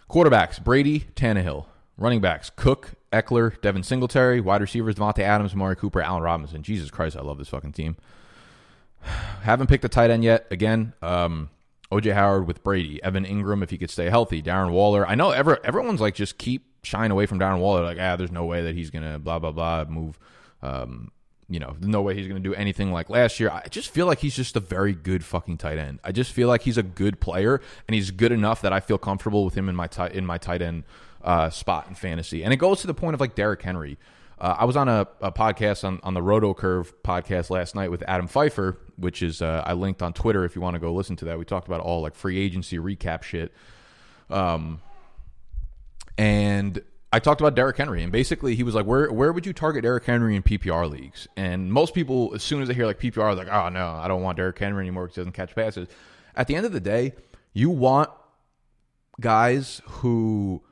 quarterbacks 0.10 0.64
Brady, 0.64 1.02
Tannehill. 1.16 1.66
Running 1.96 2.22
backs 2.22 2.50
Cook, 2.56 2.94
Ekeler, 3.12 3.60
Devin 3.62 3.84
Singletary. 3.84 4.42
Wide 4.42 4.62
receivers 4.62 4.96
Davante 4.96 5.20
Adams, 5.20 5.54
Amari 5.54 5.76
Cooper, 5.76 6.02
Allen 6.02 6.24
Robinson. 6.24 6.64
Jesus 6.64 6.90
Christ, 6.90 7.16
I 7.16 7.22
love 7.22 7.38
this 7.38 7.50
fucking 7.50 7.74
team. 7.74 7.98
Haven't 9.42 9.68
picked 9.68 9.86
a 9.86 9.90
tight 9.90 10.10
end 10.10 10.24
yet. 10.24 10.48
Again, 10.50 10.94
um, 11.02 11.50
OJ 11.92 12.14
Howard 12.14 12.48
with 12.48 12.64
Brady, 12.64 13.02
Evan 13.04 13.26
Engram 13.26 13.62
if 13.62 13.70
he 13.70 13.78
could 13.78 13.92
stay 13.92 14.10
healthy, 14.10 14.42
Darren 14.42 14.72
Waller. 14.72 15.08
I 15.08 15.16
know 15.16 15.32
ever, 15.32 15.60
everyone's 15.64 16.02
like 16.02 16.16
just 16.16 16.38
keep 16.38 16.66
shying 16.84 17.12
away 17.12 17.26
from 17.26 17.40
Darren 17.40 17.60
Waller. 17.60 17.84
Like, 17.84 18.00
ah, 18.00 18.16
there's 18.16 18.32
no 18.32 18.46
way 18.46 18.64
that 18.64 18.76
he's 18.76 18.90
gonna 18.90 19.20
blah 19.20 19.40
blah 19.40 19.52
blah 19.52 19.86
move. 19.86 20.18
Um, 20.62 21.12
you 21.54 21.60
know, 21.60 21.76
no 21.80 22.02
way 22.02 22.16
he's 22.16 22.28
going 22.28 22.42
to 22.42 22.50
do 22.50 22.56
anything 22.56 22.92
like 22.92 23.12
last 23.12 23.40
year. 23.40 23.52
I 23.52 23.68
just 23.70 23.90
feel 23.90 24.08
like 24.08 24.18
he's 24.18 24.36
just 24.36 24.56
a 24.56 24.60
very 24.60 24.94
good 24.94 25.24
fucking 25.24 25.60
tight 25.60 25.78
end. 25.78 26.00
I 26.04 26.12
just 26.12 26.32
feel 26.32 26.48
like 26.48 26.64
he's 26.64 26.80
a 26.80 26.84
good 26.84 27.20
player, 27.20 27.62
and 27.88 27.94
he's 27.94 28.10
good 28.10 28.32
enough 28.32 28.64
that 28.64 28.74
I 28.74 28.80
feel 28.80 28.98
comfortable 28.98 29.46
with 29.46 29.54
him 29.54 29.70
in 29.70 29.76
my 29.76 29.86
tight 29.86 30.14
in 30.14 30.26
my 30.26 30.40
tight 30.40 30.64
end 30.64 30.84
uh, 31.24 31.52
spot 31.52 31.86
in 31.88 31.94
fantasy. 31.94 32.44
And 32.44 32.52
it 32.52 32.58
goes 32.58 32.82
to 32.82 32.88
the 32.88 32.96
point 32.96 33.14
of 33.14 33.20
like 33.20 33.36
Derrick 33.36 33.62
Henry. 33.62 34.00
Uh, 34.40 34.56
I 34.58 34.66
was 34.66 34.76
on 34.76 34.90
a, 34.90 35.08
a, 35.22 35.32
podcast 35.32 35.84
on, 35.84 36.00
on 36.02 36.16
the 36.16 36.22
Roto 36.24 36.56
Curve 36.56 36.92
podcast 37.04 37.52
last 37.52 37.76
night 37.76 37.92
with 37.92 38.04
Adam 38.08 38.28
Pfeiffer, 38.28 38.80
which 38.98 39.22
is 39.22 39.44
uh, 39.44 39.64
I 39.64 39.74
linked 39.74 40.02
on 40.02 40.12
Twitter 40.12 40.46
if 40.46 40.56
you 40.56 40.62
want 40.62 40.74
to 40.74 40.80
go 40.80 40.92
listen 40.92 41.16
to 41.18 41.26
that. 41.26 41.38
We 41.38 41.46
talked 41.46 41.68
about 41.68 41.82
all 41.82 42.02
like 42.02 42.16
free 42.16 42.40
agency 42.40 42.80
recap 42.80 43.22
shit. 43.22 43.54
Um, 44.32 44.82
and 46.18 46.82
I 47.14 47.20
talked 47.20 47.42
about 47.42 47.54
Derrick 47.54 47.78
Henry, 47.78 48.02
and 48.02 48.12
basically 48.12 48.56
he 48.56 48.64
was 48.64 48.74
like, 48.74 48.88
"Where 48.88 49.12
where 49.12 49.32
would 49.32 49.46
you 49.46 49.54
target 49.54 49.84
Derrick 49.84 50.04
Henry 50.04 50.36
in 50.36 50.42
PPR 50.42 50.90
leagues?" 50.90 51.28
And 51.38 51.72
most 51.72 51.94
people, 51.94 52.32
as 52.34 52.42
soon 52.42 52.64
as 52.64 52.68
they 52.68 52.74
hear 52.74 52.88
like 52.88 53.00
PPR, 53.00 53.38
like, 53.38 53.48
"Oh 53.50 53.70
no, 53.70 53.88
I 53.88 54.08
don't 54.08 54.24
want 54.24 54.38
Derrick 54.38 54.58
Henry 54.58 54.82
anymore 54.82 55.04
because 55.04 55.16
he 55.18 55.20
doesn't 55.22 55.34
catch 55.34 55.54
passes." 55.54 55.88
At 56.36 56.48
the 56.48 56.56
end 56.56 56.66
of 56.66 56.72
the 56.72 56.80
day, 56.80 57.14
you 57.54 57.70
want 57.70 58.10
guys 59.22 59.84
who 59.86 60.64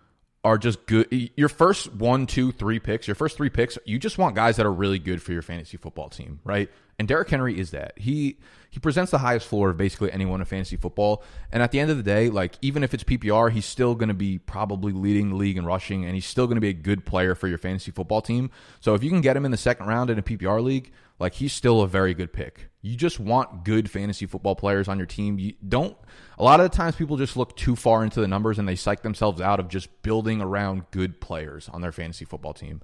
are 0.43 0.57
just 0.57 0.83
good. 0.87 1.07
Your 1.37 1.47
first 1.47 1.93
one, 1.93 2.25
two, 2.25 2.51
three 2.51 2.79
picks, 2.79 3.07
your 3.07 3.13
first 3.13 3.37
three 3.37 3.51
picks, 3.51 3.77
you 3.85 3.99
just 3.99 4.17
want 4.17 4.35
guys 4.35 4.55
that 4.55 4.65
are 4.65 4.73
really 4.73 4.97
good 4.97 5.21
for 5.21 5.33
your 5.33 5.43
fantasy 5.43 5.77
football 5.77 6.09
team, 6.09 6.39
right? 6.43 6.71
And 7.01 7.07
Derrick 7.07 7.29
Henry 7.29 7.59
is 7.59 7.71
that. 7.71 7.93
He 7.97 8.37
he 8.69 8.79
presents 8.79 9.09
the 9.09 9.17
highest 9.17 9.47
floor 9.47 9.71
of 9.71 9.77
basically 9.77 10.11
anyone 10.11 10.39
in 10.39 10.45
fantasy 10.45 10.75
football. 10.75 11.23
And 11.51 11.63
at 11.63 11.71
the 11.71 11.79
end 11.79 11.89
of 11.89 11.97
the 11.97 12.03
day, 12.03 12.29
like 12.29 12.59
even 12.61 12.83
if 12.83 12.93
it's 12.93 13.03
PPR, 13.03 13.49
he's 13.51 13.65
still 13.65 13.95
going 13.95 14.09
to 14.09 14.13
be 14.13 14.37
probably 14.37 14.93
leading 14.93 15.29
the 15.29 15.35
league 15.35 15.57
in 15.57 15.65
rushing, 15.65 16.05
and 16.05 16.13
he's 16.13 16.27
still 16.27 16.45
going 16.45 16.57
to 16.57 16.61
be 16.61 16.69
a 16.69 16.73
good 16.73 17.03
player 17.03 17.33
for 17.33 17.47
your 17.47 17.57
fantasy 17.57 17.89
football 17.89 18.21
team. 18.21 18.51
So 18.81 18.93
if 18.93 19.03
you 19.03 19.09
can 19.09 19.21
get 19.21 19.35
him 19.35 19.45
in 19.45 19.51
the 19.51 19.57
second 19.57 19.87
round 19.87 20.11
in 20.11 20.19
a 20.19 20.21
PPR 20.21 20.63
league, 20.63 20.91
like 21.17 21.33
he's 21.33 21.53
still 21.53 21.81
a 21.81 21.87
very 21.87 22.13
good 22.13 22.33
pick. 22.33 22.69
You 22.83 22.95
just 22.95 23.19
want 23.19 23.65
good 23.65 23.89
fantasy 23.89 24.27
football 24.27 24.55
players 24.55 24.87
on 24.87 24.99
your 24.99 25.07
team. 25.07 25.39
You 25.39 25.53
don't 25.67 25.97
a 26.37 26.43
lot 26.43 26.59
of 26.59 26.69
the 26.69 26.77
times 26.77 26.95
people 26.95 27.17
just 27.17 27.35
look 27.35 27.57
too 27.57 27.75
far 27.75 28.03
into 28.03 28.21
the 28.21 28.27
numbers 28.27 28.59
and 28.59 28.69
they 28.69 28.75
psych 28.75 29.01
themselves 29.01 29.41
out 29.41 29.59
of 29.59 29.69
just 29.69 30.03
building 30.03 30.39
around 30.39 30.83
good 30.91 31.19
players 31.19 31.67
on 31.69 31.81
their 31.81 31.91
fantasy 31.91 32.25
football 32.25 32.53
team. 32.53 32.79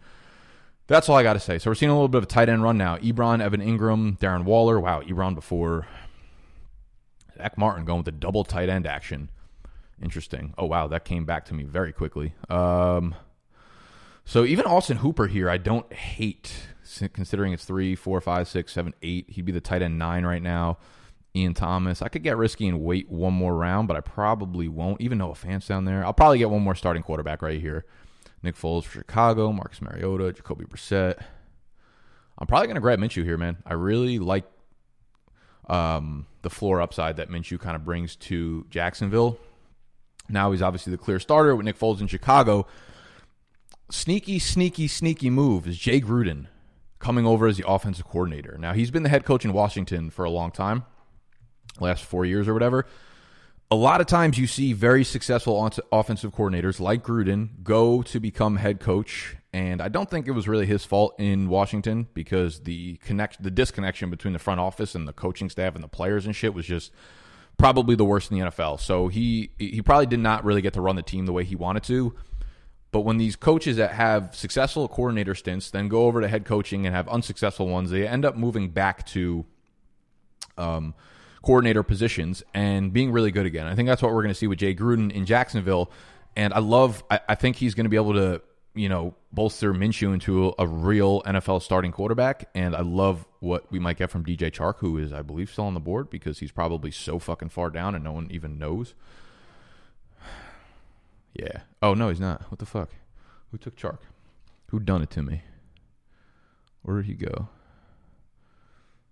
That's 0.87 1.09
all 1.09 1.15
I 1.15 1.23
got 1.23 1.33
to 1.33 1.39
say. 1.39 1.59
So 1.59 1.69
we're 1.69 1.75
seeing 1.75 1.89
a 1.89 1.93
little 1.93 2.07
bit 2.07 2.19
of 2.19 2.23
a 2.23 2.27
tight 2.27 2.49
end 2.49 2.63
run 2.63 2.77
now. 2.77 2.97
Ebron, 2.97 3.41
Evan 3.41 3.61
Engram, 3.61 4.17
Darren 4.19 4.45
Waller. 4.45 4.79
Wow, 4.79 5.01
Ebron 5.01 5.35
before 5.35 5.85
Zach 7.37 7.57
Martin 7.57 7.85
going 7.85 7.99
with 7.99 8.05
the 8.05 8.11
double 8.11 8.43
tight 8.43 8.69
end 8.69 8.87
action. 8.87 9.29
Interesting. 10.01 10.53
Oh 10.57 10.65
wow, 10.65 10.87
that 10.87 11.05
came 11.05 11.25
back 11.25 11.45
to 11.45 11.53
me 11.53 11.63
very 11.63 11.91
quickly. 11.91 12.33
Um, 12.49 13.15
so 14.25 14.45
even 14.45 14.65
Austin 14.65 14.97
Hooper 14.97 15.27
here, 15.27 15.49
I 15.49 15.57
don't 15.57 15.91
hate 15.91 16.53
considering 17.13 17.53
it's 17.53 17.65
three, 17.65 17.95
four, 17.95 18.21
five, 18.21 18.47
six, 18.47 18.73
seven, 18.73 18.93
eight. 19.01 19.29
He'd 19.29 19.45
be 19.45 19.51
the 19.51 19.61
tight 19.61 19.81
end 19.81 19.99
nine 19.99 20.25
right 20.25 20.41
now. 20.41 20.77
Ian 21.35 21.53
Thomas. 21.53 22.01
I 22.01 22.07
could 22.07 22.23
get 22.23 22.37
risky 22.37 22.67
and 22.67 22.81
wait 22.81 23.09
one 23.09 23.33
more 23.33 23.55
round, 23.55 23.87
but 23.87 23.97
I 23.97 24.01
probably 24.01 24.67
won't. 24.67 25.01
Even 25.01 25.17
though 25.17 25.31
a 25.31 25.35
fan's 25.35 25.67
down 25.67 25.85
there, 25.85 26.03
I'll 26.03 26.13
probably 26.13 26.39
get 26.39 26.49
one 26.49 26.61
more 26.61 26.75
starting 26.75 27.03
quarterback 27.03 27.41
right 27.41 27.59
here. 27.59 27.85
Nick 28.43 28.55
Foles 28.55 28.83
for 28.83 28.99
Chicago, 28.99 29.51
Marcus 29.51 29.81
Mariota, 29.81 30.33
Jacoby 30.33 30.65
Brissett. 30.65 31.19
I'm 32.37 32.47
probably 32.47 32.67
going 32.67 32.75
to 32.75 32.81
grab 32.81 32.99
Minshew 32.99 33.23
here, 33.23 33.37
man. 33.37 33.57
I 33.65 33.73
really 33.73 34.19
like 34.19 34.45
um, 35.67 36.27
the 36.43 36.49
floor 36.49 36.81
upside 36.81 37.17
that 37.17 37.29
Minshew 37.29 37.59
kind 37.59 37.75
of 37.75 37.83
brings 37.83 38.15
to 38.15 38.65
Jacksonville. 38.69 39.39
Now 40.29 40.51
he's 40.51 40.61
obviously 40.61 40.91
the 40.91 40.97
clear 40.97 41.19
starter 41.19 41.55
with 41.55 41.65
Nick 41.65 41.79
Foles 41.79 42.01
in 42.01 42.07
Chicago. 42.07 42.67
Sneaky, 43.89 44.39
sneaky, 44.39 44.87
sneaky 44.87 45.29
move 45.29 45.67
is 45.67 45.77
Jay 45.77 46.01
Gruden 46.01 46.47
coming 46.99 47.25
over 47.25 47.47
as 47.47 47.57
the 47.57 47.67
offensive 47.67 48.05
coordinator. 48.05 48.57
Now, 48.59 48.73
he's 48.73 48.91
been 48.91 49.03
the 49.03 49.09
head 49.09 49.23
coach 49.23 49.45
in 49.45 49.53
Washington 49.53 50.09
for 50.09 50.25
a 50.25 50.29
long 50.29 50.51
time, 50.51 50.83
last 51.79 52.03
four 52.03 52.25
years 52.25 52.47
or 52.47 52.53
whatever. 52.53 52.85
A 53.69 53.75
lot 53.75 53.99
of 53.99 54.07
times 54.07 54.37
you 54.37 54.47
see 54.47 54.71
very 54.71 55.03
successful 55.03 55.69
offensive 55.91 56.33
coordinators 56.33 56.79
like 56.79 57.03
Gruden 57.03 57.49
go 57.63 58.01
to 58.03 58.19
become 58.19 58.55
head 58.55 58.79
coach. 58.79 59.35
And 59.51 59.81
I 59.81 59.89
don't 59.89 60.09
think 60.09 60.25
it 60.25 60.31
was 60.31 60.47
really 60.47 60.65
his 60.65 60.85
fault 60.85 61.15
in 61.19 61.49
Washington 61.49 62.07
because 62.13 62.61
the 62.61 62.95
connect 62.97 63.43
the 63.43 63.51
disconnection 63.51 64.09
between 64.09 64.31
the 64.31 64.39
front 64.39 64.61
office 64.61 64.95
and 64.95 65.05
the 65.05 65.11
coaching 65.11 65.49
staff 65.49 65.75
and 65.75 65.83
the 65.83 65.89
players 65.89 66.25
and 66.25 66.33
shit 66.33 66.53
was 66.53 66.65
just 66.65 66.93
probably 67.57 67.95
the 67.95 68.05
worst 68.05 68.31
in 68.31 68.39
the 68.39 68.45
NFL. 68.45 68.79
So 68.79 69.09
he 69.09 69.51
he 69.59 69.81
probably 69.81 70.05
did 70.05 70.19
not 70.19 70.45
really 70.45 70.61
get 70.61 70.73
to 70.73 70.81
run 70.81 70.95
the 70.95 71.01
team 71.01 71.25
the 71.25 71.33
way 71.33 71.43
he 71.43 71.55
wanted 71.55 71.83
to. 71.83 72.15
But 72.91 73.01
when 73.01 73.17
these 73.17 73.35
coaches 73.35 73.75
that 73.77 73.91
have 73.91 74.33
successful 74.33 74.87
coordinator 74.87 75.35
stints 75.35 75.71
then 75.71 75.89
go 75.89 76.05
over 76.05 76.21
to 76.21 76.27
head 76.29 76.45
coaching 76.45 76.85
and 76.85 76.95
have 76.95 77.09
unsuccessful 77.09 77.67
ones, 77.67 77.89
they 77.89 78.07
end 78.07 78.23
up 78.23 78.37
moving 78.37 78.69
back 78.69 79.05
to 79.07 79.45
um, 80.57 80.93
coordinator 81.47 81.81
positions 81.81 82.43
and 82.53 82.91
being 82.91 83.09
really 83.09 83.31
good 83.31 83.45
again. 83.45 83.67
I 83.67 83.73
think 83.73 83.87
that's 83.87 84.01
what 84.01 84.11
we're 84.11 84.21
going 84.21 84.33
to 84.33 84.35
see 84.35 84.47
with 84.47 84.59
Jay 84.59 84.75
Gruden 84.75 85.13
in 85.13 85.25
Jacksonville. 85.25 85.89
And 86.35 86.53
I 86.53 86.59
love, 86.59 87.05
I, 87.09 87.21
I 87.29 87.35
think 87.35 87.55
he's 87.55 87.73
going 87.73 87.85
to 87.85 87.89
be 87.89 87.95
able 87.95 88.15
to 88.15 88.41
you 88.75 88.89
know, 88.89 89.15
bolster 89.31 89.73
Minshew 89.73 90.13
into 90.13 90.49
a, 90.49 90.53
a 90.59 90.67
real 90.67 91.21
NFL 91.23 91.61
starting 91.61 91.93
quarterback. 91.93 92.49
And 92.53 92.75
I 92.75 92.81
love 92.81 93.25
what 93.39 93.71
we 93.71 93.79
might 93.79 93.97
get 93.97 94.11
from 94.11 94.25
DJ 94.25 94.51
Chark, 94.51 94.79
who 94.79 94.97
is, 94.97 95.13
I 95.13 95.21
believe, 95.21 95.49
still 95.49 95.63
on 95.63 95.73
the 95.73 95.79
board 95.79 96.09
because 96.09 96.39
he's 96.39 96.51
probably 96.51 96.91
so 96.91 97.17
fucking 97.17 97.49
far 97.49 97.69
down 97.69 97.95
and 97.95 98.03
no 98.03 98.11
one 98.11 98.27
even 98.29 98.57
knows. 98.59 98.93
Yeah. 101.33 101.61
Oh 101.83 101.93
no, 101.93 102.09
he's 102.09 102.19
not. 102.19 102.49
What 102.49 102.57
the 102.57 102.65
fuck? 102.65 102.89
Who 103.51 103.59
took 103.59 103.75
Chark? 103.75 103.99
Who 104.71 104.79
done 104.79 105.03
it 105.03 105.11
to 105.11 105.21
me? 105.21 105.43
Where 106.81 106.97
did 106.97 107.05
he 107.05 107.13
go? 107.13 107.49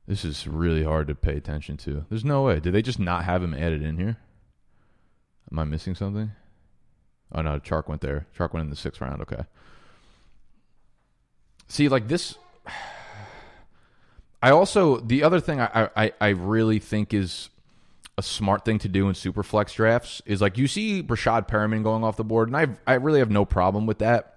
This 0.08 0.24
is 0.24 0.48
really 0.48 0.84
hard 0.84 1.08
to 1.08 1.16
pay 1.16 1.36
attention 1.36 1.78
to. 1.78 2.06
There's 2.10 2.26
no 2.26 2.44
way. 2.44 2.60
Did 2.60 2.74
they 2.74 2.82
just 2.82 3.00
not 3.00 3.26
have 3.26 3.42
him 3.42 3.54
added 3.54 3.82
in 3.82 3.98
here? 3.98 4.18
Am 5.52 5.60
I 5.60 5.64
missing 5.64 5.96
something? 5.96 6.32
Oh 7.32 7.42
no, 7.42 7.60
Chark 7.60 7.88
went 7.88 8.02
there. 8.02 8.28
Chark 8.38 8.54
went 8.54 8.66
in 8.66 8.70
the 8.70 8.76
sixth 8.76 9.02
round. 9.02 9.22
Okay. 9.22 9.44
See, 11.68 11.90
like 11.90 12.08
this. 12.08 12.36
I 14.44 14.52
also 14.52 14.98
the 15.00 15.24
other 15.24 15.40
thing 15.40 15.60
I 15.60 15.90
I, 15.96 16.12
I 16.22 16.28
really 16.30 16.78
think 16.78 17.14
is 17.14 17.50
a 18.18 18.22
smart 18.22 18.64
thing 18.64 18.78
to 18.80 18.88
do 18.88 19.10
in 19.10 19.16
super 19.16 19.44
flex 19.44 19.74
drafts 19.74 20.22
is 20.26 20.40
like 20.40 20.58
you 20.58 20.68
see 20.68 21.02
Breshad 21.02 21.48
Perriman 21.48 21.84
going 21.84 22.04
off 22.04 22.16
the 22.16 22.24
board, 22.24 22.50
and 22.50 22.56
I 22.56 22.68
I 22.86 22.96
really 22.96 23.20
have 23.20 23.32
no 23.32 23.44
problem 23.44 23.88
with 23.88 24.00
that. 24.00 24.35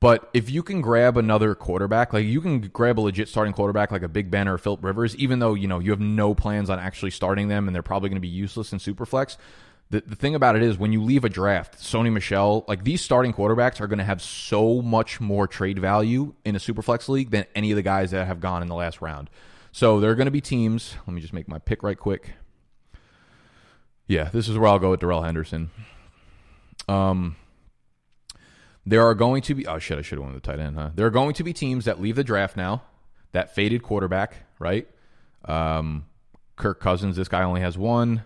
But 0.00 0.30
if 0.32 0.48
you 0.48 0.62
can 0.62 0.80
grab 0.80 1.16
another 1.16 1.54
quarterback, 1.56 2.12
like 2.12 2.24
you 2.24 2.40
can 2.40 2.60
grab 2.60 3.00
a 3.00 3.02
legit 3.02 3.28
starting 3.28 3.52
quarterback 3.52 3.90
like 3.90 4.02
a 4.02 4.08
Big 4.08 4.30
Ben 4.30 4.46
or 4.46 4.56
Philip 4.56 4.84
Rivers, 4.84 5.16
even 5.16 5.40
though 5.40 5.54
you 5.54 5.66
know 5.66 5.80
you 5.80 5.90
have 5.90 6.00
no 6.00 6.34
plans 6.34 6.70
on 6.70 6.78
actually 6.78 7.10
starting 7.10 7.48
them 7.48 7.66
and 7.66 7.74
they're 7.74 7.82
probably 7.82 8.08
going 8.08 8.16
to 8.16 8.20
be 8.20 8.28
useless 8.28 8.72
in 8.72 8.78
Superflex. 8.78 9.36
The, 9.90 10.02
the 10.02 10.14
thing 10.14 10.34
about 10.34 10.54
it 10.54 10.62
is 10.62 10.78
when 10.78 10.92
you 10.92 11.02
leave 11.02 11.24
a 11.24 11.28
draft, 11.28 11.78
Sony 11.78 12.12
Michel, 12.12 12.64
like 12.68 12.84
these 12.84 13.00
starting 13.00 13.32
quarterbacks 13.32 13.80
are 13.80 13.86
going 13.86 13.98
to 13.98 14.04
have 14.04 14.20
so 14.22 14.82
much 14.82 15.20
more 15.20 15.48
trade 15.48 15.78
value 15.78 16.34
in 16.44 16.54
a 16.54 16.58
Superflex 16.58 17.08
league 17.08 17.30
than 17.30 17.46
any 17.54 17.72
of 17.72 17.76
the 17.76 17.82
guys 17.82 18.10
that 18.10 18.26
have 18.26 18.38
gone 18.38 18.62
in 18.62 18.68
the 18.68 18.74
last 18.74 19.00
round. 19.00 19.30
So 19.72 19.98
there 19.98 20.10
are 20.10 20.14
going 20.14 20.26
to 20.26 20.30
be 20.30 20.42
teams. 20.42 20.94
Let 21.06 21.14
me 21.14 21.20
just 21.20 21.32
make 21.32 21.48
my 21.48 21.58
pick 21.58 21.82
right 21.82 21.98
quick. 21.98 22.34
Yeah, 24.06 24.24
this 24.24 24.48
is 24.48 24.56
where 24.56 24.68
I'll 24.68 24.78
go 24.78 24.90
with 24.90 25.00
Darrell 25.00 25.22
Henderson. 25.22 25.70
Um, 26.86 27.36
there 28.88 29.06
are 29.06 29.14
going 29.14 29.42
to 29.42 29.54
be 29.54 29.66
oh 29.66 29.78
shit, 29.78 29.98
I 29.98 30.02
should 30.02 30.18
have 30.18 30.24
won 30.24 30.34
the 30.34 30.40
tight 30.40 30.58
end, 30.58 30.76
huh? 30.76 30.90
There 30.94 31.06
are 31.06 31.10
going 31.10 31.34
to 31.34 31.44
be 31.44 31.52
teams 31.52 31.84
that 31.84 32.00
leave 32.00 32.16
the 32.16 32.24
draft 32.24 32.56
now, 32.56 32.82
that 33.32 33.54
faded 33.54 33.82
quarterback, 33.82 34.46
right? 34.58 34.88
Um, 35.44 36.06
Kirk 36.56 36.80
Cousins, 36.80 37.16
this 37.16 37.28
guy 37.28 37.42
only 37.42 37.60
has 37.60 37.76
one. 37.76 38.22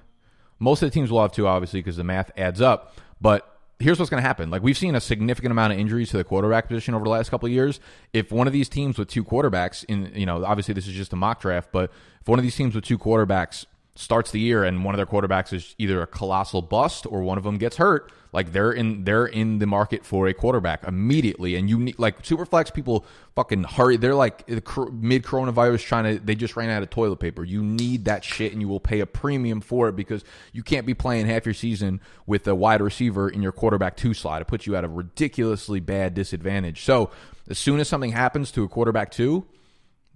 Most 0.58 0.82
of 0.82 0.88
the 0.88 0.94
teams 0.94 1.10
will 1.10 1.20
have 1.20 1.32
two, 1.32 1.48
obviously, 1.48 1.80
because 1.80 1.96
the 1.96 2.04
math 2.04 2.30
adds 2.36 2.60
up. 2.60 2.96
But 3.20 3.48
here's 3.80 3.98
what's 3.98 4.10
going 4.10 4.22
to 4.22 4.26
happen. 4.26 4.50
Like 4.50 4.62
we've 4.62 4.78
seen 4.78 4.94
a 4.94 5.00
significant 5.00 5.50
amount 5.50 5.72
of 5.72 5.78
injuries 5.80 6.10
to 6.10 6.16
the 6.16 6.24
quarterback 6.24 6.68
position 6.68 6.94
over 6.94 7.02
the 7.02 7.10
last 7.10 7.30
couple 7.30 7.46
of 7.46 7.52
years. 7.52 7.80
If 8.12 8.30
one 8.30 8.46
of 8.46 8.52
these 8.52 8.68
teams 8.68 8.96
with 8.98 9.08
two 9.08 9.24
quarterbacks 9.24 9.84
in, 9.86 10.12
you 10.14 10.26
know, 10.26 10.44
obviously 10.44 10.74
this 10.74 10.86
is 10.86 10.94
just 10.94 11.12
a 11.12 11.16
mock 11.16 11.40
draft, 11.40 11.70
but 11.72 11.90
if 12.20 12.28
one 12.28 12.38
of 12.38 12.44
these 12.44 12.54
teams 12.54 12.76
with 12.76 12.84
two 12.84 12.98
quarterbacks 12.98 13.66
starts 13.96 14.30
the 14.30 14.40
year 14.40 14.62
and 14.62 14.84
one 14.84 14.94
of 14.94 14.98
their 14.98 15.06
quarterbacks 15.06 15.52
is 15.52 15.74
either 15.78 16.00
a 16.00 16.06
colossal 16.06 16.62
bust 16.62 17.04
or 17.06 17.22
one 17.22 17.36
of 17.36 17.44
them 17.44 17.58
gets 17.58 17.76
hurt, 17.76 18.12
like 18.32 18.52
they're 18.52 18.72
in 18.72 19.04
they're 19.04 19.26
in 19.26 19.58
the 19.58 19.66
market 19.66 20.04
for 20.04 20.26
a 20.26 20.34
quarterback 20.34 20.84
immediately. 20.84 21.54
And 21.54 21.68
you 21.68 21.78
need 21.78 21.98
like 21.98 22.22
superflex 22.22 22.72
people 22.72 23.04
fucking 23.36 23.64
hurry. 23.64 23.98
They're 23.98 24.14
like 24.14 24.48
mid 24.48 25.22
coronavirus 25.22 25.84
trying 25.84 26.16
to. 26.16 26.24
They 26.24 26.34
just 26.34 26.56
ran 26.56 26.70
out 26.70 26.82
of 26.82 26.90
toilet 26.90 27.16
paper. 27.16 27.44
You 27.44 27.62
need 27.62 28.06
that 28.06 28.24
shit, 28.24 28.52
and 28.52 28.60
you 28.60 28.68
will 28.68 28.80
pay 28.80 29.00
a 29.00 29.06
premium 29.06 29.60
for 29.60 29.88
it 29.88 29.96
because 29.96 30.24
you 30.52 30.62
can't 30.62 30.86
be 30.86 30.94
playing 30.94 31.26
half 31.26 31.44
your 31.44 31.54
season 31.54 32.00
with 32.26 32.46
a 32.48 32.54
wide 32.54 32.80
receiver 32.80 33.28
in 33.28 33.42
your 33.42 33.52
quarterback 33.52 33.96
two 33.96 34.14
slot. 34.14 34.40
It 34.40 34.46
puts 34.46 34.66
you 34.66 34.76
at 34.76 34.84
a 34.84 34.88
ridiculously 34.88 35.80
bad 35.80 36.14
disadvantage. 36.14 36.82
So 36.84 37.10
as 37.50 37.58
soon 37.58 37.80
as 37.80 37.88
something 37.88 38.12
happens 38.12 38.50
to 38.52 38.64
a 38.64 38.68
quarterback 38.68 39.10
two 39.10 39.46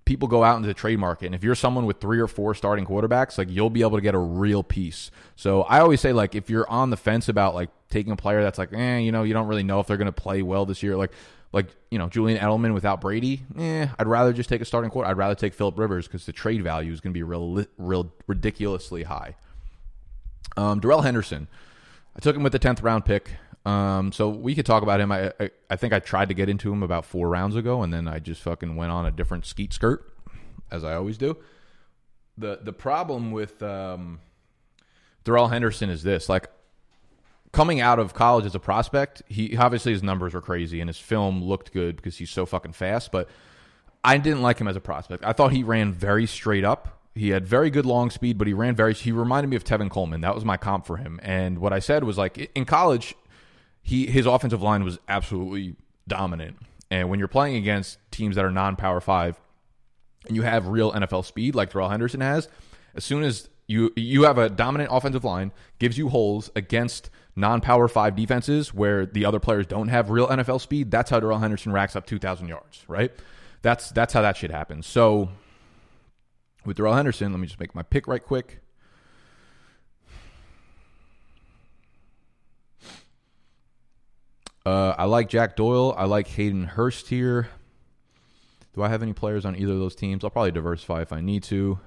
people 0.06 0.28
go 0.28 0.44
out 0.44 0.56
into 0.56 0.68
the 0.68 0.74
trade 0.74 0.98
market. 0.98 1.26
And 1.26 1.34
if 1.34 1.42
you're 1.42 1.56
someone 1.56 1.84
with 1.84 2.00
three 2.00 2.20
or 2.20 2.28
four 2.28 2.54
starting 2.54 2.86
quarterbacks, 2.86 3.36
like 3.36 3.50
you'll 3.50 3.70
be 3.70 3.82
able 3.82 3.98
to 3.98 4.00
get 4.00 4.14
a 4.14 4.18
real 4.18 4.62
piece. 4.62 5.10
So 5.34 5.62
I 5.62 5.80
always 5.80 6.00
say, 6.00 6.12
like, 6.12 6.34
if 6.34 6.48
you're 6.48 6.68
on 6.70 6.90
the 6.90 6.96
fence 6.96 7.28
about 7.28 7.54
like 7.54 7.70
taking 7.90 8.12
a 8.12 8.16
player 8.16 8.42
that's 8.42 8.58
like, 8.58 8.72
eh, 8.72 8.98
you 8.98 9.12
know, 9.12 9.22
you 9.22 9.34
don't 9.34 9.46
really 9.46 9.62
know 9.62 9.80
if 9.80 9.86
they're 9.86 9.96
going 9.96 10.06
to 10.06 10.12
play 10.12 10.42
well 10.42 10.66
this 10.66 10.82
year, 10.82 10.96
like, 10.96 11.12
like 11.52 11.68
you 11.90 11.98
know, 11.98 12.08
Julian 12.08 12.38
Edelman 12.38 12.74
without 12.74 13.00
Brady, 13.00 13.42
eh, 13.58 13.88
I'd 13.98 14.06
rather 14.06 14.32
just 14.32 14.48
take 14.48 14.60
a 14.60 14.64
starting 14.64 14.90
quarter. 14.90 15.08
I'd 15.08 15.16
rather 15.16 15.34
take 15.34 15.54
Philip 15.54 15.78
Rivers 15.78 16.06
because 16.06 16.26
the 16.26 16.32
trade 16.32 16.62
value 16.62 16.92
is 16.92 17.00
going 17.00 17.12
to 17.12 17.18
be 17.18 17.22
real, 17.22 17.64
real 17.78 18.12
ridiculously 18.26 19.04
high. 19.04 19.36
Um, 20.56 20.80
Darrell 20.80 21.02
Henderson, 21.02 21.48
I 22.14 22.20
took 22.20 22.36
him 22.36 22.42
with 22.42 22.52
the 22.52 22.58
tenth 22.58 22.82
round 22.82 23.04
pick. 23.04 23.30
Um, 23.66 24.12
so 24.12 24.28
we 24.28 24.54
could 24.54 24.64
talk 24.64 24.84
about 24.84 25.00
him. 25.00 25.10
I, 25.10 25.32
I, 25.40 25.50
I 25.68 25.76
think 25.76 25.92
I 25.92 25.98
tried 25.98 26.28
to 26.28 26.34
get 26.34 26.48
into 26.48 26.72
him 26.72 26.84
about 26.84 27.04
four 27.04 27.28
rounds 27.28 27.56
ago, 27.56 27.82
and 27.82 27.92
then 27.92 28.06
I 28.06 28.20
just 28.20 28.40
fucking 28.42 28.76
went 28.76 28.92
on 28.92 29.06
a 29.06 29.10
different 29.10 29.44
skeet 29.44 29.72
skirt, 29.72 30.08
as 30.70 30.84
I 30.84 30.94
always 30.94 31.18
do. 31.18 31.36
the 32.38 32.60
The 32.62 32.72
problem 32.72 33.32
with 33.32 33.60
um, 33.64 34.20
Darrell 35.24 35.48
Henderson 35.48 35.90
is 35.90 36.04
this: 36.04 36.28
like 36.28 36.48
coming 37.56 37.80
out 37.80 37.98
of 37.98 38.12
college 38.12 38.44
as 38.44 38.54
a 38.54 38.60
prospect, 38.60 39.22
he 39.28 39.56
obviously 39.56 39.90
his 39.90 40.02
numbers 40.02 40.34
were 40.34 40.42
crazy 40.42 40.78
and 40.78 40.90
his 40.90 40.98
film 40.98 41.42
looked 41.42 41.72
good 41.72 41.96
because 41.96 42.18
he's 42.18 42.28
so 42.28 42.44
fucking 42.44 42.72
fast. 42.72 43.10
But 43.10 43.30
I 44.04 44.18
didn't 44.18 44.42
like 44.42 44.58
him 44.58 44.68
as 44.68 44.76
a 44.76 44.80
prospect. 44.80 45.24
I 45.24 45.32
thought 45.32 45.52
he 45.52 45.62
ran 45.62 45.94
very 45.94 46.26
straight 46.26 46.64
up. 46.64 47.00
He 47.14 47.30
had 47.30 47.46
very 47.46 47.70
good 47.70 47.86
long 47.86 48.10
speed, 48.10 48.36
but 48.36 48.46
he 48.46 48.52
ran 48.52 48.76
very. 48.76 48.92
He 48.92 49.10
reminded 49.10 49.48
me 49.48 49.56
of 49.56 49.64
Tevin 49.64 49.88
Coleman. 49.88 50.20
That 50.20 50.34
was 50.34 50.44
my 50.44 50.58
comp 50.58 50.86
for 50.86 50.98
him. 50.98 51.18
And 51.22 51.58
what 51.58 51.72
I 51.72 51.78
said 51.78 52.04
was 52.04 52.18
like 52.18 52.50
in 52.54 52.66
college, 52.66 53.14
he 53.82 54.06
his 54.06 54.26
offensive 54.26 54.60
line 54.60 54.84
was 54.84 54.98
absolutely 55.08 55.76
dominant. 56.06 56.58
And 56.90 57.08
when 57.08 57.18
you're 57.18 57.26
playing 57.26 57.56
against 57.56 57.98
teams 58.10 58.36
that 58.36 58.44
are 58.44 58.50
non-power 58.50 59.00
five, 59.00 59.40
and 60.26 60.36
you 60.36 60.42
have 60.42 60.68
real 60.68 60.92
NFL 60.92 61.24
speed 61.24 61.54
like 61.54 61.72
Darrell 61.72 61.88
Henderson 61.88 62.20
has, 62.20 62.48
as 62.94 63.02
soon 63.02 63.22
as 63.22 63.48
you 63.66 63.94
you 63.96 64.24
have 64.24 64.36
a 64.36 64.50
dominant 64.50 64.90
offensive 64.92 65.24
line, 65.24 65.52
gives 65.78 65.96
you 65.96 66.10
holes 66.10 66.50
against 66.54 67.08
non-power 67.36 67.86
five 67.86 68.16
defenses 68.16 68.72
where 68.72 69.04
the 69.06 69.24
other 69.26 69.38
players 69.38 69.66
don't 69.66 69.88
have 69.88 70.10
real 70.10 70.26
NFL 70.26 70.60
speed. 70.60 70.90
That's 70.90 71.10
how 71.10 71.20
Darrell 71.20 71.38
Henderson 71.38 71.70
racks 71.70 71.94
up 71.94 72.06
two 72.06 72.18
thousand 72.18 72.48
yards, 72.48 72.84
right? 72.88 73.12
That's 73.62 73.90
that's 73.90 74.12
how 74.12 74.22
that 74.22 74.36
shit 74.36 74.50
happens. 74.50 74.86
So 74.86 75.28
with 76.64 76.76
Darrell 76.76 76.94
Henderson, 76.94 77.32
let 77.32 77.38
me 77.38 77.46
just 77.46 77.60
make 77.60 77.74
my 77.74 77.82
pick 77.82 78.08
right 78.08 78.22
quick. 78.22 78.60
Uh, 84.64 84.96
I 84.98 85.04
like 85.04 85.28
Jack 85.28 85.54
Doyle. 85.54 85.94
I 85.96 86.06
like 86.06 86.26
Hayden 86.26 86.64
Hurst 86.64 87.06
here. 87.08 87.48
Do 88.74 88.82
I 88.82 88.88
have 88.88 89.00
any 89.00 89.12
players 89.12 89.44
on 89.44 89.54
either 89.54 89.72
of 89.72 89.78
those 89.78 89.94
teams? 89.94 90.24
I'll 90.24 90.30
probably 90.30 90.50
diversify 90.50 91.02
if 91.02 91.12
I 91.12 91.20
need 91.20 91.44
to. 91.44 91.78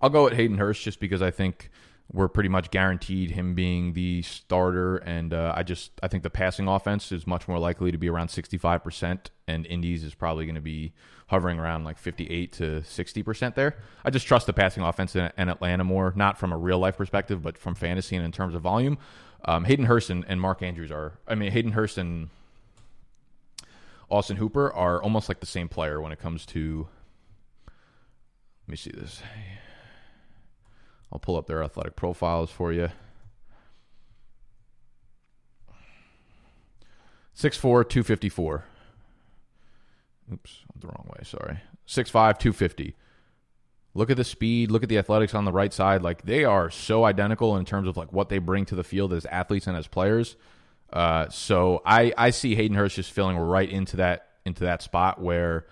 I'll 0.00 0.08
go 0.08 0.24
with 0.24 0.32
Hayden 0.32 0.56
Hurst 0.56 0.82
just 0.82 0.98
because 0.98 1.20
I 1.20 1.30
think 1.30 1.70
we're 2.12 2.28
pretty 2.28 2.48
much 2.48 2.70
guaranteed 2.70 3.30
him 3.32 3.54
being 3.54 3.92
the 3.92 4.22
starter, 4.22 4.96
and 4.96 5.32
uh, 5.32 5.54
I 5.56 5.62
just 5.62 5.92
I 6.02 6.08
think 6.08 6.22
the 6.22 6.30
passing 6.30 6.66
offense 6.66 7.12
is 7.12 7.26
much 7.26 7.46
more 7.46 7.58
likely 7.58 7.92
to 7.92 7.98
be 7.98 8.08
around 8.08 8.28
sixty 8.28 8.58
five 8.58 8.82
percent, 8.82 9.30
and 9.46 9.64
Indy's 9.66 10.02
is 10.02 10.14
probably 10.14 10.44
going 10.44 10.56
to 10.56 10.60
be 10.60 10.92
hovering 11.28 11.60
around 11.60 11.84
like 11.84 11.98
fifty 11.98 12.26
eight 12.26 12.52
to 12.54 12.82
sixty 12.82 13.22
percent 13.22 13.54
there. 13.54 13.76
I 14.04 14.10
just 14.10 14.26
trust 14.26 14.46
the 14.46 14.52
passing 14.52 14.82
offense 14.82 15.14
in, 15.14 15.30
in, 15.38 15.48
Atlanta 15.48 15.84
more, 15.84 16.12
not 16.16 16.36
from 16.36 16.52
a 16.52 16.58
real 16.58 16.80
life 16.80 16.96
perspective, 16.96 17.42
but 17.42 17.56
from 17.56 17.76
fantasy 17.76 18.16
and 18.16 18.24
in 18.24 18.32
terms 18.32 18.54
of 18.54 18.62
volume. 18.62 18.98
Um, 19.44 19.64
Hayden 19.64 19.86
Hurst 19.86 20.10
and, 20.10 20.24
and 20.28 20.40
Mark 20.40 20.62
Andrews 20.62 20.90
are, 20.90 21.14
I 21.26 21.34
mean, 21.34 21.50
Hayden 21.52 21.72
Hurst 21.72 21.96
and 21.96 22.28
Austin 24.10 24.36
Hooper 24.36 24.70
are 24.72 25.02
almost 25.02 25.28
like 25.28 25.40
the 25.40 25.46
same 25.46 25.68
player 25.68 26.00
when 26.00 26.12
it 26.12 26.18
comes 26.18 26.44
to. 26.46 26.88
Let 28.66 28.72
me 28.72 28.76
see 28.76 28.90
this. 28.90 29.22
I'll 31.12 31.18
pull 31.18 31.36
up 31.36 31.46
their 31.46 31.62
athletic 31.62 31.96
profiles 31.96 32.50
for 32.50 32.72
you. 32.72 32.88
6'4, 37.36 37.88
254. 37.88 38.64
Oops, 40.32 40.58
the 40.78 40.86
wrong 40.86 41.06
way. 41.08 41.24
Sorry. 41.24 41.60
6'5, 41.88 42.12
250. 42.38 42.94
Look 43.94 44.10
at 44.10 44.16
the 44.16 44.24
speed. 44.24 44.70
Look 44.70 44.82
at 44.82 44.88
the 44.88 44.98
athletics 44.98 45.34
on 45.34 45.44
the 45.44 45.52
right 45.52 45.72
side. 45.72 46.02
Like 46.02 46.22
they 46.22 46.44
are 46.44 46.70
so 46.70 47.04
identical 47.04 47.56
in 47.56 47.64
terms 47.64 47.88
of 47.88 47.96
like 47.96 48.12
what 48.12 48.28
they 48.28 48.38
bring 48.38 48.64
to 48.66 48.76
the 48.76 48.84
field 48.84 49.12
as 49.12 49.26
athletes 49.26 49.66
and 49.66 49.76
as 49.76 49.88
players. 49.88 50.36
Uh, 50.92 51.28
so 51.28 51.82
I 51.84 52.12
I 52.16 52.30
see 52.30 52.54
Hayden 52.54 52.76
Hurst 52.76 52.96
just 52.96 53.10
filling 53.10 53.36
right 53.36 53.68
into 53.68 53.96
that 53.96 54.28
into 54.44 54.64
that 54.64 54.82
spot 54.82 55.20
where 55.20 55.66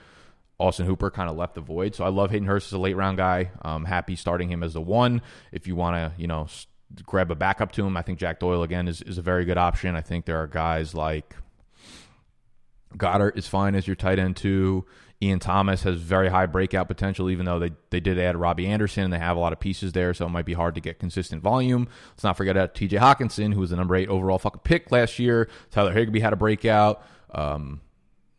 Austin 0.59 0.87
Hooper 0.87 1.11
kind 1.11 1.31
of 1.31 1.37
left 1.37 1.55
the 1.55 1.61
void. 1.61 1.95
So 1.95 2.05
I 2.05 2.09
love 2.09 2.31
Hayden 2.31 2.49
Hurst 2.49 2.69
as 2.69 2.73
a 2.73 2.79
late 2.79 2.97
round 2.97 3.17
guy. 3.17 3.51
I'm 3.63 3.85
happy 3.85 4.17
starting 4.17 4.51
him 4.51 4.63
as 4.63 4.75
the 4.75 4.81
one. 4.81 5.23
If 5.53 5.67
you 5.67 5.77
want 5.77 5.97
to, 5.97 6.21
you 6.21 6.27
know, 6.27 6.49
grab 7.05 7.31
a 7.31 7.37
backup 7.37 7.73
to 7.73 7.87
him, 7.87 7.97
I 7.97 8.03
think 8.03 8.19
Jack 8.19 8.41
Doyle 8.41 8.63
again 8.63 8.89
is, 8.89 9.01
is 9.03 9.19
a 9.19 9.23
very 9.23 9.45
good 9.45 9.59
option. 9.59 9.95
I 9.95 10.01
think 10.01 10.25
there 10.25 10.39
are 10.39 10.49
guys 10.49 10.95
like 10.95 11.37
Goedert 12.97 13.37
is 13.37 13.47
fine 13.47 13.75
as 13.75 13.87
your 13.87 13.97
tight 13.97 14.19
end 14.19 14.37
too. 14.37 14.85
Ian 15.21 15.41
Thomas 15.41 15.83
has 15.83 15.97
very 15.97 16.29
high 16.29 16.47
breakout 16.47 16.87
potential, 16.87 17.29
even 17.29 17.45
though 17.45 17.59
they, 17.59 17.73
they 17.91 17.99
did 17.99 18.19
add 18.21 18.37
Robbie 18.37 18.69
Anderson 18.69 19.05
and 19.05 19.13
they 19.13 19.19
have 19.19 19.37
a 19.37 19.41
lot 19.41 19.53
of 19.53 19.59
pieces 19.59 19.93
there, 19.93 20.15
so 20.15 20.27
it 20.27 20.29
might 20.29 20.47
be 20.47 20.53
hard 20.53 20.77
to 20.77 20.81
get 20.81 21.01
consistent 21.01 21.43
volume. 21.43 21.89
Let's 22.11 22.23
not 22.23 22.37
forget 22.37 22.57
about 22.57 22.75
TJ 22.75 23.01
Hockenson, 23.01 23.53
who 23.53 23.59
was 23.59 23.71
the 23.71 23.77
number 23.77 23.97
eight 23.97 24.09
overall 24.09 24.39
fucking 24.39 24.61
pick 24.63 24.93
last 24.93 25.19
year. 25.19 25.49
Tyler 25.73 25.93
Higbee 25.93 26.21
had 26.21 26.33
a 26.33 26.37
breakout. 26.37 27.03
Um, 27.33 27.81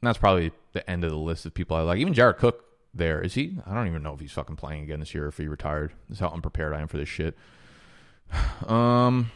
that's 0.02 0.18
probably 0.18 0.52
the 0.74 0.88
end 0.90 1.04
of 1.04 1.12
the 1.12 1.18
list 1.18 1.46
of 1.46 1.54
people 1.54 1.78
I 1.78 1.82
like. 1.82 2.00
Even 2.00 2.14
Jared 2.14 2.38
Cook 2.38 2.66
there. 2.94 3.22
Is 3.22 3.36
he? 3.36 3.58
I 3.66 3.74
don't 3.74 3.88
even 3.88 4.04
know 4.04 4.14
if 4.14 4.20
he's 4.20 4.32
fucking 4.32 4.56
playing 4.56 4.84
again 4.84 5.00
this 5.00 5.14
year 5.14 5.28
if 5.28 5.38
he 5.38 5.48
retired. 5.48 5.94
That's 6.08 6.20
how 6.20 6.30
unprepared 6.30 6.74
I 6.74 6.82
am 6.82 6.88
for 6.88 6.98
this 6.98 7.10
shit. 7.10 7.38
Um 8.68 9.32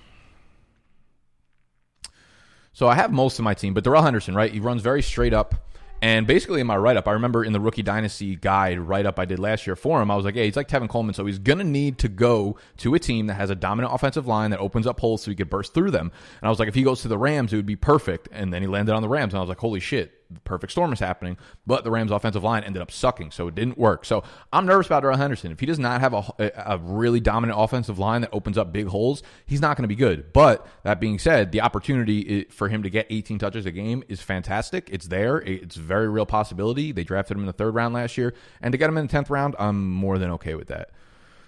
so 2.75 2.88
I 2.88 2.95
have 2.95 3.11
most 3.11 3.38
of 3.38 3.45
my 3.45 3.53
team, 3.53 3.75
but 3.75 3.84
Darrell 3.84 4.01
Henderson, 4.01 4.34
right? 4.34 4.51
He 4.51 4.59
runs 4.59 4.81
very 4.81 5.03
straight 5.03 5.34
up. 5.34 5.55
And 6.01 6.27
basically, 6.27 6.59
in 6.59 6.67
my 6.67 6.75
write 6.75 6.97
up, 6.97 7.07
I 7.07 7.11
remember 7.11 7.45
in 7.45 7.53
the 7.53 7.61
rookie 7.61 7.84
dynasty 7.84 8.36
guide 8.36 8.77
write 8.77 9.05
up 9.05 9.19
I 9.19 9.23
did 9.23 9.39
last 9.39 9.65
year 9.65 9.77
for 9.77 10.01
him, 10.01 10.11
I 10.11 10.17
was 10.17 10.25
like, 10.25 10.34
hey, 10.34 10.45
he's 10.45 10.57
like 10.57 10.67
Tevin 10.67 10.89
Coleman, 10.89 11.13
so 11.13 11.25
he's 11.25 11.39
going 11.39 11.59
to 11.59 11.63
need 11.63 11.97
to 11.99 12.09
go 12.09 12.57
to 12.77 12.93
a 12.93 12.99
team 12.99 13.27
that 13.27 13.36
has 13.36 13.49
a 13.49 13.55
dominant 13.55 13.93
offensive 13.93 14.27
line 14.27 14.51
that 14.51 14.59
opens 14.59 14.86
up 14.86 14.99
holes 14.99 15.21
so 15.21 15.31
he 15.31 15.36
could 15.36 15.49
burst 15.49 15.73
through 15.73 15.91
them. 15.91 16.11
And 16.41 16.47
I 16.47 16.49
was 16.49 16.59
like, 16.59 16.67
if 16.67 16.75
he 16.75 16.84
goes 16.84 17.03
to 17.03 17.07
the 17.07 17.17
Rams, 17.17 17.53
it 17.53 17.55
would 17.55 17.65
be 17.65 17.77
perfect. 17.77 18.27
And 18.34 18.51
then 18.51 18.61
he 18.61 18.67
landed 18.67 18.93
on 18.93 19.01
the 19.01 19.07
Rams, 19.07 19.34
and 19.34 19.38
I 19.38 19.41
was 19.41 19.47
like, 19.47 19.59
holy 19.59 19.79
shit, 19.79 20.11
the 20.34 20.39
perfect 20.41 20.71
storm 20.71 20.93
is 20.93 20.99
happening, 20.99 21.38
but 21.65 21.84
the 21.84 21.91
Rams' 21.91 22.11
offensive 22.11 22.43
line 22.43 22.63
ended 22.63 22.81
up 22.81 22.91
sucking, 22.91 23.31
so 23.31 23.47
it 23.47 23.55
didn't 23.55 23.77
work. 23.77 24.05
So 24.05 24.23
I'm 24.51 24.65
nervous 24.65 24.88
about 24.88 25.01
Darrell 25.01 25.17
Henderson. 25.17 25.51
If 25.51 25.59
he 25.59 25.65
does 25.65 25.79
not 25.79 26.01
have 26.01 26.13
a, 26.13 26.51
a 26.55 26.77
really 26.77 27.19
dominant 27.19 27.59
offensive 27.59 27.99
line 27.99 28.21
that 28.21 28.29
opens 28.34 28.57
up 28.57 28.71
big 28.71 28.88
holes, 28.88 29.23
he's 29.45 29.61
not 29.61 29.77
going 29.77 29.84
to 29.84 29.88
be 29.88 29.95
good. 29.95 30.34
But 30.34 30.67
that 30.84 30.99
being 30.99 31.19
said, 31.19 31.51
the 31.51 31.61
opportunity 31.61 32.41
eh, 32.41 32.43
for 32.49 32.69
him 32.69 32.84
to 32.84 32.89
get 32.89 33.07
18 33.09 33.39
touches 33.39 33.65
a 33.65 33.71
game 33.71 34.03
is 34.07 34.21
fantastic. 34.21 34.89
It's 34.91 35.07
there. 35.07 35.38
It's 35.41 35.75
very 35.75 36.09
real 36.09 36.25
possibility. 36.25 36.91
They 36.91 37.03
drafted 37.03 37.38
him 37.38 37.43
in 37.43 37.47
the 37.47 37.53
third 37.53 37.75
round 37.75 37.93
last 37.93 38.17
year, 38.17 38.34
and 38.61 38.71
to 38.71 38.77
get 38.77 38.89
him 38.89 38.97
in 38.97 39.07
the 39.07 39.13
10th 39.13 39.29
round, 39.29 39.55
I'm 39.59 39.89
more 39.89 40.17
than 40.17 40.31
okay 40.31 40.55
with 40.55 40.67
that. 40.67 40.91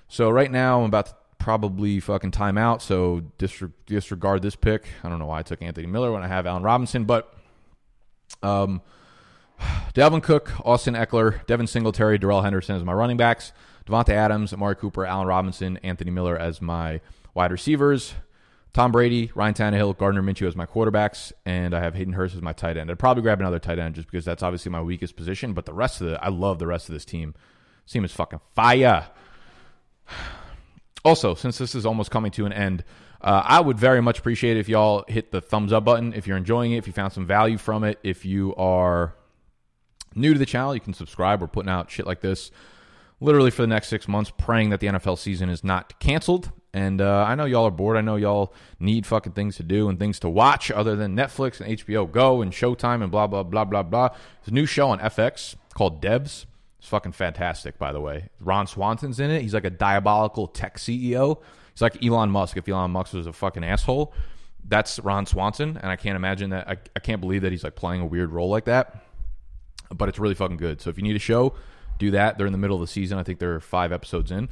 So 0.07 0.29
right 0.29 0.51
now, 0.51 0.79
I'm 0.79 0.85
about 0.85 1.07
to 1.07 1.15
probably 1.45 1.99
fucking 1.99 2.31
time 2.31 2.57
out. 2.57 2.81
So 2.81 3.21
disregard 3.37 4.41
this 4.41 4.55
pick. 4.55 4.87
I 5.03 5.09
don't 5.09 5.19
know 5.19 5.27
why 5.27 5.37
I 5.37 5.43
took 5.43 5.61
Anthony 5.61 5.85
Miller 5.85 6.11
when 6.11 6.23
I 6.23 6.27
have 6.27 6.47
Allen 6.47 6.63
Robinson, 6.63 7.03
but 7.03 7.34
um, 8.43 8.81
Dalvin 9.93 10.21
Cook, 10.21 10.51
Austin 10.65 10.93
Ekeler, 10.93 11.45
Devin 11.45 11.67
Singletary, 11.67 12.17
Darrell 12.17 12.41
Henderson 12.41 12.75
as 12.75 12.83
my 12.83 12.93
running 12.93 13.17
backs, 13.17 13.53
Davante 13.85 14.09
Adams, 14.09 14.53
Amari 14.53 14.75
Cooper, 14.75 15.05
Allen 15.05 15.27
Robinson, 15.27 15.77
Anthony 15.77 16.11
Miller 16.11 16.37
as 16.37 16.61
my 16.61 17.01
wide 17.33 17.51
receivers, 17.51 18.15
Tom 18.73 18.91
Brady, 18.91 19.31
Ryan 19.35 19.53
Tannehill, 19.53 19.97
Gardner 19.97 20.21
Minshew 20.21 20.47
as 20.47 20.55
my 20.55 20.65
quarterbacks, 20.65 21.31
and 21.45 21.73
I 21.73 21.79
have 21.79 21.95
Hayden 21.95 22.13
Hurst 22.13 22.35
as 22.35 22.41
my 22.41 22.51
tight 22.51 22.75
end. 22.75 22.91
I'd 22.91 22.99
probably 22.99 23.23
grab 23.23 23.39
another 23.39 23.59
tight 23.59 23.79
end 23.79 23.95
just 23.95 24.11
because 24.11 24.25
that's 24.25 24.43
obviously 24.43 24.69
my 24.69 24.81
weakest 24.81 25.15
position, 25.15 25.53
but 25.53 25.65
the 25.65 25.73
rest 25.73 26.01
of 26.01 26.07
the 26.07 26.23
I 26.23 26.27
love 26.27 26.59
the 26.59 26.67
rest 26.67 26.89
of 26.89 26.93
this 26.93 27.05
team. 27.05 27.35
This 27.85 27.93
team 27.93 28.03
is 28.03 28.11
fucking 28.11 28.41
fire. 28.53 29.07
Also, 31.03 31.35
since 31.35 31.59
this 31.59 31.75
is 31.75 31.85
almost 31.85 32.09
coming 32.09 32.31
to 32.31 32.47
an 32.47 32.51
end, 32.51 32.83
uh, 33.25 33.41
I 33.43 33.59
would 33.59 33.79
very 33.79 34.01
much 34.01 34.19
appreciate 34.19 34.55
it 34.55 34.59
if 34.59 34.69
y'all 34.69 35.03
hit 35.07 35.31
the 35.31 35.41
thumbs 35.41 35.73
up 35.73 35.83
button 35.83 36.13
if 36.13 36.27
you're 36.27 36.37
enjoying 36.37 36.73
it, 36.73 36.77
if 36.77 36.85
you 36.85 36.93
found 36.93 37.11
some 37.11 37.25
value 37.25 37.57
from 37.57 37.83
it. 37.83 37.97
If 38.03 38.23
you 38.23 38.55
are 38.55 39.15
new 40.13 40.33
to 40.33 40.37
the 40.37 40.45
channel, 40.45 40.75
you 40.75 40.79
can 40.79 40.93
subscribe. 40.93 41.41
We're 41.41 41.47
putting 41.47 41.71
out 41.71 41.89
shit 41.89 42.05
like 42.05 42.21
this 42.21 42.51
literally 43.19 43.49
for 43.49 43.63
the 43.63 43.67
next 43.67 43.87
six 43.87 44.07
months, 44.07 44.31
praying 44.37 44.69
that 44.69 44.79
the 44.79 44.87
NFL 44.87 45.17
season 45.17 45.49
is 45.49 45.63
not 45.63 45.99
canceled. 45.99 46.51
And 46.71 47.01
uh, 47.01 47.25
I 47.27 47.33
know 47.33 47.45
y'all 47.45 47.65
are 47.65 47.71
bored. 47.71 47.97
I 47.97 48.01
know 48.01 48.15
y'all 48.15 48.53
need 48.79 49.07
fucking 49.07 49.31
things 49.31 49.55
to 49.55 49.63
do 49.63 49.89
and 49.89 49.97
things 49.97 50.19
to 50.19 50.29
watch 50.29 50.69
other 50.69 50.95
than 50.95 51.15
Netflix 51.15 51.59
and 51.59 51.79
HBO 51.79 52.11
Go 52.11 52.43
and 52.43 52.51
Showtime 52.51 53.01
and 53.01 53.09
blah, 53.11 53.25
blah, 53.25 53.41
blah, 53.41 53.65
blah, 53.65 53.81
blah. 53.81 54.09
There's 54.09 54.49
a 54.49 54.53
new 54.53 54.67
show 54.67 54.89
on 54.89 54.99
FX 54.99 55.55
called 55.73 55.99
Devs. 55.99 56.45
It's 56.77 56.87
fucking 56.87 57.13
fantastic, 57.13 57.79
by 57.79 57.91
the 57.91 58.01
way. 58.01 58.29
Ron 58.39 58.67
Swanson's 58.67 59.19
in 59.19 59.31
it. 59.31 59.41
He's 59.41 59.55
like 59.55 59.65
a 59.65 59.71
diabolical 59.71 60.47
tech 60.47 60.77
CEO 60.77 61.41
He's 61.75 61.81
like 61.81 62.03
Elon 62.03 62.31
Musk. 62.31 62.55
If 62.55 62.69
Elon 62.69 62.91
Musk 62.91 63.13
was 63.13 63.27
a 63.27 63.33
fucking 63.33 63.63
asshole, 63.63 64.13
that's 64.67 64.97
Ron 64.99 65.25
Swanson, 65.25 65.77
and 65.77 65.91
I 65.91 65.97
can't 65.97 66.15
imagine 66.15 66.51
that. 66.51 66.69
I, 66.69 66.77
I 66.95 66.99
can't 66.99 67.19
believe 67.19 67.41
that 67.41 67.51
he's 67.51 67.65
like 67.65 67.75
playing 67.75 68.01
a 68.01 68.05
weird 68.05 68.31
role 68.31 68.49
like 68.49 68.65
that. 68.65 69.03
But 69.93 70.07
it's 70.07 70.17
really 70.17 70.35
fucking 70.35 70.57
good. 70.57 70.81
So 70.81 70.89
if 70.89 70.97
you 70.97 71.03
need 71.03 71.17
a 71.17 71.19
show, 71.19 71.53
do 71.99 72.11
that. 72.11 72.37
They're 72.37 72.47
in 72.47 72.53
the 72.53 72.57
middle 72.57 72.77
of 72.77 72.81
the 72.81 72.87
season. 72.87 73.19
I 73.19 73.23
think 73.23 73.39
they're 73.39 73.59
five 73.59 73.91
episodes 73.91 74.31
in. 74.31 74.49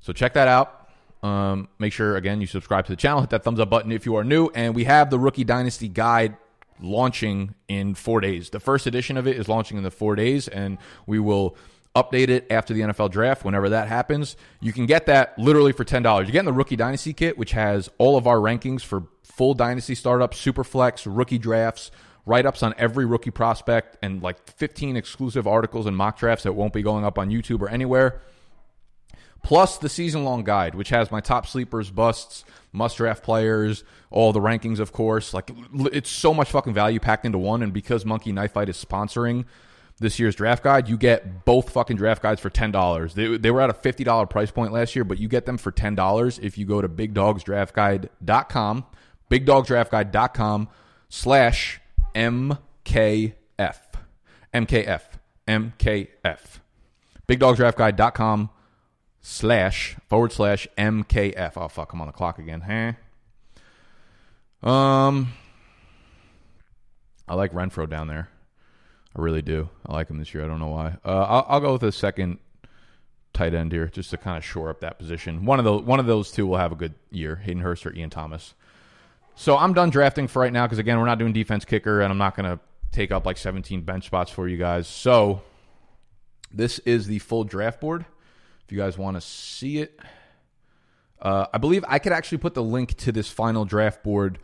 So 0.00 0.14
check 0.14 0.32
that 0.32 0.48
out. 0.48 0.88
Um, 1.22 1.68
make 1.78 1.92
sure 1.92 2.16
again 2.16 2.40
you 2.40 2.46
subscribe 2.46 2.86
to 2.86 2.92
the 2.92 2.96
channel. 2.96 3.20
Hit 3.20 3.30
that 3.30 3.44
thumbs 3.44 3.60
up 3.60 3.70
button 3.70 3.92
if 3.92 4.06
you 4.06 4.16
are 4.16 4.24
new. 4.24 4.48
And 4.54 4.74
we 4.74 4.84
have 4.84 5.10
the 5.10 5.18
Rookie 5.18 5.44
Dynasty 5.44 5.88
Guide 5.88 6.36
launching 6.80 7.54
in 7.68 7.94
four 7.94 8.20
days. 8.20 8.50
The 8.50 8.60
first 8.60 8.86
edition 8.86 9.16
of 9.16 9.26
it 9.26 9.36
is 9.36 9.48
launching 9.48 9.76
in 9.76 9.82
the 9.82 9.90
four 9.90 10.16
days, 10.16 10.48
and 10.48 10.78
we 11.06 11.18
will 11.18 11.56
update 11.96 12.28
it 12.28 12.46
after 12.50 12.74
the 12.74 12.82
NFL 12.82 13.10
draft, 13.10 13.44
whenever 13.44 13.70
that 13.70 13.88
happens. 13.88 14.36
You 14.60 14.72
can 14.72 14.84
get 14.84 15.06
that 15.06 15.36
literally 15.38 15.72
for 15.72 15.84
$10. 15.84 16.04
You're 16.04 16.26
getting 16.26 16.44
the 16.44 16.52
Rookie 16.52 16.76
Dynasty 16.76 17.14
Kit, 17.14 17.38
which 17.38 17.52
has 17.52 17.90
all 17.98 18.16
of 18.16 18.26
our 18.26 18.36
rankings 18.36 18.82
for 18.82 19.04
full 19.24 19.54
Dynasty 19.54 19.94
startups, 19.94 20.38
super 20.38 20.62
flex, 20.62 21.06
rookie 21.06 21.38
drafts, 21.38 21.90
write 22.26 22.44
ups 22.44 22.62
on 22.62 22.74
every 22.76 23.06
rookie 23.06 23.30
prospect, 23.30 23.96
and 24.02 24.22
like 24.22 24.46
15 24.46 24.96
exclusive 24.96 25.46
articles 25.46 25.86
and 25.86 25.96
mock 25.96 26.18
drafts 26.18 26.44
that 26.44 26.52
won't 26.52 26.74
be 26.74 26.82
going 26.82 27.04
up 27.04 27.18
on 27.18 27.30
YouTube 27.30 27.62
or 27.62 27.68
anywhere. 27.68 28.20
Plus 29.42 29.78
the 29.78 29.88
season 29.88 30.24
long 30.24 30.42
guide, 30.44 30.74
which 30.74 30.88
has 30.90 31.10
my 31.10 31.20
top 31.20 31.46
sleepers, 31.46 31.90
busts, 31.90 32.44
must 32.72 32.96
draft 32.96 33.22
players, 33.22 33.84
all 34.10 34.32
the 34.32 34.40
rankings, 34.40 34.80
of 34.80 34.92
course. 34.92 35.32
Like 35.32 35.50
it's 35.72 36.10
so 36.10 36.34
much 36.34 36.50
fucking 36.50 36.74
value 36.74 37.00
packed 37.00 37.24
into 37.24 37.38
one. 37.38 37.62
And 37.62 37.72
because 37.72 38.04
Monkey 38.04 38.32
Knife 38.32 38.52
Fight 38.52 38.68
is 38.68 38.84
sponsoring 38.84 39.44
this 39.98 40.18
year's 40.18 40.34
draft 40.34 40.62
guide, 40.62 40.88
you 40.88 40.98
get 40.98 41.44
both 41.44 41.70
fucking 41.70 41.96
draft 41.96 42.22
guides 42.22 42.40
for 42.40 42.50
ten 42.50 42.70
dollars. 42.70 43.14
They, 43.14 43.36
they 43.36 43.50
were 43.50 43.60
at 43.60 43.70
a 43.70 43.74
fifty 43.74 44.04
dollar 44.04 44.26
price 44.26 44.50
point 44.50 44.72
last 44.72 44.94
year, 44.94 45.04
but 45.04 45.18
you 45.18 45.28
get 45.28 45.46
them 45.46 45.58
for 45.58 45.70
ten 45.70 45.94
dollars 45.94 46.38
if 46.38 46.58
you 46.58 46.66
go 46.66 46.80
to 46.82 46.88
bigdogsdraftguide.com, 46.88 48.84
bigdogsdraftguide.com 49.30 50.68
slash 51.08 51.80
MKF. 52.14 53.32
MKF. 53.58 55.02
MKF. 55.48 56.40
Bigdogsdraftguide.com 57.28 58.50
slash 59.20 59.96
forward 60.08 60.32
slash 60.32 60.68
MKF. 60.78 61.52
Oh 61.56 61.68
fuck, 61.68 61.92
I'm 61.92 62.00
on 62.00 62.06
the 62.06 62.12
clock 62.12 62.38
again. 62.38 62.94
Huh? 64.62 64.68
Um 64.68 65.32
I 67.28 67.34
like 67.34 67.52
Renfrow 67.52 67.88
down 67.88 68.06
there. 68.06 68.28
I 69.16 69.22
really 69.22 69.42
do. 69.42 69.68
I 69.86 69.94
like 69.94 70.10
him 70.10 70.18
this 70.18 70.34
year. 70.34 70.44
I 70.44 70.46
don't 70.46 70.60
know 70.60 70.68
why. 70.68 70.96
Uh, 71.04 71.22
I'll, 71.22 71.46
I'll, 71.48 71.60
go 71.60 71.72
with 71.72 71.82
a 71.84 71.92
second 71.92 72.38
tight 73.32 73.54
end 73.54 73.72
here, 73.72 73.88
just 73.88 74.10
to 74.10 74.18
kind 74.18 74.36
of 74.36 74.44
shore 74.44 74.68
up 74.68 74.80
that 74.80 74.98
position. 74.98 75.46
One 75.46 75.58
of 75.58 75.64
those, 75.64 75.82
one 75.82 76.00
of 76.00 76.06
those 76.06 76.30
two 76.30 76.46
will 76.46 76.58
have 76.58 76.72
a 76.72 76.76
good 76.76 76.94
year: 77.10 77.36
Hayden 77.36 77.62
Hurst 77.62 77.86
or 77.86 77.94
Ian 77.94 78.10
Thomas. 78.10 78.54
So 79.34 79.56
I'm 79.56 79.72
done 79.72 79.90
drafting 79.90 80.28
for 80.28 80.42
right 80.42 80.52
now 80.52 80.66
because 80.66 80.78
again, 80.78 80.98
we're 80.98 81.06
not 81.06 81.18
doing 81.18 81.32
defense 81.32 81.64
kicker, 81.64 82.02
and 82.02 82.10
I'm 82.10 82.18
not 82.18 82.36
going 82.36 82.50
to 82.50 82.60
take 82.92 83.10
up 83.10 83.24
like 83.24 83.38
17 83.38 83.82
bench 83.82 84.06
spots 84.06 84.30
for 84.30 84.48
you 84.48 84.58
guys. 84.58 84.86
So 84.86 85.42
this 86.52 86.78
is 86.80 87.06
the 87.06 87.18
full 87.18 87.44
draft 87.44 87.80
board. 87.80 88.04
If 88.64 88.72
you 88.72 88.78
guys 88.78 88.98
want 88.98 89.16
to 89.16 89.20
see 89.20 89.78
it, 89.78 89.98
uh, 91.22 91.46
I 91.52 91.58
believe 91.58 91.84
I 91.88 91.98
could 91.98 92.12
actually 92.12 92.38
put 92.38 92.54
the 92.54 92.62
link 92.62 92.94
to 92.98 93.12
this 93.12 93.28
final 93.28 93.64
draft 93.64 94.02
board 94.02 94.38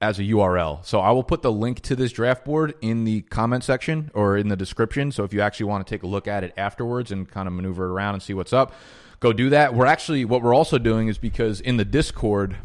as 0.00 0.18
a 0.18 0.22
URL. 0.22 0.84
So 0.84 1.00
I 1.00 1.10
will 1.10 1.22
put 1.22 1.42
the 1.42 1.52
link 1.52 1.80
to 1.82 1.94
this 1.94 2.10
draft 2.12 2.44
board 2.44 2.74
in 2.80 3.04
the 3.04 3.20
comment 3.22 3.64
section 3.64 4.10
or 4.14 4.36
in 4.36 4.48
the 4.48 4.56
description. 4.56 5.12
So 5.12 5.24
if 5.24 5.34
you 5.34 5.42
actually 5.42 5.66
want 5.66 5.86
to 5.86 5.94
take 5.94 6.02
a 6.02 6.06
look 6.06 6.26
at 6.26 6.42
it 6.42 6.54
afterwards 6.56 7.12
and 7.12 7.30
kind 7.30 7.46
of 7.46 7.52
maneuver 7.52 7.84
it 7.86 7.90
around 7.90 8.14
and 8.14 8.22
see 8.22 8.32
what's 8.32 8.52
up, 8.52 8.72
go 9.20 9.32
do 9.32 9.50
that. 9.50 9.74
We're 9.74 9.86
actually 9.86 10.24
what 10.24 10.42
we're 10.42 10.54
also 10.54 10.78
doing 10.78 11.08
is 11.08 11.18
because 11.18 11.60
in 11.60 11.76
the 11.76 11.84
Discord 11.84 12.56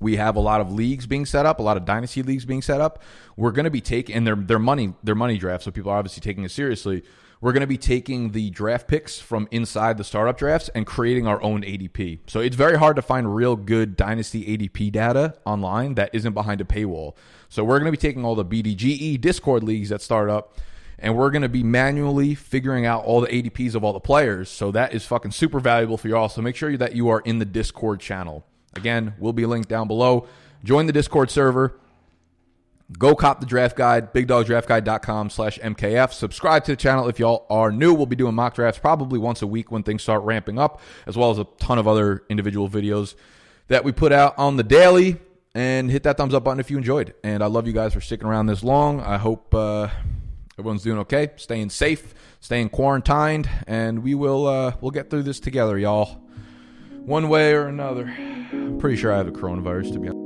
we 0.00 0.16
have 0.16 0.36
a 0.36 0.40
lot 0.40 0.60
of 0.60 0.72
leagues 0.72 1.06
being 1.06 1.24
set 1.24 1.46
up, 1.46 1.58
a 1.58 1.62
lot 1.62 1.76
of 1.76 1.84
dynasty 1.84 2.22
leagues 2.22 2.44
being 2.44 2.60
set 2.60 2.80
up. 2.80 3.02
We're 3.36 3.52
going 3.52 3.64
to 3.64 3.70
be 3.70 3.80
taking 3.80 4.16
and 4.16 4.26
they're 4.26 4.34
they're 4.36 4.58
money 4.58 4.94
they're 5.04 5.14
money 5.14 5.38
drafts, 5.38 5.64
so 5.64 5.70
people 5.70 5.92
are 5.92 5.98
obviously 5.98 6.20
taking 6.20 6.44
it 6.44 6.50
seriously. 6.50 7.04
We're 7.40 7.52
going 7.52 7.60
to 7.60 7.66
be 7.66 7.76
taking 7.76 8.32
the 8.32 8.50
draft 8.50 8.88
picks 8.88 9.18
from 9.18 9.46
inside 9.50 9.98
the 9.98 10.04
startup 10.04 10.38
drafts 10.38 10.70
and 10.70 10.86
creating 10.86 11.26
our 11.26 11.42
own 11.42 11.62
ADP. 11.62 12.20
So 12.26 12.40
it's 12.40 12.56
very 12.56 12.78
hard 12.78 12.96
to 12.96 13.02
find 13.02 13.34
real 13.34 13.56
good 13.56 13.96
dynasty 13.96 14.56
ADP 14.56 14.90
data 14.92 15.34
online 15.44 15.94
that 15.96 16.10
isn't 16.14 16.32
behind 16.32 16.60
a 16.60 16.64
paywall. 16.64 17.14
So 17.48 17.62
we're 17.62 17.78
going 17.78 17.92
to 17.92 17.98
be 17.98 17.98
taking 17.98 18.24
all 18.24 18.34
the 18.34 18.44
BDGE 18.44 19.20
Discord 19.20 19.62
leagues 19.62 19.90
that 19.90 20.00
start 20.00 20.30
up 20.30 20.58
and 20.98 21.16
we're 21.16 21.30
going 21.30 21.42
to 21.42 21.48
be 21.48 21.62
manually 21.62 22.34
figuring 22.34 22.86
out 22.86 23.04
all 23.04 23.20
the 23.20 23.28
ADPs 23.28 23.74
of 23.74 23.84
all 23.84 23.92
the 23.92 24.00
players. 24.00 24.48
So 24.48 24.70
that 24.72 24.94
is 24.94 25.04
fucking 25.04 25.32
super 25.32 25.60
valuable 25.60 25.98
for 25.98 26.08
you 26.08 26.16
all. 26.16 26.28
So 26.28 26.40
make 26.40 26.56
sure 26.56 26.74
that 26.76 26.94
you 26.94 27.08
are 27.08 27.20
in 27.20 27.38
the 27.38 27.44
Discord 27.44 28.00
channel. 28.00 28.46
Again, 28.74 29.14
we'll 29.18 29.32
be 29.32 29.46
linked 29.46 29.68
down 29.68 29.88
below. 29.88 30.26
Join 30.64 30.86
the 30.86 30.92
Discord 30.92 31.30
server. 31.30 31.78
Go 32.92 33.16
cop 33.16 33.40
the 33.40 33.46
draft 33.46 33.76
guide, 33.76 34.14
bigdogdraftguide.com 34.14 35.30
slash 35.30 35.58
MKF. 35.58 36.12
Subscribe 36.12 36.64
to 36.64 36.72
the 36.72 36.76
channel 36.76 37.08
if 37.08 37.18
y'all 37.18 37.44
are 37.50 37.72
new. 37.72 37.92
We'll 37.92 38.06
be 38.06 38.14
doing 38.14 38.34
mock 38.34 38.54
drafts 38.54 38.78
probably 38.78 39.18
once 39.18 39.42
a 39.42 39.46
week 39.46 39.72
when 39.72 39.82
things 39.82 40.02
start 40.02 40.22
ramping 40.22 40.56
up, 40.58 40.80
as 41.04 41.16
well 41.16 41.30
as 41.30 41.38
a 41.38 41.44
ton 41.58 41.78
of 41.78 41.88
other 41.88 42.22
individual 42.28 42.68
videos 42.68 43.16
that 43.66 43.82
we 43.82 43.90
put 43.90 44.12
out 44.12 44.38
on 44.38 44.56
the 44.56 44.62
daily. 44.62 45.18
And 45.52 45.90
hit 45.90 46.02
that 46.02 46.18
thumbs 46.18 46.34
up 46.34 46.44
button 46.44 46.60
if 46.60 46.70
you 46.70 46.76
enjoyed. 46.76 47.14
And 47.24 47.42
I 47.42 47.46
love 47.46 47.66
you 47.66 47.72
guys 47.72 47.94
for 47.94 48.00
sticking 48.02 48.28
around 48.28 48.44
this 48.44 48.62
long. 48.62 49.00
I 49.00 49.16
hope 49.16 49.54
uh, 49.54 49.88
everyone's 50.58 50.82
doing 50.82 50.98
okay, 50.98 51.30
staying 51.36 51.70
safe, 51.70 52.14
staying 52.40 52.68
quarantined, 52.68 53.48
and 53.66 54.02
we 54.02 54.14
will 54.14 54.46
uh, 54.46 54.74
we'll 54.82 54.90
get 54.90 55.08
through 55.08 55.22
this 55.22 55.40
together, 55.40 55.78
y'all. 55.78 56.20
One 57.06 57.30
way 57.30 57.54
or 57.54 57.68
another. 57.68 58.04
I'm 58.06 58.78
pretty 58.78 58.96
sure 58.96 59.12
I 59.12 59.16
have 59.16 59.28
a 59.28 59.32
coronavirus 59.32 59.94
to 59.94 59.98
be 59.98 60.08
honest. 60.08 60.25